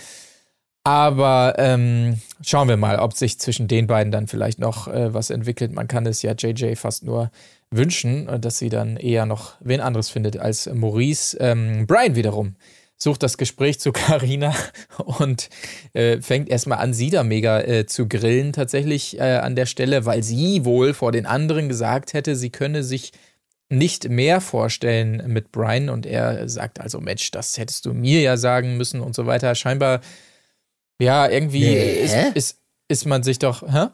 [0.83, 5.29] Aber ähm, schauen wir mal, ob sich zwischen den beiden dann vielleicht noch äh, was
[5.29, 5.73] entwickelt.
[5.73, 7.31] Man kann es ja JJ fast nur
[7.71, 11.37] wünschen, äh, dass sie dann eher noch wen anderes findet als Maurice.
[11.39, 12.55] Ähm, Brian wiederum
[12.97, 14.53] sucht das Gespräch zu Carina
[14.97, 15.49] und
[15.93, 20.05] äh, fängt erstmal an, sie da mega äh, zu grillen, tatsächlich äh, an der Stelle,
[20.05, 23.11] weil sie wohl vor den anderen gesagt hätte, sie könne sich
[23.69, 28.35] nicht mehr vorstellen mit Brian und er sagt also, Mensch, das hättest du mir ja
[28.35, 29.55] sagen müssen und so weiter.
[29.55, 30.01] Scheinbar,
[31.01, 32.59] ja, irgendwie Nee, ist, ist,
[32.89, 33.87] ist man sich doch, hä?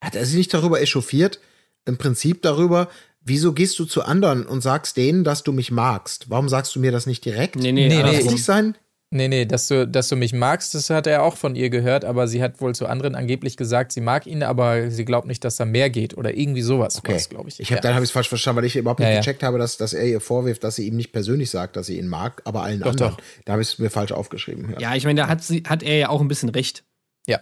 [0.00, 1.40] Hat er sich nicht darüber echauffiert?
[1.86, 2.88] Im Prinzip darüber,
[3.22, 6.30] wieso gehst du zu anderen und sagst denen, dass du mich magst?
[6.30, 7.56] Warum sagst du mir das nicht direkt?
[7.56, 8.32] Nee, nee, Nee, Kann das nee, andersrum.
[8.34, 8.78] nicht sein?
[9.10, 12.04] Nee, nee, dass du, dass du mich magst, das hat er auch von ihr gehört,
[12.04, 15.44] aber sie hat wohl zu anderen angeblich gesagt, sie mag ihn, aber sie glaubt nicht,
[15.44, 17.22] dass da mehr geht oder irgendwie sowas, Okay.
[17.30, 17.60] glaube ich.
[17.60, 17.80] Ich hab, ja.
[17.82, 19.20] Dann habe ich es falsch verstanden, weil ich überhaupt nicht Ja, ja.
[19.20, 21.96] gecheckt habe, dass, dass er ihr vorwirft, dass sie ihm nicht persönlich sagt, dass sie
[21.98, 23.12] ihn mag, aber allen Doch, anderen.
[23.12, 23.22] doch.
[23.44, 24.70] Da habe ich es mir falsch aufgeschrieben.
[24.72, 24.80] Ja.
[24.80, 26.82] Ja, ich meine, da hat, sie, hat er ja auch ein bisschen recht.
[27.28, 27.38] Ja.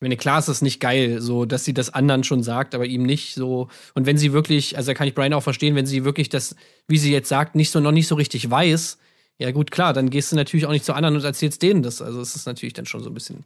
[0.00, 2.86] Ich meine, klar ist das nicht geil, so, dass sie das anderen schon sagt, aber
[2.86, 3.68] ihm nicht so.
[3.92, 6.56] Und wenn sie wirklich, also da kann ich Brian auch verstehen, wenn sie wirklich das,
[6.88, 8.96] wie sie jetzt sagt, nicht so, noch nicht so richtig weiß,
[9.36, 12.00] ja gut, klar, dann gehst du natürlich auch nicht zu anderen und erzählst denen das.
[12.00, 13.44] Also es ist natürlich dann schon so ein bisschen.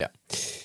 [0.00, 0.10] Ja.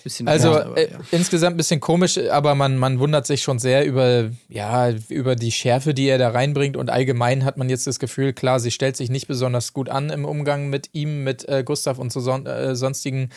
[0.04, 1.00] Bisschen Also blöd, aber, äh, ja.
[1.12, 5.52] insgesamt ein bisschen komisch, aber man, man wundert sich schon sehr über, ja, über die
[5.52, 6.78] Schärfe, die er da reinbringt.
[6.78, 10.12] Und allgemein hat man jetzt das Gefühl, klar, sie stellt sich nicht besonders gut an
[10.12, 13.30] im Umgang mit ihm, mit äh, Gustav und so son äh, sonstigen.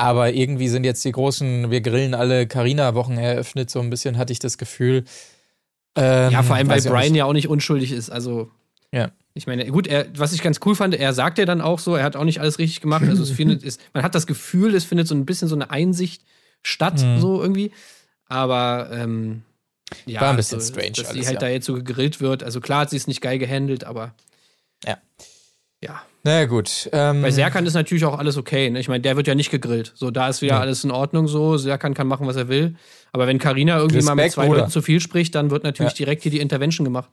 [0.00, 4.32] Aber irgendwie sind jetzt die großen, wir grillen alle Carina-Wochen eröffnet, so ein bisschen hatte
[4.32, 5.04] ich das Gefühl.
[5.96, 8.08] Ähm, Ja, vor allem, weil Brian ja auch nicht unschuldig ist.
[8.08, 8.48] Also,
[8.92, 9.10] Ja.
[9.34, 11.96] ich meine, gut, er, was ich ganz cool fand, er sagt ja dann auch so,
[11.96, 13.04] er hat auch nicht alles richtig gemacht.
[13.08, 15.70] Also, es findet, es, man hat das Gefühl, es findet so ein bisschen so eine
[15.70, 16.22] Einsicht
[16.62, 17.20] statt, Mhm.
[17.20, 17.72] so irgendwie.
[18.26, 19.42] Aber, ähm,
[20.06, 21.40] ja, War ein bisschen also, strange Dass alles, sie halt ja.
[21.40, 22.44] da jetzt so gegrillt wird.
[22.44, 24.14] Also, klar hat sie es nicht geil gehandelt, aber.
[24.86, 24.98] Ja.
[25.82, 26.02] Ja.
[26.24, 26.88] Na gut.
[26.92, 28.68] Ähm, Bei Serkan ist natürlich auch alles okay.
[28.70, 28.80] Ne?
[28.80, 29.92] Ich meine, der wird ja nicht gegrillt.
[29.94, 30.60] So, da ist wieder Ja.
[30.60, 31.56] alles in Ordnung so.
[31.56, 32.74] Serkan kann machen, was er will.
[33.12, 34.58] Aber wenn Karina irgendwie mal mit Respekt, zwei Bruder.
[34.60, 35.96] Leuten zu viel spricht, dann wird natürlich Ja.
[35.98, 37.10] direkt hier die Intervention gemacht.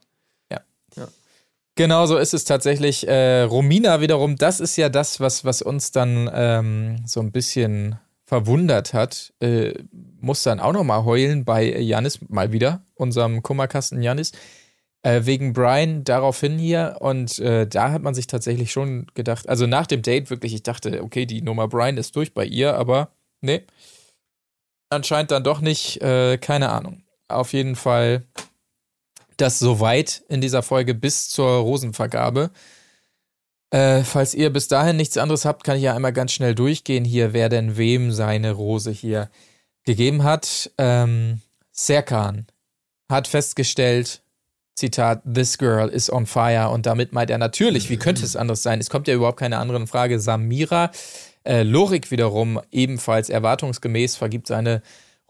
[1.78, 3.06] Genau so ist es tatsächlich.
[3.06, 8.00] Äh, Romina wiederum, das ist ja das, was, was uns dann ähm, so ein bisschen
[8.24, 9.34] verwundert hat.
[9.42, 9.74] Äh,
[10.22, 14.32] muss dann auch noch mal heulen bei Janis mal wieder, unserem Kummerkasten Janis,
[15.06, 16.98] äh, wegen Brian daraufhin hier.
[17.00, 20.64] Und äh, da hat man sich tatsächlich schon gedacht, also nach dem Date wirklich, ich
[20.64, 23.62] dachte, okay, die Nummer Brian ist durch bei ihr, aber nee,
[24.90, 27.04] anscheinend dann doch nicht, äh, keine Ahnung.
[27.28, 28.24] Auf jeden Fall
[29.38, 32.50] das soweit in dieser Folge bis zur Rosenvergabe.
[33.70, 37.06] Äh, falls ihr bis dahin nichts anderes habt, kann ich ja einmal ganz schnell durchgehen
[37.06, 39.30] hier, wer denn wem seine Rose hier
[39.84, 40.72] gegeben hat.
[40.80, 41.42] Ähm,
[41.72, 42.48] Serkan
[43.08, 44.24] hat festgestellt,
[44.76, 46.70] Zitat, this girl is on fire.
[46.70, 48.80] Und damit meint er natürlich, wie könnte es anders sein?
[48.80, 50.20] Es kommt ja überhaupt keine andere Frage.
[50.20, 50.92] Samira,
[51.46, 54.82] äh, Lorik wiederum ebenfalls erwartungsgemäß vergibt seine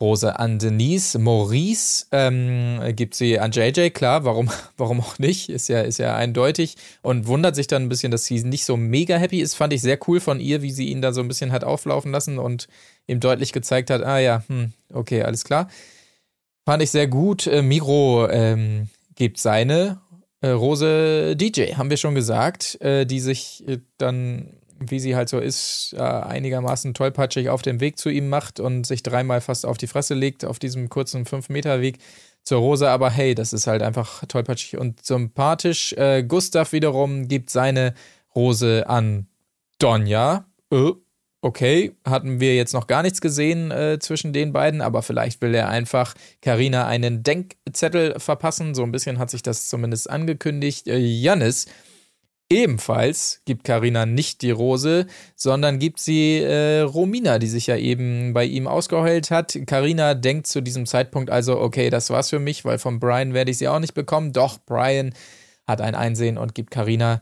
[0.01, 1.19] Rose an Denise.
[1.19, 5.49] Maurice ähm, gibt sie an JJ, klar, warum, warum auch nicht?
[5.49, 6.75] Ist ja, ist ja eindeutig.
[7.01, 9.53] Und wundert sich dann ein bisschen, dass sie nicht so mega happy ist.
[9.53, 12.11] Fand ich sehr cool von ihr, wie sie ihn da so ein bisschen hat auflaufen
[12.11, 12.67] lassen und
[13.07, 15.69] ihm deutlich gezeigt hat, ah ja, hm, okay, alles klar.
[16.65, 17.45] Fand ich sehr gut.
[17.45, 20.01] Äh, Miro ähm, gibt seine
[20.41, 25.29] äh, Rose DJ, haben wir schon gesagt, äh, die sich äh, dann, wie sie halt
[25.29, 29.65] so ist, äh, einigermaßen tollpatschig auf dem Weg zu ihm macht und sich dreimal fast
[29.65, 31.97] auf die Fresse legt auf diesem kurzen 5-Meter-Weg
[32.43, 32.89] zur Rose.
[32.89, 35.93] Aber hey, das ist halt einfach tollpatschig und sympathisch.
[35.93, 37.93] Äh, Gustav wiederum gibt seine
[38.35, 39.27] Rose an
[39.79, 40.45] Donja.
[40.71, 40.91] Äh,
[41.45, 45.53] okay, hatten wir jetzt noch gar nichts gesehen äh, zwischen den beiden, aber vielleicht will
[45.53, 48.73] er einfach Karina einen Denkzettel verpassen.
[48.73, 50.88] So ein bisschen hat sich das zumindest angekündigt.
[50.88, 51.67] Äh, Jannis
[52.49, 55.05] ebenfalls gibt Karina nicht die Rose,
[55.35, 59.55] sondern gibt sie äh, Romina, die sich ja eben bei ihm ausgeheult hat.
[59.67, 63.51] Karina denkt zu diesem Zeitpunkt also, okay, das war's für mich, weil von Brian werde
[63.51, 64.34] ich sie auch nicht bekommen.
[64.34, 65.13] Doch Brian
[65.67, 67.22] hat ein Einsehen und gibt Karina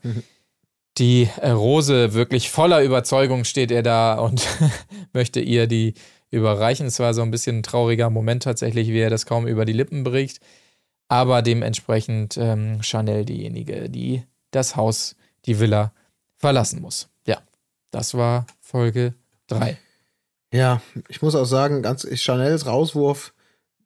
[0.97, 4.47] die äh, Rose wirklich voller Überzeugung steht er da und
[5.13, 5.95] möchte ihr die
[6.29, 6.87] überreichen.
[6.87, 9.73] Es war so ein bisschen ein trauriger Moment tatsächlich, wie er das kaum über die
[9.73, 10.39] Lippen bricht.
[11.07, 15.15] Aber dementsprechend ähm, Chanel diejenige, die das Haus,
[15.45, 15.93] die Villa
[16.37, 17.09] verlassen muss.
[17.27, 17.41] Ja,
[17.91, 19.13] das war Folge
[19.47, 19.77] 3.
[20.53, 23.33] Ja, ich muss auch sagen, ganz Chanels Rauswurf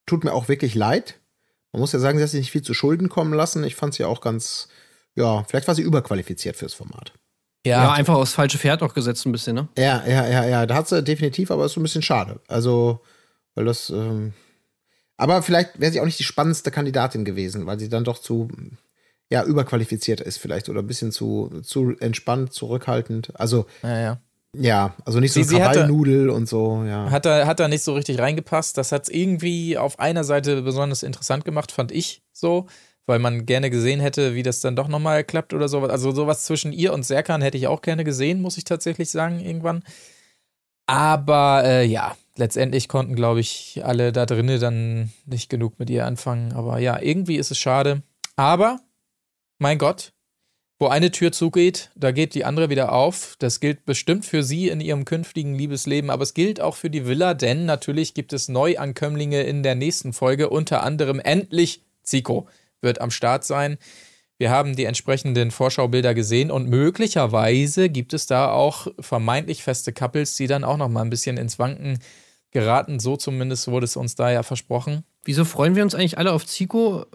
[0.05, 1.19] tut mir auch wirklich leid.
[1.71, 3.63] Man muss ja sagen, sie hat sich nicht viel zu Schulden kommen lassen.
[3.63, 4.67] Ich fand sie auch ganz,
[5.17, 7.11] ja, vielleicht war sie überqualifiziert fürs Format.
[7.65, 9.67] Ja, ja einfach aufs falsche Pferd auch gesetzt ein bisschen, ne?
[9.77, 10.65] Ja, ja, ja, ja.
[10.65, 12.39] Da hat sie definitiv, aber ist so ein bisschen schade.
[12.47, 13.01] Also,
[13.55, 14.33] weil das, ähm,
[15.17, 18.47] aber vielleicht wäre sie auch nicht die spannendste Kandidatin gewesen, weil sie dann doch zu,
[19.29, 23.31] ja, überqualifiziert ist vielleicht oder ein bisschen zu, zu entspannt, zurückhaltend.
[23.39, 24.21] Also, ja, ja.
[24.55, 27.11] Ja, also nicht so Sie- Krawallnudel und so, ja.
[27.11, 28.77] Hat da, hat da nicht so richtig reingepasst.
[28.77, 32.67] Das hat es irgendwie auf einer Seite besonders interessant gemacht, fand ich so,
[33.07, 35.89] weil man gerne gesehen hätte, wie das dann doch nochmal klappt oder sowas.
[35.89, 39.39] Also sowas zwischen ihr und Serkan hätte ich auch gerne gesehen, muss ich tatsächlich sagen,
[39.39, 39.83] irgendwann.
[40.85, 46.05] Aber äh, ja, letztendlich konnten, glaube ich, alle da drinnen dann nicht genug mit ihr
[46.05, 46.51] anfangen.
[46.53, 48.03] Aber ja, irgendwie ist es schade.
[48.35, 48.79] Aber,
[49.57, 50.11] mein Gott,
[50.77, 53.35] wo eine Tür zugeht, da geht die andere wieder auf.
[53.39, 57.07] Das gilt bestimmt für sie in ihrem künftigen Liebesleben, aber es gilt auch für die
[57.07, 62.47] Villa, denn natürlich gibt es Neuankömmlinge in der nächsten Folge, unter anderem endlich Zico
[62.81, 63.77] wird am Start sein.
[64.37, 70.35] Wir haben die entsprechenden Vorschaubilder gesehen und möglicherweise gibt es da auch vermeintlich feste Couples,
[70.35, 71.99] die dann auch noch mal ein bisschen ins Wanken
[72.51, 72.99] geraten.
[72.99, 75.03] So zumindest wurde es uns da ja versprochen.
[75.23, 77.05] Wieso freuen wir uns eigentlich alle auf Zico?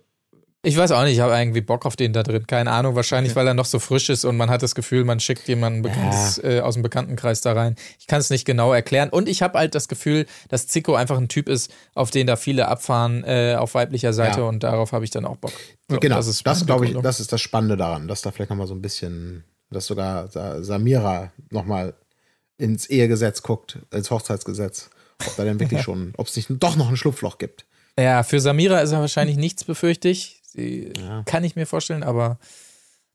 [0.64, 2.46] Ich weiß auch nicht, ich habe irgendwie Bock auf den da drin.
[2.46, 5.18] Keine Ahnung, wahrscheinlich, weil er noch so frisch ist und man hat das Gefühl, man
[5.18, 7.74] schickt jemanden Bekanntes, äh, aus dem Bekanntenkreis da rein.
[7.98, 9.08] Ich kann es nicht genau erklären.
[9.08, 12.36] Und ich habe halt das Gefühl, dass Zico einfach ein Typ ist, auf den da
[12.36, 14.46] viele abfahren äh, auf weiblicher Seite Ja.
[14.46, 15.52] und darauf habe ich dann auch Bock.
[15.90, 18.30] So, genau, das das, ist meine glaube ich, das ist das Spannende daran, dass da
[18.30, 21.94] vielleicht noch mal so ein bisschen, dass sogar Sa- Samira noch mal
[22.58, 24.90] ins Ehegesetz guckt, ins Hochzeitsgesetz,
[25.26, 27.64] ob da denn wirklich schon, ob es nicht doch noch ein Schlupfloch gibt.
[27.98, 30.08] Ja, für Samira ist er wahrscheinlich nichts, befürchte
[30.54, 30.92] ich.
[30.94, 32.38] Sie kann ich mir vorstellen, aber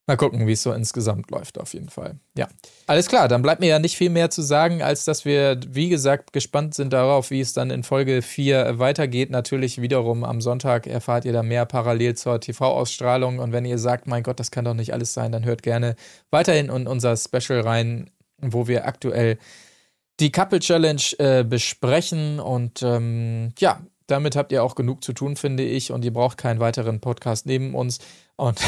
[0.07, 2.15] mal gucken, wie es so insgesamt läuft, auf jeden Fall.
[2.35, 2.47] Ja.
[2.87, 5.89] Alles klar, dann bleibt mir ja nicht viel mehr zu sagen, als dass wir, wie
[5.89, 9.29] gesagt, gespannt sind darauf, wie es dann in Folge 4 weitergeht.
[9.29, 13.39] Natürlich wiederum am Sonntag erfahrt ihr da mehr parallel zur TV-Ausstrahlung.
[13.39, 15.95] Und wenn ihr sagt, mein Gott, das kann doch nicht alles sein, dann hört gerne
[16.31, 18.09] weiterhin in unser Special rein,
[18.41, 19.37] wo wir aktuell
[20.21, 22.39] die Couple Challenge äh, besprechen.
[22.39, 25.91] Und ähm, ja, damit habt ihr auch genug zu tun, finde ich.
[25.91, 27.99] Und ihr braucht keinen weiteren Podcast neben uns.
[28.39, 28.59] Und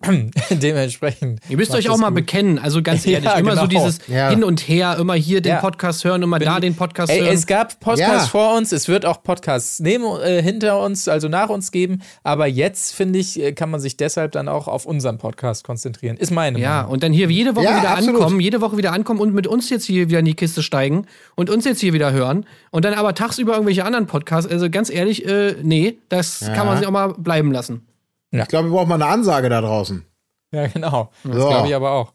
[0.50, 1.40] dementsprechend.
[1.50, 2.16] Ihr müsst euch auch mal gut.
[2.16, 2.58] bekennen.
[2.58, 3.84] Also ganz Ja, ehrlich, immer so genau.
[3.84, 4.30] dieses Ja.
[4.30, 5.60] Hin und Her, immer hier den Ja.
[5.60, 7.34] Podcast hören, immer Bin da den Podcast Ey, hören.
[7.34, 8.30] es gab Podcasts Ja.
[8.30, 12.00] vor uns, es wird auch Podcasts neben, äh, hinter uns, also nach uns geben.
[12.22, 16.16] Aber jetzt, finde ich, äh, kann man sich deshalb dann auch auf unseren Podcast konzentrieren.
[16.16, 16.92] Ist meine Ja, Meinung.
[16.92, 18.20] und dann hier jede Woche Ja, wieder absolut.
[18.22, 21.04] ankommen, jede Woche wieder ankommen und mit uns jetzt hier wieder in die Kiste steigen
[21.34, 24.50] und uns jetzt hier wieder hören und dann aber tagsüber irgendwelche anderen Podcasts.
[24.50, 27.82] Also ganz ehrlich, äh, nee, das kann man sich auch mal bleiben lassen.
[28.30, 30.04] Ich glaube, wir brauchen mal eine Ansage da draußen.
[30.52, 31.10] Ja, genau.
[31.24, 31.48] Das So.
[31.48, 32.12] glaube ich aber auch.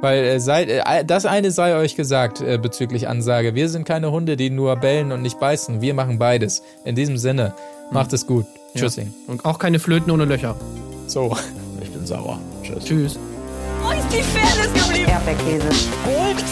[0.00, 3.54] Weil äh, seid, äh, das eine sei euch gesagt äh, bezüglich Ansage.
[3.54, 5.80] Wir sind keine Hunde, die nur bellen und nicht beißen.
[5.80, 6.62] Wir machen beides.
[6.84, 7.54] In diesem Sinne,
[7.90, 8.46] macht es gut.
[8.76, 9.12] Tschüssing.
[9.26, 10.54] Und auch keine Flöten ohne Löcher.
[11.06, 11.36] So.
[11.82, 12.38] Ich bin sauer.
[12.62, 12.84] Tschüss.
[12.84, 13.18] Tschüss.
[13.82, 15.10] Wo ist die Fairness geblieben?
[15.10, 15.68] Erdbeerkäse.
[16.04, 16.44] Gold,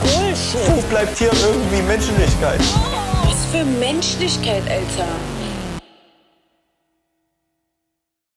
[0.00, 0.76] Bullshit.
[0.76, 2.60] Wo bleibt hier irgendwie Menschlichkeit?
[3.24, 5.08] Was für Menschlichkeit, Alter.